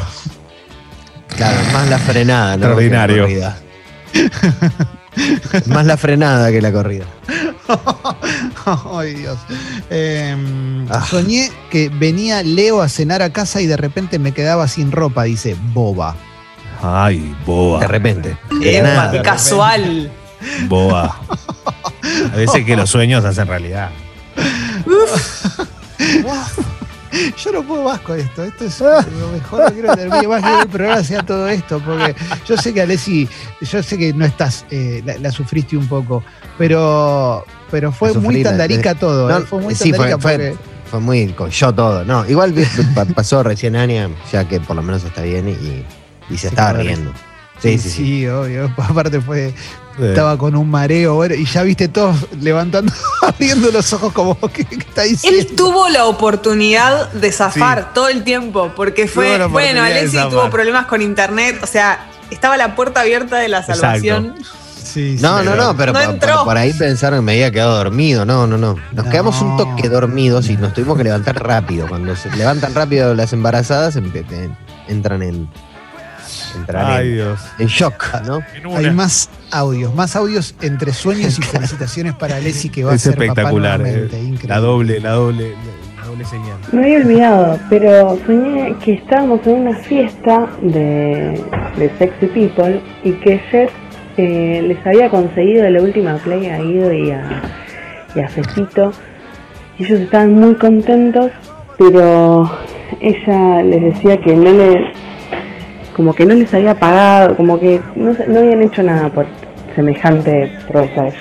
Claro, 1.36 1.58
más 1.74 1.89
la 1.89 2.00
frenada, 2.00 2.58
¿no? 2.58 2.65
Extraordinario. 2.65 3.28
Que 3.28 3.36
la 3.39 3.52
corrida. 3.52 3.58
más 5.67 5.86
la 5.86 5.98
frenada 5.98 6.52
que 6.52 6.62
la 6.62 6.72
corrida. 6.72 7.06
Ay, 8.94 9.13
Dios. 9.15 9.38
Eh, 9.89 10.86
Ah. 10.89 11.06
Soñé 11.10 11.50
que 11.70 11.89
venía 11.89 12.44
Leo 12.44 12.82
a 12.82 12.89
cenar 12.89 13.22
a 13.22 13.32
casa 13.32 13.62
y 13.62 13.67
de 13.67 13.78
repente 13.78 14.20
me 14.20 14.34
quedaba 14.34 14.67
sin 14.67 14.91
ropa, 14.91 15.24
dice 15.24 15.56
Boba. 15.74 16.15
Ay, 16.84 17.34
boba. 17.46 17.80
De 17.80 17.88
repente. 17.88 18.38
Eh, 18.62 18.84
De 19.12 19.22
casual. 19.22 20.12
Boba. 20.67 21.15
A 22.34 22.36
veces 22.36 22.65
que 22.65 22.76
los 22.76 22.89
sueños 22.89 23.24
hacen 23.24 23.48
realidad. 23.48 23.89
Yo 27.38 27.52
no 27.52 27.63
puedo 27.63 27.84
más 27.84 28.00
con 28.02 28.19
esto. 28.19 28.43
Esto 28.43 28.65
es 28.65 28.80
lo 28.80 29.28
mejor. 29.32 29.65
No 29.65 29.71
quiero 29.74 29.95
terminar 29.95 30.28
más 30.28 30.41
que 30.43 30.62
el 30.62 30.67
programa 30.69 31.04
sea 31.04 31.24
todo 31.24 31.47
esto. 31.50 31.80
Porque 31.86 32.15
yo 32.47 32.58
sé 32.58 32.74
que 32.74 32.82
Alessi, 32.82 33.28
yo 33.62 33.84
sé 33.84 33.97
que 33.97 34.13
no 34.13 34.26
estás, 34.26 34.65
eh, 34.71 35.02
la, 35.06 35.17
la 35.17 35.32
sufriste 35.32 35.76
un 35.78 35.88
poco, 35.88 36.24
pero, 36.58 37.45
pero 37.69 37.91
fue 37.91 38.13
muy 38.13 38.43
tandarica 38.43 38.95
todo. 38.95 39.30
No, 39.30 39.38
eh, 39.39 39.41
fue 39.41 39.60
muy 39.62 39.76
sí, 39.76 39.91
tandarica 39.91 40.19
fue- 40.19 40.32
porque- 40.34 40.56
fue 40.89 41.00
muy 41.00 41.28
con 41.34 41.50
yo 41.50 41.74
todo. 41.74 42.04
No, 42.06 42.28
igual 42.30 42.54
pasó 43.15 43.43
recién 43.43 43.76
Ania, 43.76 44.10
ya 44.32 44.47
que 44.47 44.60
por 44.60 44.76
lo 44.76 44.82
menos 44.82 45.04
está 45.04 45.21
bien 45.21 45.47
y, 45.50 45.86
y 46.34 46.38
se 46.38 46.47
estaba 46.50 46.74
riendo. 46.74 47.13
Sí, 47.62 47.78
sí, 47.78 47.89
sí. 47.89 48.28
obvio. 48.28 48.74
Aparte 48.78 49.21
fue, 49.21 49.54
Estaba 50.00 50.38
con 50.38 50.56
un 50.56 50.70
mareo, 50.70 51.16
bueno, 51.16 51.36
y 51.36 51.46
ya 51.46 51.64
viste 51.64 51.88
todos 51.88 52.16
levantando, 52.40 52.92
abriendo 53.22 53.72
los 53.72 53.92
ojos 53.94 54.14
como, 54.14 54.36
¿qué, 54.52 54.66
qué 54.66 54.76
está 54.76 55.04
diciendo? 55.04 55.40
Él 55.40 55.56
tuvo 55.56 55.90
la 55.90 56.06
oportunidad 56.06 57.12
de 57.12 57.32
zafar 57.32 57.94
todo 57.94 58.08
el 58.08 58.24
tiempo, 58.24 58.72
porque 58.76 59.08
fue, 59.08 59.28
bueno, 59.30 59.46
oportunidad 59.48 59.86
de 59.86 59.92
Alexi 60.00 60.16
zafar. 60.18 60.30
tuvo 60.32 60.50
problemas 60.50 60.86
con 60.88 61.02
internet, 61.02 61.60
o 61.62 61.68
sea, 61.68 62.08
estaba 62.32 62.58
la 62.58 62.76
puerta 62.76 63.02
abierta 63.02 63.38
de 63.38 63.50
la 63.50 63.64
salvación. 63.64 64.36
Sí, 64.84 65.18
sí. 65.18 65.22
No, 65.24 65.44
no, 65.44 65.56
no, 65.56 65.76
pero 65.78 65.94
No 65.94 66.00
por, 66.00 66.10
entró. 66.10 66.36
por- 66.38 66.46
por 66.46 66.58
ahí 66.58 66.74
pensaron 66.74 67.20
que 67.20 67.26
me 67.26 67.32
había 67.34 67.52
quedado 67.52 67.76
dormido. 67.78 68.26
No, 68.26 68.48
no, 68.48 68.58
no. 68.58 68.76
Nos 68.92 69.06
No. 69.06 69.12
quedamos 69.12 69.40
un 69.42 69.56
toque 69.56 69.88
dormidos 69.88 70.50
y 70.50 70.58
nos 70.58 70.74
tuvimos 70.74 70.98
que 70.98 71.04
levantar 71.06 71.42
rápido. 71.42 71.88
Cuando 71.88 72.16
se 72.16 72.30
levantan 72.36 72.74
rápido 72.74 73.14
las 73.14 73.32
embarazadas, 73.32 73.96
entran 74.88 75.22
en. 75.24 75.48
Ay, 76.74 77.10
en, 77.10 77.14
Dios. 77.16 77.40
en 77.60 77.68
shock, 77.68 78.22
¿no? 78.26 78.40
En 78.56 78.66
una. 78.68 78.78
Hay 78.80 78.92
más 78.92 79.30
audios, 79.52 79.94
más 79.96 80.16
audios 80.16 80.56
entre 80.62 80.94
sueños 80.94 81.38
y 81.40 81.42
felicitaciones 81.42 82.14
para 82.16 82.36
Alessi 82.38 82.70
que 82.70 82.84
va 82.84 82.92
a 82.92 82.96
Es 82.96 83.02
ser 83.02 83.14
papá 83.14 83.26
espectacular. 83.26 83.80
nuevamente, 83.80 84.16
eh, 84.18 84.20
increíble. 84.24 84.48
La 84.48 84.60
doble, 84.60 85.00
la 85.00 85.12
doble, 85.12 85.54
la 86.00 86.06
doble 86.08 86.26
señal. 86.26 86.58
Me 86.72 86.84
había 86.84 86.98
olvidado, 87.00 87.60
pero 87.70 88.18
soñé 88.26 88.76
que 88.84 88.94
estábamos 88.94 89.46
en 89.48 89.54
una 89.62 89.76
fiesta 89.78 90.48
de, 90.62 91.42
de 91.78 91.92
Sexy 91.98 92.28
People 92.28 92.82
y 93.04 93.12
que 93.14 93.38
Jess 93.40 93.72
eh, 94.18 94.62
les 94.68 94.86
había 94.86 95.10
conseguido 95.10 95.64
de 95.64 95.72
la 95.72 95.82
última 95.82 96.16
play 96.18 96.46
a 96.48 96.60
Ido 96.60 96.92
y 96.94 97.12
a, 97.12 97.42
y 98.16 98.20
a 98.20 98.28
Fecito. 98.28 98.92
Y 99.80 99.86
ellos 99.86 100.02
estaban 100.02 100.34
muy 100.34 100.54
contentos, 100.56 101.32
pero 101.78 102.52
ella 103.00 103.64
les 103.64 103.82
decía 103.94 104.18
que 104.22 104.36
no 104.36 104.52
le, 104.52 104.92
como 105.96 106.14
que 106.14 106.26
no 106.26 106.34
les 106.34 106.54
había 106.54 106.76
pagado, 106.80 107.36
como 107.36 107.60
que 107.60 107.82
no, 107.96 108.14
se- 108.16 108.28
no 108.28 108.40
habían 108.40 108.62
hecho 108.62 108.82
nada 108.84 109.10
por 109.10 109.26
semejante 109.76 110.52
ellos. 110.74 111.14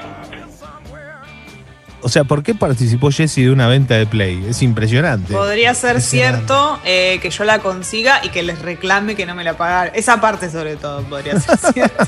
O 2.03 2.09
sea, 2.09 2.25
¿por 2.25 2.43
qué 2.43 2.55
participó 2.55 3.11
Jesse 3.11 3.37
de 3.37 3.51
una 3.51 3.69
venta 3.69 3.95
de 3.95 4.07
Play? 4.07 4.43
Es 4.49 4.63
impresionante. 4.63 5.35
Podría 5.35 5.75
ser 5.75 5.97
Impresionante. 5.97 6.47
cierto 6.47 6.79
eh, 6.87 7.19
que 7.21 7.29
yo 7.29 7.45
la 7.45 7.59
consiga 7.59 8.21
y 8.25 8.31
que 8.31 8.43
les 8.43 8.59
reclame 8.63 9.15
que 9.15 9.27
no 9.27 9.35
me 9.35 9.45
la 9.45 9.59
pagaron. 9.59 9.93
Esa 9.95 10.19
parte 10.19 10.49
sobre 10.49 10.77
todo 10.77 11.03
podría 11.03 11.39
ser 11.39 11.59
cierto. 11.75 12.05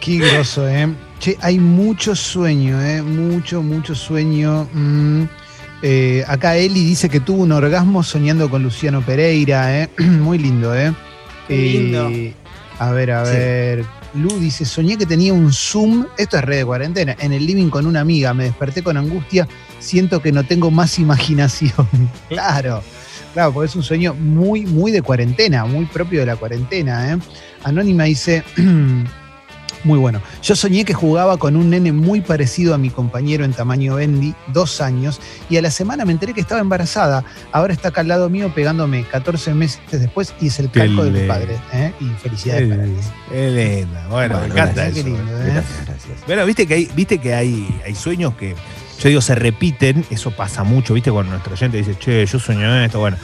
Qué 0.00 0.18
groso, 0.18 0.68
¿eh? 0.68 0.88
Che, 1.20 1.38
hay 1.40 1.58
mucho 1.58 2.14
sueño, 2.14 2.82
¿eh? 2.82 3.00
Mucho, 3.00 3.62
mucho 3.62 3.94
sueño. 3.94 4.68
Mm. 4.74 5.22
Eh, 5.82 6.22
acá 6.28 6.56
Eli 6.56 6.84
dice 6.84 7.08
que 7.08 7.20
tuvo 7.20 7.42
un 7.44 7.52
orgasmo 7.52 8.02
soñando 8.02 8.50
con 8.50 8.62
Luciano 8.62 9.00
Pereira, 9.00 9.74
¿eh? 9.80 9.88
Muy 9.98 10.36
lindo, 10.36 10.74
¿eh? 10.76 10.92
Qué 11.50 11.56
lindo. 11.56 12.08
Eh, 12.10 12.34
a 12.78 12.90
ver, 12.92 13.10
a 13.10 13.24
Sí. 13.26 13.32
ver. 13.32 13.84
Lu 14.14 14.28
dice, 14.40 14.64
soñé 14.64 14.96
que 14.96 15.06
tenía 15.06 15.32
un 15.32 15.52
Zoom, 15.52 16.06
esto 16.18 16.36
es 16.36 16.44
red 16.44 16.58
de 16.58 16.64
cuarentena, 16.64 17.14
en 17.20 17.32
el 17.32 17.46
living 17.46 17.68
con 17.70 17.86
una 17.86 18.00
amiga, 18.00 18.34
me 18.34 18.44
desperté 18.44 18.82
con 18.82 18.96
angustia, 18.96 19.46
siento 19.78 20.20
que 20.20 20.32
no 20.32 20.42
tengo 20.44 20.70
más 20.72 20.98
imaginación. 20.98 21.72
claro, 22.28 22.82
claro, 23.34 23.52
porque 23.52 23.68
es 23.68 23.76
un 23.76 23.82
sueño 23.84 24.14
muy, 24.14 24.66
muy 24.66 24.90
de 24.90 25.02
cuarentena, 25.02 25.64
muy 25.64 25.84
propio 25.86 26.20
de 26.20 26.26
la 26.26 26.36
cuarentena. 26.36 27.12
¿eh? 27.12 27.18
Anónima 27.62 28.04
dice, 28.04 28.42
muy 29.84 29.98
bueno, 29.98 30.20
yo 30.42 30.56
soñé 30.56 30.84
que 30.84 30.94
jugaba 30.94 31.36
con 31.36 31.56
un 31.56 31.70
nene 31.70 31.92
muy 31.92 32.20
parecido 32.20 32.74
a 32.74 32.78
mi 32.78 32.90
compañero 32.90 33.44
en 33.44 33.52
tamaño 33.52 33.96
Bendy, 33.96 34.34
dos 34.52 34.80
años, 34.80 35.20
y 35.48 35.56
a 35.56 35.62
la 35.62 35.70
semana 35.70 36.04
me 36.04 36.12
enteré 36.12 36.34
que 36.34 36.40
estaba 36.40 36.60
embarazada, 36.60 37.24
ahora 37.52 37.72
está 37.72 37.88
acá 37.88 38.02
al 38.02 38.08
lado 38.08 38.28
mío 38.28 38.52
pegándome 38.54 39.04
14 39.04 39.54
meses 39.54 39.80
después 39.90 40.34
y 40.40 40.48
es 40.48 40.58
el 40.58 40.70
calco 40.70 41.04
de 41.04 41.10
mis 41.10 41.20
lindo. 41.20 41.34
padres. 41.34 41.60
¿eh? 41.72 41.92
Y 42.00 42.06
felicidades 42.22 42.68
para. 42.68 42.84
Elena, 43.32 44.06
bueno, 44.08 44.38
me 44.40 44.46
encanta 44.46 44.72
gracias, 44.72 44.88
eso. 44.88 45.04
qué 45.04 45.10
lindo, 45.10 45.32
¿eh? 45.32 45.44
Gracias, 45.44 45.86
gracias. 45.86 46.26
Bueno, 46.26 46.46
viste 46.46 46.66
que 46.66 46.74
hay, 46.74 46.90
viste 46.94 47.18
que 47.18 47.34
hay, 47.34 47.80
hay 47.84 47.94
sueños 47.94 48.34
que, 48.34 48.54
yo 49.00 49.08
digo, 49.08 49.20
se 49.20 49.34
repiten, 49.34 50.04
eso 50.10 50.30
pasa 50.30 50.64
mucho, 50.64 50.94
viste, 50.94 51.10
cuando 51.10 51.32
nuestro 51.32 51.54
oyente 51.54 51.78
dice, 51.78 51.96
che, 51.98 52.26
yo 52.26 52.38
sueño 52.38 52.84
esto, 52.84 52.98
bueno, 53.00 53.16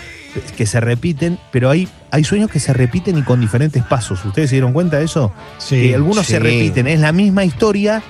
que 0.56 0.66
se 0.66 0.80
repiten, 0.80 1.38
pero 1.52 1.70
hay, 1.70 1.88
hay 2.10 2.24
sueños 2.24 2.50
que 2.50 2.60
se 2.60 2.72
repiten 2.72 3.16
y 3.18 3.22
con 3.22 3.40
diferentes 3.40 3.82
pasos. 3.84 4.24
¿Ustedes 4.24 4.50
se 4.50 4.56
dieron 4.56 4.72
cuenta 4.72 4.98
de 4.98 5.04
eso? 5.04 5.32
que 5.68 5.94
algunos 5.94 6.26
sí. 6.26 6.32
se 6.32 6.38
repiten, 6.38 6.86
es 6.86 7.00
la 7.00 7.12
misma 7.12 7.44
historia 7.44 8.02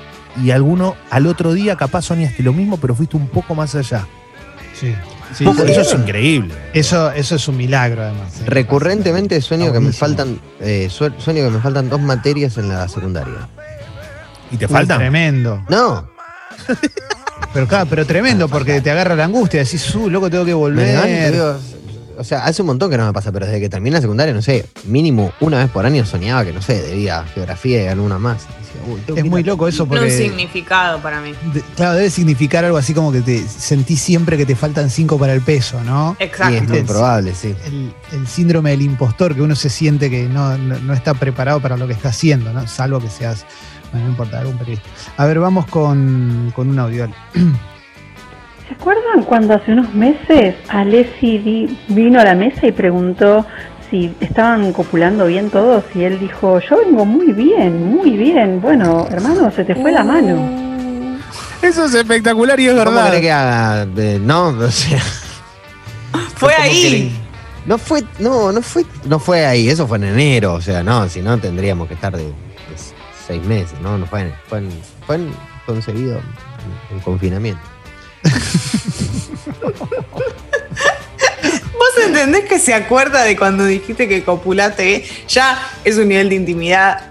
y 0.42 0.50
alguno 0.50 0.96
al 1.10 1.26
otro 1.26 1.52
día 1.54 1.76
capaz 1.76 2.02
soñaste 2.02 2.42
lo 2.42 2.52
mismo, 2.52 2.76
pero 2.76 2.94
fuiste 2.94 3.16
un 3.16 3.28
poco 3.28 3.54
más 3.54 3.74
allá. 3.74 4.06
Sí, 4.78 4.94
sí, 5.34 5.44
Poco- 5.44 5.64
sí. 5.64 5.72
eso 5.72 5.80
es 5.80 5.92
increíble. 5.94 6.54
Eso, 6.74 7.10
eso 7.12 7.36
es 7.36 7.48
un 7.48 7.56
milagro, 7.56 8.02
además. 8.02 8.40
¿eh? 8.40 8.44
Recurrentemente 8.46 9.40
sueño 9.40 9.72
que 9.72 9.80
me 9.80 9.92
faltan 9.92 10.38
eh, 10.60 10.88
sue- 10.90 11.12
sueño 11.18 11.44
que 11.44 11.50
me 11.50 11.60
faltan 11.60 11.88
dos 11.88 12.00
materias 12.00 12.58
en 12.58 12.68
la 12.68 12.86
secundaria. 12.88 13.48
¿Y 14.50 14.56
te 14.58 14.66
Uy, 14.66 14.72
faltan? 14.72 14.98
Tremendo. 14.98 15.64
No, 15.68 16.08
Pero, 17.52 17.66
claro, 17.68 17.86
pero 17.88 18.04
tremendo, 18.06 18.48
porque 18.48 18.80
te 18.82 18.90
agarra 18.90 19.14
la 19.16 19.24
angustia. 19.24 19.64
Decís, 19.64 19.94
uh, 19.94 20.10
loco, 20.10 20.28
tengo 20.28 20.44
que 20.44 20.50
me 20.50 20.54
volver. 20.54 20.86
levanto, 20.86 21.32
digo, 21.32 21.58
o 22.18 22.24
sea, 22.24 22.44
hace 22.44 22.62
un 22.62 22.66
montón 22.68 22.90
que 22.90 22.96
no 22.98 23.06
me 23.06 23.12
pasa, 23.12 23.32
pero 23.32 23.46
desde 23.46 23.60
que 23.60 23.68
terminé 23.68 23.94
la 23.96 24.00
secundaria, 24.00 24.32
no 24.34 24.42
sé, 24.42 24.66
mínimo 24.84 25.32
una 25.40 25.58
vez 25.58 25.70
por 25.70 25.84
año 25.86 26.04
soñaba 26.04 26.44
que, 26.44 26.52
no 26.52 26.62
sé, 26.62 26.82
debía 26.82 27.24
geografía 27.34 27.84
y 27.84 27.86
alguna 27.86 28.18
más. 28.18 28.42
Decía, 28.42 28.80
uy, 28.92 29.00
tengo 29.06 29.18
es 29.18 29.24
muy 29.26 29.42
loco 29.42 29.68
eso 29.68 29.84
Tiene 29.86 30.00
un 30.02 30.08
porque. 30.08 30.16
significado 30.24 31.00
para 31.00 31.20
mí. 31.20 31.34
de- 31.52 31.62
claro, 31.76 31.94
debe 31.94 32.10
significar 32.10 32.64
algo 32.64 32.78
así 32.78 32.94
como 32.94 33.12
que 33.12 33.20
te 33.20 33.38
sentís 33.46 34.00
siempre 34.00 34.36
que 34.36 34.46
te 34.46 34.56
faltan 34.56 34.90
cinco 34.90 35.18
para 35.18 35.32
el 35.32 35.40
peso, 35.42 35.82
¿no? 35.84 36.16
Sí, 36.18 36.24
Exacto. 36.24 36.54
es 36.56 36.68
muy 36.68 36.82
probable, 36.82 37.34
sí. 37.34 37.54
El, 37.66 37.92
el 38.12 38.26
síndrome 38.26 38.70
del 38.70 38.82
impostor, 38.82 39.34
que 39.34 39.42
uno 39.42 39.54
se 39.56 39.68
siente 39.70 40.10
que 40.10 40.28
no, 40.28 40.56
no- 40.58 40.78
no 40.78 40.92
está 40.94 41.14
preparado 41.14 41.60
para 41.60 41.76
lo 41.76 41.86
que 41.86 41.92
está 41.92 42.08
haciendo, 42.10 42.52
¿no? 42.52 42.66
Salvo 42.66 43.00
que 43.00 43.08
seas, 43.10 43.44
bueno, 43.92 44.06
no 44.06 44.10
importa, 44.12 44.40
algún 44.40 44.58
periodista. 44.58 44.88
A 45.16 45.26
ver, 45.26 45.38
vamos 45.40 45.66
con, 45.66 46.52
con 46.54 46.68
un 46.68 46.78
audio. 46.78 47.08
¿Se 48.68 48.74
acuerdan 48.74 49.22
cuando 49.24 49.54
hace 49.54 49.72
unos 49.72 49.94
meses 49.94 50.56
Alessi 50.68 51.38
di- 51.38 51.78
vino 51.88 52.20
a 52.20 52.24
la 52.24 52.34
mesa 52.34 52.66
y 52.66 52.72
preguntó 52.72 53.46
si 53.90 54.12
estaban 54.20 54.72
copulando 54.72 55.26
bien 55.26 55.50
todos 55.50 55.84
y 55.94 56.02
él 56.02 56.18
dijo, 56.18 56.58
yo 56.58 56.78
vengo 56.84 57.04
muy 57.04 57.32
bien, 57.32 57.86
muy 57.86 58.10
bien. 58.16 58.60
Bueno, 58.60 59.06
hermano, 59.10 59.50
se 59.52 59.64
te 59.64 59.76
fue 59.76 59.92
la 59.92 60.02
mano. 60.02 61.16
Eso 61.62 61.84
es 61.86 61.94
espectacular 61.94 62.58
y 62.58 62.66
es 62.66 62.72
¿Cómo 62.74 62.90
verdad. 62.90 63.20
que 63.20 63.30
haga? 63.32 63.86
Eh, 63.96 64.18
no, 64.20 64.48
o 64.58 64.70
sea. 64.70 65.00
Fue 66.34 66.52
ahí. 66.54 66.90
le- 66.90 67.10
No 67.66 67.78
fue, 67.78 68.02
no, 68.18 68.50
no 68.52 68.60
fue, 68.62 68.84
no 69.04 69.18
fue 69.20 69.46
ahí, 69.46 69.68
eso 69.68 69.86
fue 69.86 69.98
en 69.98 70.04
enero, 70.04 70.54
o 70.54 70.60
sea, 70.60 70.82
no, 70.82 71.08
si 71.08 71.20
no 71.22 71.38
tendríamos 71.38 71.86
que 71.88 71.94
estar 71.94 72.16
de, 72.16 72.24
de 72.24 72.32
seis 73.26 73.42
meses, 73.44 73.74
no, 73.80 73.96
no 73.98 74.06
fue 74.06 74.22
en, 74.22 74.32
fue 74.48 74.58
en- 74.58 74.70
fue 75.06 75.16
en- 75.16 75.32
concebido 75.64 76.16
en, 76.18 76.96
en 76.96 77.00
confinamiento. 77.00 77.60
¿Vos 81.72 82.04
entendés 82.04 82.44
que 82.46 82.58
se 82.58 82.74
acuerda 82.74 83.22
de 83.22 83.36
cuando 83.36 83.64
dijiste 83.64 84.08
que 84.08 84.24
copulaste? 84.24 85.04
Ya 85.28 85.58
es 85.84 85.96
un 85.98 86.08
nivel 86.08 86.28
de 86.28 86.34
intimidad. 86.36 87.08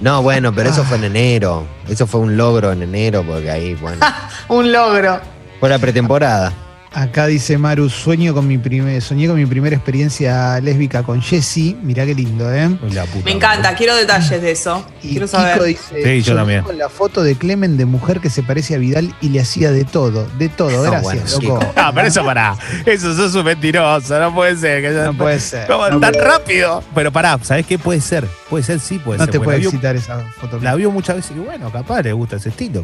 No, 0.00 0.22
bueno, 0.22 0.54
pero 0.54 0.70
eso 0.70 0.84
fue 0.84 0.96
en 0.98 1.04
enero, 1.04 1.66
eso 1.88 2.06
fue 2.06 2.20
un 2.20 2.36
logro 2.36 2.70
en 2.72 2.82
enero, 2.82 3.24
porque 3.24 3.50
ahí, 3.50 3.74
bueno, 3.74 4.04
un 4.48 4.70
logro. 4.70 5.20
fue 5.58 5.68
la 5.68 5.78
pretemporada. 5.78 6.52
Acá 6.90 7.26
dice 7.26 7.58
Maru, 7.58 7.90
sueño 7.90 8.32
con 8.32 8.48
mi 8.48 8.56
primer, 8.56 9.02
soñé 9.02 9.26
con 9.28 9.36
mi 9.36 9.44
primera 9.44 9.76
experiencia 9.76 10.58
lésbica 10.60 11.02
con 11.02 11.20
Jessie. 11.20 11.76
Mirá 11.82 12.06
qué 12.06 12.14
lindo, 12.14 12.52
¿eh? 12.52 12.76
La 12.92 13.04
puta 13.04 13.24
Me 13.26 13.32
encanta, 13.32 13.74
quiero 13.76 13.94
detalles 13.94 14.40
de 14.40 14.50
eso. 14.50 14.84
Y 15.02 15.10
Quiero 15.10 15.26
Kiko 15.26 15.38
saber. 15.38 15.62
dice, 15.64 16.02
Sí, 16.02 16.22
yo 16.22 16.34
también. 16.34 16.62
con 16.64 16.78
la 16.78 16.88
foto 16.88 17.22
de 17.22 17.34
Clemen 17.36 17.76
de 17.76 17.84
mujer 17.84 18.20
que 18.20 18.30
se 18.30 18.42
parece 18.42 18.74
a 18.74 18.78
Vidal 18.78 19.14
y 19.20 19.28
le 19.28 19.40
hacía 19.40 19.70
de 19.70 19.84
todo, 19.84 20.26
de 20.38 20.48
todo. 20.48 20.70
No, 20.70 20.90
Gracias, 20.90 21.02
bueno, 21.02 21.22
loco. 21.30 21.58
Kiko. 21.60 21.72
Ah, 21.76 21.92
pero 21.94 22.08
eso 22.08 22.24
pará. 22.24 22.56
Eso 22.86 23.14
sos 23.14 23.34
un 23.34 23.44
mentiroso. 23.44 24.18
No 24.18 24.34
puede 24.34 24.56
ser. 24.56 24.82
Que 24.82 24.90
No 24.90 25.12
puede 25.14 25.40
ser. 25.40 25.66
¿Cómo? 25.66 25.88
No 25.90 26.00
tan 26.00 26.12
puede- 26.12 26.24
rápido. 26.24 26.82
Pero 26.94 27.12
pará, 27.12 27.38
¿sabés 27.42 27.66
qué 27.66 27.78
puede 27.78 28.00
ser? 28.00 28.26
Puede 28.48 28.64
ser, 28.64 28.80
sí, 28.80 28.98
puede 28.98 29.18
No 29.18 29.24
ser. 29.24 29.32
te 29.32 29.38
puedes 29.40 29.58
la 29.60 29.60
vio, 29.60 29.70
citar 29.70 29.94
esa 29.94 30.20
foto. 30.40 30.58
la 30.58 30.74
vio 30.74 30.90
muchas 30.90 31.16
veces 31.16 31.32
y 31.36 31.40
bueno, 31.40 31.70
capaz 31.70 32.00
le 32.00 32.12
gusta 32.14 32.36
ese 32.36 32.48
estilo. 32.48 32.82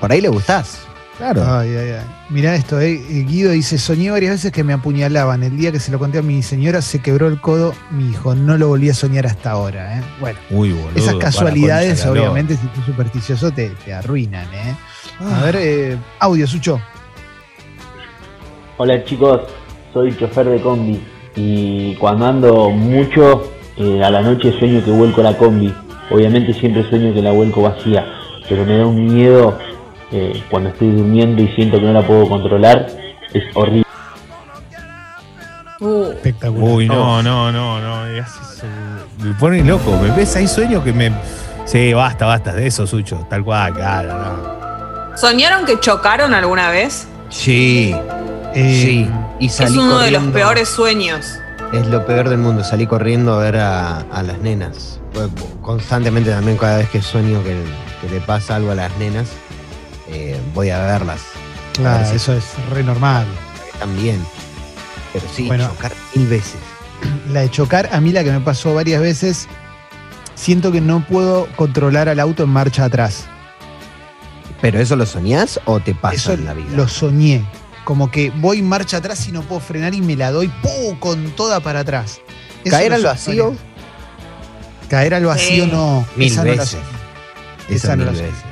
Por 0.00 0.10
ahí 0.10 0.22
le 0.22 0.28
gustás. 0.28 0.78
Claro. 1.20 1.44
Ay, 1.46 1.68
ay, 1.76 1.90
ay. 1.90 2.06
Mirá 2.30 2.54
esto, 2.54 2.80
eh. 2.80 2.98
Guido 3.28 3.50
dice, 3.50 3.76
soñé 3.76 4.10
varias 4.10 4.32
veces 4.32 4.52
que 4.52 4.64
me 4.64 4.72
apuñalaban. 4.72 5.42
El 5.42 5.54
día 5.54 5.70
que 5.70 5.78
se 5.78 5.92
lo 5.92 5.98
conté 5.98 6.16
a 6.16 6.22
mi 6.22 6.42
señora 6.42 6.80
se 6.80 7.00
quebró 7.00 7.28
el 7.28 7.42
codo 7.42 7.74
mi 7.90 8.08
hijo. 8.08 8.34
No 8.34 8.56
lo 8.56 8.68
volví 8.68 8.88
a 8.88 8.94
soñar 8.94 9.26
hasta 9.26 9.50
ahora, 9.50 9.98
¿eh? 9.98 10.02
Bueno, 10.18 10.38
Uy, 10.48 10.72
boludo. 10.72 10.96
esas 10.96 11.16
casualidades, 11.16 12.06
obviamente, 12.06 12.56
si 12.56 12.66
tú 12.68 12.80
supersticioso, 12.86 13.50
te, 13.50 13.68
te 13.84 13.92
arruinan, 13.92 14.46
¿eh? 14.54 14.74
Ah. 15.20 15.40
A 15.40 15.44
ver, 15.44 15.56
eh, 15.58 15.98
audio, 16.20 16.46
Sucho. 16.46 16.80
Hola 18.78 19.04
chicos, 19.04 19.42
soy 19.92 20.16
chofer 20.16 20.48
de 20.48 20.60
combi 20.62 20.98
y 21.36 21.96
cuando 21.96 22.24
ando 22.24 22.70
mucho 22.70 23.52
eh, 23.76 24.02
a 24.02 24.08
la 24.08 24.22
noche 24.22 24.58
sueño 24.58 24.82
que 24.82 24.90
vuelco 24.90 25.22
la 25.22 25.36
combi. 25.36 25.70
Obviamente 26.10 26.54
siempre 26.54 26.88
sueño 26.88 27.12
que 27.12 27.20
la 27.20 27.30
vuelco 27.32 27.60
vacía, 27.60 28.06
pero 28.48 28.64
me 28.64 28.78
da 28.78 28.86
un 28.86 29.04
miedo 29.12 29.58
eh, 30.12 30.42
cuando 30.50 30.70
estoy 30.70 30.90
durmiendo 30.90 31.42
y 31.42 31.48
siento 31.54 31.78
que 31.78 31.84
no 31.84 31.92
la 31.92 32.06
puedo 32.06 32.28
controlar. 32.28 32.86
Es 33.32 33.44
horrible. 33.54 33.84
Uh, 35.80 36.10
Espectacular. 36.12 36.62
Uy, 36.74 36.88
no, 36.88 37.22
no, 37.22 37.50
no, 37.52 37.80
no. 37.80 38.06
es- 38.06 38.62
Me 39.22 39.32
pone 39.34 39.64
loco. 39.64 39.96
Me 40.02 40.10
ves 40.10 40.36
ahí 40.36 40.46
sueño 40.46 40.82
que 40.84 40.92
me. 40.92 41.12
Sí, 41.64 41.92
basta, 41.94 42.26
basta. 42.26 42.52
De 42.52 42.66
eso, 42.66 42.86
Sucho. 42.86 43.26
Tal 43.30 43.44
cual, 43.44 43.72
claro, 43.74 44.18
no. 44.18 45.16
¿Soñaron 45.16 45.64
que 45.64 45.78
chocaron 45.80 46.34
alguna 46.34 46.70
vez? 46.70 47.06
Sí, 47.30 47.94
Eh, 48.54 48.82
sí. 48.84 49.10
Y 49.38 49.48
salí 49.48 49.72
es 49.72 49.78
uno 49.78 49.98
de 50.00 50.10
los 50.10 50.24
peores 50.24 50.68
sueños. 50.68 51.38
Es 51.72 51.86
lo 51.86 52.04
peor 52.04 52.28
del 52.28 52.38
mundo, 52.38 52.64
salí 52.64 52.86
corriendo 52.86 53.34
a 53.34 53.38
ver 53.38 53.56
a, 53.58 54.00
a 54.00 54.22
las 54.22 54.38
nenas. 54.38 55.00
Constantemente 55.62 56.30
también 56.30 56.56
cada 56.58 56.78
vez 56.78 56.90
que 56.90 57.00
sueño 57.00 57.42
que, 57.44 57.56
que 58.00 58.12
le 58.12 58.20
pasa 58.20 58.56
algo 58.56 58.72
a 58.72 58.74
las 58.74 58.96
nenas, 58.98 59.28
eh, 60.10 60.40
voy 60.54 60.70
a 60.70 60.78
verlas. 60.80 61.20
Claro, 61.74 62.04
eso 62.10 62.32
es 62.34 62.44
re 62.70 62.82
normal. 62.82 63.26
También. 63.78 64.24
Pero 65.12 65.26
sí, 65.34 65.46
Bueno. 65.46 65.68
chocar 65.68 65.92
mil 66.14 66.26
veces. 66.26 66.56
La 67.32 67.40
de 67.40 67.50
chocar, 67.50 67.88
a 67.92 68.00
mí 68.00 68.12
la 68.12 68.22
que 68.24 68.30
me 68.32 68.40
pasó 68.40 68.74
varias 68.74 69.00
veces, 69.00 69.48
siento 70.34 70.70
que 70.72 70.80
no 70.80 71.04
puedo 71.06 71.46
controlar 71.56 72.08
al 72.08 72.20
auto 72.20 72.42
en 72.44 72.50
marcha 72.50 72.84
atrás. 72.84 73.24
¿Pero 74.60 74.78
eso 74.78 74.94
lo 74.96 75.06
soñás 75.06 75.58
o 75.64 75.80
te 75.80 75.94
pasa 75.94 76.14
Eso 76.16 76.32
en 76.34 76.44
la 76.44 76.52
vida? 76.54 76.68
lo 76.76 76.86
soñé. 76.88 77.44
Como 77.84 78.10
que 78.10 78.30
voy 78.36 78.60
marcha 78.60 78.98
atrás 78.98 79.26
y 79.26 79.32
no 79.32 79.40
puedo 79.42 79.60
frenar 79.60 79.94
y 79.94 80.02
me 80.02 80.14
la 80.16 80.30
doy 80.30 80.48
¡pum! 80.62 80.96
con 80.98 81.30
toda 81.30 81.60
para 81.60 81.80
atrás. 81.80 82.20
Eso 82.62 82.70
¿Caer 82.76 82.92
al 82.92 83.00
soñé 83.00 83.10
vacío? 83.12 83.50
veces. 83.52 83.64
Caer 84.90 85.14
al 85.14 85.24
vacío 85.24 85.64
Sí. 85.64 85.70
no. 85.72 86.06
Mil 86.16 86.30
esa 86.30 86.44
no 86.44 86.50
la 86.50 86.56
veces. 86.56 86.70
soñé. 86.72 86.84
Esa 87.68 87.74
esa 87.76 87.96
no 87.96 88.04
mil 88.04 88.06
la 88.06 88.12
soñé. 88.12 88.28
veces. 88.30 88.44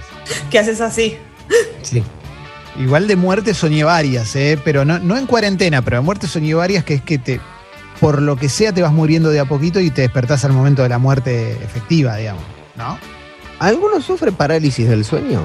¿Qué 0.50 0.58
haces 0.58 0.80
así? 0.80 1.18
Sí. 1.82 2.02
Igual 2.78 3.08
de 3.08 3.16
muerte 3.16 3.54
soñé 3.54 3.82
varias, 3.84 4.36
¿eh? 4.36 4.58
pero 4.64 4.84
no, 4.84 4.98
no 4.98 5.16
en 5.16 5.26
cuarentena, 5.26 5.82
pero 5.82 5.96
de 5.96 6.02
muerte 6.02 6.26
soñé 6.28 6.54
varias 6.54 6.84
que 6.84 6.94
es 6.94 7.02
que 7.02 7.18
te, 7.18 7.40
por 8.00 8.22
lo 8.22 8.36
que 8.36 8.48
sea, 8.48 8.72
te 8.72 8.82
vas 8.82 8.92
muriendo 8.92 9.30
de 9.30 9.40
a 9.40 9.44
poquito 9.46 9.80
y 9.80 9.90
te 9.90 10.02
despertás 10.02 10.44
al 10.44 10.52
momento 10.52 10.82
de 10.82 10.88
la 10.88 10.98
muerte 10.98 11.52
efectiva, 11.52 12.16
digamos. 12.16 12.42
¿No? 12.76 12.96
¿Alguno 13.58 14.00
sufre 14.00 14.30
parálisis 14.30 14.88
del 14.88 15.04
sueño? 15.04 15.44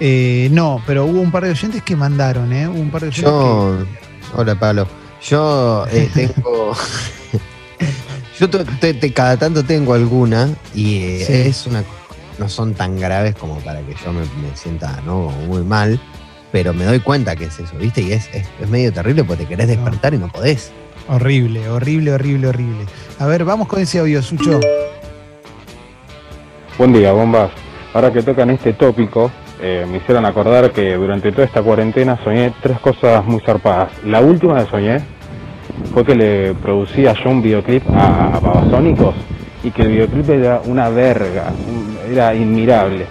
Eh, 0.00 0.48
no, 0.52 0.82
pero 0.86 1.06
hubo 1.06 1.20
un 1.20 1.30
par 1.30 1.44
de 1.44 1.50
oyentes 1.52 1.82
que 1.82 1.96
mandaron, 1.96 2.52
¿eh? 2.52 2.68
Hubo 2.68 2.78
un 2.80 2.90
par 2.90 3.00
de 3.02 3.08
oyentes 3.08 3.30
Yo. 3.32 3.78
Hola, 4.34 4.54
Pablo. 4.58 4.86
Yo 5.26 5.86
eh, 5.90 6.10
tengo. 6.14 6.74
Yo 8.38 8.50
te- 8.50 8.94
te- 8.94 9.12
cada 9.12 9.36
tanto 9.36 9.62
tengo 9.64 9.94
alguna 9.94 10.50
y 10.74 10.96
eh, 10.98 11.24
Sí. 11.26 11.32
es 11.48 11.66
una. 11.66 11.84
No 12.38 12.48
son 12.48 12.74
tan 12.74 12.98
graves 12.98 13.34
como 13.36 13.56
para 13.60 13.80
que 13.80 13.94
yo 14.04 14.12
me, 14.12 14.20
me 14.22 14.54
sienta 14.56 15.00
¿no? 15.06 15.30
muy 15.46 15.62
mal, 15.62 16.00
pero 16.50 16.72
me 16.74 16.84
doy 16.84 17.00
cuenta 17.00 17.36
que 17.36 17.44
es 17.44 17.58
eso, 17.60 17.76
¿viste? 17.78 18.02
Y 18.02 18.12
es, 18.12 18.28
es, 18.34 18.48
es 18.60 18.68
medio 18.68 18.92
terrible 18.92 19.22
porque 19.24 19.44
te 19.44 19.48
querés 19.50 19.68
despertar 19.68 20.14
y 20.14 20.18
no 20.18 20.28
podés. 20.28 20.72
Horrible, 21.08 21.68
horrible, 21.68 22.12
horrible, 22.12 22.48
horrible. 22.48 22.86
A 23.18 23.26
ver, 23.26 23.44
vamos 23.44 23.68
con 23.68 23.80
ese 23.80 24.00
audio, 24.00 24.20
Sucho. 24.22 24.58
Buen 26.78 26.92
día, 26.92 27.12
bombas. 27.12 27.50
Ahora 27.92 28.12
que 28.12 28.22
tocan 28.22 28.50
este 28.50 28.72
tópico, 28.72 29.30
eh, 29.60 29.86
me 29.88 29.98
hicieron 29.98 30.24
acordar 30.24 30.72
que 30.72 30.94
durante 30.94 31.30
toda 31.30 31.44
esta 31.44 31.62
cuarentena 31.62 32.18
soñé 32.24 32.52
tres 32.62 32.78
cosas 32.80 33.24
muy 33.24 33.40
zarpadas. 33.40 33.90
La 34.04 34.20
última 34.20 34.64
que 34.64 34.70
soñé 34.70 35.00
fue 35.92 36.04
que 36.04 36.14
le 36.16 36.54
producía 36.54 37.14
yo 37.22 37.30
un 37.30 37.42
videoclip 37.42 37.88
a, 37.90 38.34
a 38.36 38.40
Babasónicos 38.40 39.14
y 39.62 39.70
que 39.70 39.82
el 39.82 39.88
videoclip 39.88 40.28
era 40.30 40.60
una 40.64 40.88
verga, 40.88 41.52
un- 41.68 41.93
era 42.10 42.28
admirable. 42.28 43.06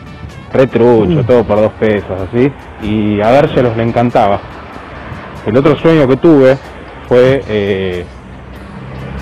Retrucho, 0.52 1.24
todo 1.24 1.44
por 1.44 1.58
dos 1.58 1.72
pesos, 1.80 2.12
así. 2.30 2.52
Y 2.84 3.20
a 3.22 3.32
dárselos 3.32 3.76
le 3.76 3.84
encantaba. 3.84 4.40
El 5.46 5.58
otro 5.58 5.76
sueño 5.78 6.08
que 6.08 6.18
tuve 6.18 6.58
fue 7.08 7.44
eh, 7.48 8.06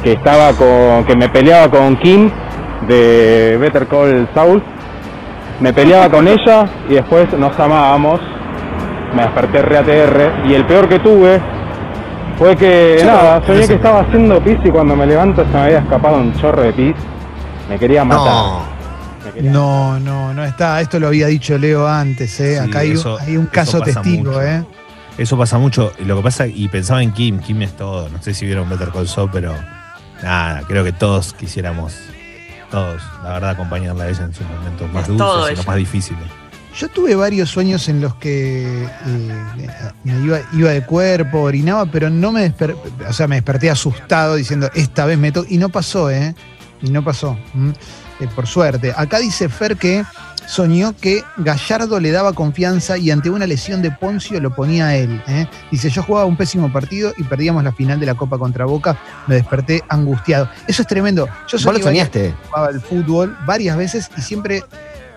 que 0.03 0.13
estaba 0.13 0.51
con, 0.53 1.05
que 1.05 1.15
me 1.15 1.30
peleaba 1.30 1.69
con 1.69 1.95
Kim 1.97 2.30
de 2.88 3.57
Better 3.59 3.88
Call 3.88 4.28
Saul. 4.34 4.61
Me 5.59 5.74
peleaba 5.74 6.09
con 6.09 6.28
ella 6.28 6.67
y 6.89 6.95
después 6.95 7.32
nos 7.38 7.57
amábamos. 7.59 8.19
Me 9.15 9.24
desperté 9.24 9.61
re 9.61 9.78
ATR 9.78 10.47
y 10.47 10.53
el 10.53 10.65
peor 10.65 10.88
que 10.88 10.99
tuve 10.99 11.39
fue 12.38 12.55
que 12.55 13.03
nada, 13.05 13.41
soñé 13.45 13.67
que 13.67 13.76
estaba 13.76 13.99
haciendo 13.99 14.41
pis 14.41 14.57
y 14.63 14.69
cuando 14.69 14.95
me 14.95 15.05
levanto 15.05 15.43
se 15.43 15.53
me 15.53 15.59
había 15.59 15.80
escapado 15.80 16.17
un 16.17 16.34
chorro 16.34 16.63
de 16.63 16.74
pis. 16.74 16.95
Me 17.69 17.78
quería 17.78 18.03
matar. 18.03 18.26
No. 18.26 18.70
No, 19.50 20.00
no, 20.00 20.34
no 20.34 20.44
está. 20.46 20.80
Esto 20.82 21.00
lo 21.00 21.08
había 21.08 21.28
dicho 21.28 21.58
Leo 21.58 21.88
antes, 21.88 22.39
¿eh? 22.39 22.60
Sí, 22.62 22.70
Acá 22.70 22.80
hay, 22.80 22.92
un- 22.92 22.98
eso- 22.98 23.18
hay 23.20 23.38
un 23.38 23.44
eso 23.46 23.52
caso 23.52 23.82
testigo, 23.82 24.26
mucho. 24.32 24.42
¿eh? 24.42 24.64
Eso 25.18 25.38
pasa 25.38 25.58
mucho. 25.58 25.92
Y 26.00 26.06
Lo 26.06 26.18
que 26.18 26.24
pasa, 26.24 26.48
y 26.48 26.68
pensaba 26.70 27.02
en 27.04 27.12
Kim. 27.12 27.39
Kim 27.39 27.62
es 27.62 27.76
todo. 27.76 28.10
No 28.10 28.22
sé 28.22 28.34
si 28.34 28.46
vieron 28.46 28.70
Better 28.70 28.89
Call 28.89 29.08
Saul, 29.08 29.30
pero 29.32 29.54
nada, 30.24 30.62
creo 30.68 30.84
que 30.84 30.92
todos 30.94 31.34
quisiéramos, 31.34 31.94
todos, 32.70 33.02
la 33.24 33.34
verdad, 33.34 33.50
acompañarla 33.52 34.06
a 34.06 34.10
ella 34.10 34.24
en 34.26 34.34
sus 34.34 34.48
momentos 34.48 34.92
más 34.94 35.04
Es 35.04 35.08
dulces 35.18 35.54
y 35.54 35.56
los 35.58 35.68
más 35.68 35.76
difíciles. 35.76 36.24
Yo 36.78 36.88
tuve 36.88 37.16
varios 37.16 37.50
sueños 37.50 37.89
en 37.89 38.00
los 38.00 38.16
que 38.16 38.86
eh, 38.86 39.68
me 40.06 40.20
iba, 40.22 40.39
iba 40.54 40.70
de 40.70 40.82
cuerpo, 40.86 41.42
orinaba, 41.42 41.86
pero 41.86 42.10
no 42.10 42.32
me 42.32 42.50
desper- 42.50 42.78
o 43.08 43.12
sea, 43.14 43.28
me 43.28 43.36
desperté 43.36 43.70
asustado 43.70 44.36
diciendo, 44.36 44.70
esta 44.74 45.06
vez 45.06 45.18
me 45.18 45.34
to-", 45.34 45.46
Y 45.50 45.58
no 45.58 45.68
pasó, 45.68 46.10
¿eh? 46.10 46.34
Y 46.82 46.89
no 46.89 47.04
pasó. 47.04 47.38
¿m? 47.54 47.74
Eh, 48.22 48.28
por 48.36 48.47
suerte. 48.47 48.93
Acá 48.95 49.19
dice 49.19 49.49
Fer 49.49 49.76
que 49.78 50.05
soñó 50.47 50.93
que 50.95 51.24
Gallardo 51.38 51.99
le 51.99 52.11
daba 52.11 52.34
confianza 52.34 52.97
y 52.97 53.09
ante 53.11 53.30
una 53.30 53.47
lesión 53.47 53.82
de 53.82 53.89
Poncio 53.91 54.39
lo 54.39 54.53
ponía 54.53 54.88
a 54.88 54.95
él. 54.95 55.22
¿eh? 55.28 55.47
Dice, 55.72 55.89
yo 55.89 56.03
jugaba 56.03 56.26
un 56.26 56.38
pésimo 56.38 56.72
partido 56.72 57.13
y 57.17 57.24
perdíamos 57.24 57.63
la 57.63 57.72
final 57.72 57.99
de 57.99 58.05
la 58.05 58.15
Copa 58.15 58.38
contra 58.38 58.65
Boca. 58.65 58.97
Me 59.28 59.36
desperté 59.36 59.84
angustiado. 59.89 60.49
Eso 60.67 60.82
es 60.84 60.88
tremendo. 60.88 61.28
Yo 61.47 61.57
¿Vos 61.63 61.78
lo 61.78 61.80
soñaste? 61.84 62.34
jugaba 62.47 62.67
al 62.67 62.80
fútbol 62.82 63.38
varias 63.45 63.76
veces 63.78 64.09
y 64.17 64.22
siempre 64.22 64.63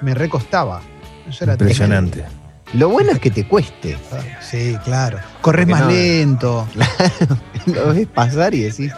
me 0.01 0.15
recostaba. 0.15 0.81
Eso 1.29 1.45
era 1.45 1.55
Impresionante. 1.55 2.21
tremendo. 2.21 2.45
Lo 2.75 2.89
bueno 2.89 3.13
es 3.13 3.19
que 3.21 3.31
te 3.31 3.47
cueste. 3.47 3.97
Sí, 4.41 4.77
claro. 4.85 5.19
Corres 5.43 5.67
Porque 5.67 5.73
más 5.73 5.83
no- 5.83 5.91
lento. 5.91 6.69
Lo 7.67 7.95
ves 7.95 8.07
pasar 8.09 8.53
y 8.55 8.61
decís, 8.63 8.93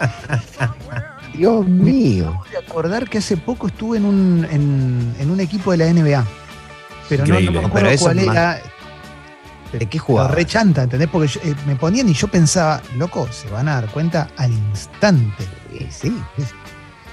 Dios 1.36 1.66
mío. 1.66 2.40
de 2.50 2.58
acordar 2.58 3.08
que 3.08 3.18
hace 3.18 3.36
poco 3.36 3.66
estuve 3.68 3.98
en 3.98 4.04
un, 4.04 4.46
en, 4.50 5.14
en 5.18 5.30
un 5.30 5.40
equipo 5.40 5.70
de 5.72 5.76
la 5.78 5.86
NBA. 5.92 6.24
Pero 7.08 7.24
no, 7.26 7.34
no 7.34 7.40
Increíble. 7.40 7.50
me 7.50 7.56
Pero 7.58 7.66
acuerdo 7.68 7.88
eso 7.90 8.04
cuál 8.04 8.18
era. 8.20 8.60
¿De 9.72 9.80
qué 9.80 9.86
Pero 9.98 10.04
jugaba? 10.04 10.28
re 10.28 10.44
chanta, 10.46 10.84
¿entendés? 10.84 11.08
Porque 11.10 11.28
yo- 11.28 11.40
eh, 11.44 11.54
me 11.66 11.76
ponían 11.76 12.08
y 12.08 12.14
yo 12.14 12.28
pensaba, 12.28 12.80
loco, 12.96 13.28
se 13.30 13.48
van 13.50 13.68
a 13.68 13.74
dar 13.80 13.86
cuenta 13.90 14.28
al 14.36 14.52
instante. 14.52 15.44
Sí, 15.72 15.86
sí. 15.90 16.22
Es, 16.38 16.46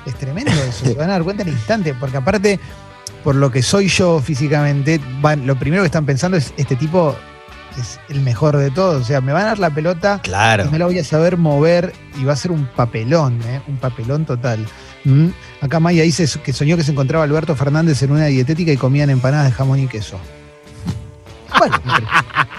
es 0.06 0.16
tremendo 0.16 0.52
eso, 0.52 0.86
se 0.86 0.94
van 0.94 1.10
a 1.10 1.14
dar 1.14 1.24
cuenta 1.24 1.44
al 1.44 1.50
instante. 1.50 1.94
Porque 1.94 2.18
aparte, 2.18 2.60
por 3.24 3.36
lo 3.36 3.52
que 3.52 3.62
soy 3.64 3.88
yo 3.88 4.20
físicamente, 4.22 5.00
van, 5.20 5.46
lo 5.48 5.56
primero 5.58 5.82
que 5.84 5.88
están 5.88 6.06
pensando 6.06 6.38
es, 6.38 6.54
este 6.58 6.76
tipo 6.76 7.16
es 7.80 8.00
el 8.10 8.22
mejor 8.22 8.58
de 8.58 8.72
todos. 8.72 9.02
O 9.02 9.06
sea, 9.06 9.22
me 9.22 9.32
van 9.34 9.44
a 9.44 9.46
dar 9.48 9.60
la 9.60 9.70
pelota 9.70 10.20
Claro. 10.24 10.66
y 10.66 10.70
me 10.70 10.80
la 10.80 10.86
voy 10.86 11.00
a 11.00 11.04
saber 11.04 11.38
mover 11.38 11.94
y 12.20 12.24
va 12.26 12.34
a 12.34 12.36
ser 12.36 12.52
un 12.52 12.66
papelón, 12.66 13.40
¿eh? 13.48 13.62
un 13.68 13.78
papelón 13.78 14.26
total. 14.26 14.66
Mm. 15.06 15.28
Acá 15.62 15.80
Maya 15.80 16.04
dice 16.04 16.28
que 16.44 16.54
soñó 16.54 16.78
que 16.78 16.84
se 16.84 16.92
encontraba 16.92 17.24
Alberto 17.24 17.56
Fernández 17.56 18.02
en 18.04 18.12
una 18.12 18.26
dietética 18.28 18.72
y 18.72 18.78
comían 18.78 19.10
empanadas 19.10 19.48
de 19.48 19.52
jamón 19.52 19.80
y 19.80 19.88
queso. 19.88 20.18
Bueno, 21.60 21.76
impre- 21.86 22.08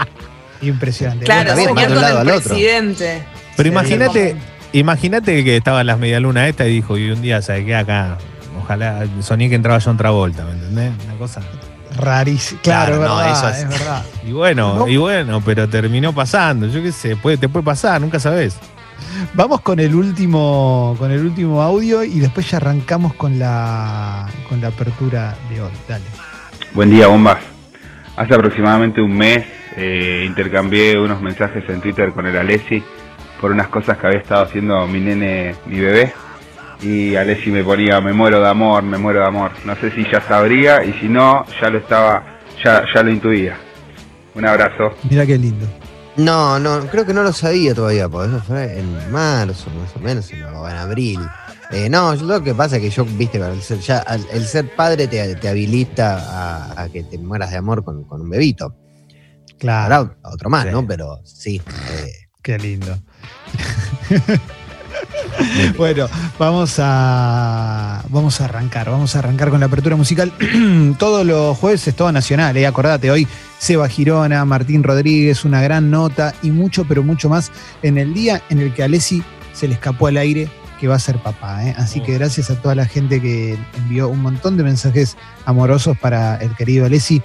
impresionante. 0.63 1.25
Claro, 1.25 1.53
Bueno, 1.55 1.69
soñar 1.71 1.89
de 1.89 1.95
un 1.95 1.95
con 1.95 2.03
lado 2.03 2.23
el 2.23 2.29
al 2.29 2.37
otro. 2.37 2.49
presidente. 2.51 3.23
Pero 3.57 3.69
Sí. 3.69 3.73
imagínate, 3.73 4.37
imagínate 4.73 5.45
que 5.45 5.57
estaba 5.57 5.81
en 5.81 5.87
las 5.87 5.99
medialunas 5.99 6.49
esta 6.49 6.67
y 6.67 6.73
dijo, 6.75 6.97
y 6.99 7.11
un 7.11 7.23
día, 7.23 7.41
¿sabes 7.43 7.65
qué? 7.65 7.75
Acá, 7.77 8.19
ojalá, 8.61 9.05
soñé 9.21 9.49
que 9.49 9.55
entraba 9.55 9.81
John 9.81 9.97
Travolta, 9.97 10.45
¿me 10.45 10.53
entendés? 10.53 10.93
Una 11.07 11.15
cosa. 11.19 11.41
Rarísimo. 11.97 12.61
Claro, 12.63 12.97
Claro, 12.99 13.09
no, 13.15 13.21
es 13.21 13.27
verdad, 13.27 13.51
eso 13.51 13.69
es- 13.69 13.73
es 13.75 13.81
verdad. 13.81 14.03
Y 14.27 14.33
bueno, 14.33 14.75
No. 14.81 14.89
y 14.89 14.97
bueno, 14.97 15.41
pero 15.45 15.69
terminó 15.69 16.13
pasando. 16.13 16.67
Yo 16.67 16.83
qué 16.83 16.93
sé, 16.93 17.17
puede, 17.17 17.37
te 17.37 17.49
puede 17.49 17.65
pasar, 17.65 18.01
nunca 18.01 18.19
sabes. 18.21 18.57
Vamos 19.35 19.61
con 19.61 19.81
el 19.81 19.95
último, 19.95 20.97
con 20.99 21.11
el 21.11 21.21
último 21.25 21.61
audio 21.63 22.03
y 22.05 22.21
después 22.21 22.51
ya 22.51 22.57
arrancamos 22.59 23.15
con 23.15 23.39
la 23.39 24.27
con 24.49 24.61
la 24.61 24.69
apertura 24.69 25.35
de 25.51 25.61
hoy. 25.63 25.71
Dale. 25.89 26.05
Buen 26.73 26.91
día, 26.91 27.07
bombas. 27.09 27.39
Hace 28.17 28.35
aproximadamente 28.35 29.01
un 29.01 29.17
mes 29.17 29.45
eh, 29.77 30.25
intercambié 30.27 30.99
unos 30.99 31.21
mensajes 31.21 31.65
en 31.69 31.81
Twitter 31.81 32.13
con 32.13 32.27
el 32.27 32.37
Alessi 32.37 32.83
por 33.41 33.51
unas 33.51 33.69
cosas 33.69 33.99
que 33.99 34.07
había 34.07 34.21
estado 34.21 34.45
haciendo 34.45 34.87
mi 34.87 35.01
nene, 35.01 35.55
mi 35.67 35.81
bebé. 35.81 36.13
Y 36.85 37.17
Alessi 37.17 37.51
me 37.51 37.65
ponía, 37.65 38.01
me 38.01 38.13
muero 38.13 38.41
de 38.41 38.49
amor, 38.49 38.83
me 38.83 38.99
muero 38.99 39.21
de 39.21 39.27
amor. 39.27 39.53
No 39.65 39.75
sé 39.77 39.91
si 39.93 40.05
ya 40.11 40.21
sabría 40.21 40.85
y 40.85 40.93
si 41.01 41.09
no, 41.09 41.45
ya 41.61 41.71
lo 41.71 41.79
estaba, 41.79 42.23
ya, 42.63 42.85
ya 42.95 43.03
lo 43.03 43.11
intuía. 43.11 43.57
Un 44.35 44.47
abrazo. 44.47 44.93
Mira 45.09 45.25
qué 45.25 45.39
lindo. 45.39 45.67
No, 46.17 46.59
no, 46.61 46.81
creo 46.89 47.07
que 47.07 47.15
no 47.15 47.23
lo 47.23 47.33
sabía 47.33 47.75
todavía, 47.75 48.09
porque 48.09 48.29
eso 48.37 48.45
fue 48.45 48.79
en 48.79 49.11
marzo, 49.11 49.71
más 49.81 49.97
o 49.97 49.99
menos, 50.01 50.31
o 50.33 50.69
en 50.69 50.77
abril. 50.77 51.21
Eh, 51.71 51.89
no, 51.89 52.15
yo- 52.15 52.27
lo 52.27 52.43
que 52.43 52.55
pasa 52.55 52.77
es 52.77 52.83
que 52.83 52.91
yo, 52.91 53.05
viste, 53.05 53.39
el 53.39 53.63
ser, 53.63 53.79
ya, 53.81 54.05
el 54.33 54.45
ser 54.45 54.69
padre 54.77 55.09
te, 55.09 55.35
te 55.37 55.49
habilita 55.49 56.19
a, 56.77 56.83
a 56.83 56.89
que 56.89 57.03
te 57.03 57.17
mueras 57.19 57.51
de 57.51 57.57
amor 57.57 57.83
con, 57.83 58.05
con 58.05 58.21
un 58.21 58.31
bebito. 58.31 58.77
Claro. 59.59 59.95
Ahora 59.95 60.17
otro 60.35 60.51
más, 60.51 60.65
Sí. 60.67 60.71
¿no? 60.71 60.87
Pero 60.87 61.21
sí. 61.25 61.63
eh, 61.91 62.13
Qué 62.43 62.59
lindo. 62.59 62.97
bueno, 65.77 66.07
vamos 66.39 66.77
a 66.79 68.03
vamos 68.09 68.41
a 68.41 68.45
arrancar, 68.45 68.91
vamos 68.91 69.17
a 69.17 69.21
arrancar 69.21 69.51
con 69.51 69.61
la 69.61 69.67
apertura 69.67 69.97
musical. 69.97 70.33
Todos 70.99 71.27
los 71.27 71.57
jueves 71.59 71.87
es 71.87 71.95
todo 71.95 72.13
nacional, 72.13 72.57
¿eh? 72.57 72.67
acordate, 72.67 73.11
hoy 73.11 73.27
Seba 73.59 73.89
Girona, 73.89 74.45
Martín 74.45 74.83
Rodríguez, 74.83 75.45
una 75.45 75.63
gran 75.63 75.91
nota 75.91 76.35
y 76.43 76.51
mucho, 76.51 76.85
pero 76.85 77.03
mucho 77.03 77.29
más 77.29 77.51
en 77.83 77.99
el 77.99 78.15
día 78.15 78.43
en 78.51 78.61
el 78.61 78.75
que 78.75 78.83
a 78.83 78.85
Alessi 78.87 79.23
se 79.53 79.69
le 79.69 79.75
escapó 79.75 80.09
al 80.09 80.17
aire 80.17 80.49
que 80.81 80.89
va 80.89 80.97
a 80.97 80.99
ser 80.99 81.19
papá. 81.19 81.65
¿eh? 81.65 81.75
Así 81.79 82.01
que 82.01 82.15
gracias 82.15 82.51
a 82.51 82.61
toda 82.61 82.75
la 82.75 82.87
gente 82.87 83.21
que 83.21 83.57
envió 83.77 84.09
un 84.09 84.21
montón 84.21 84.57
de 84.57 84.65
mensajes 84.65 85.17
amorosos 85.47 85.97
para 85.99 86.37
el 86.37 86.55
querido 86.57 86.85
Alessi. 86.85 87.23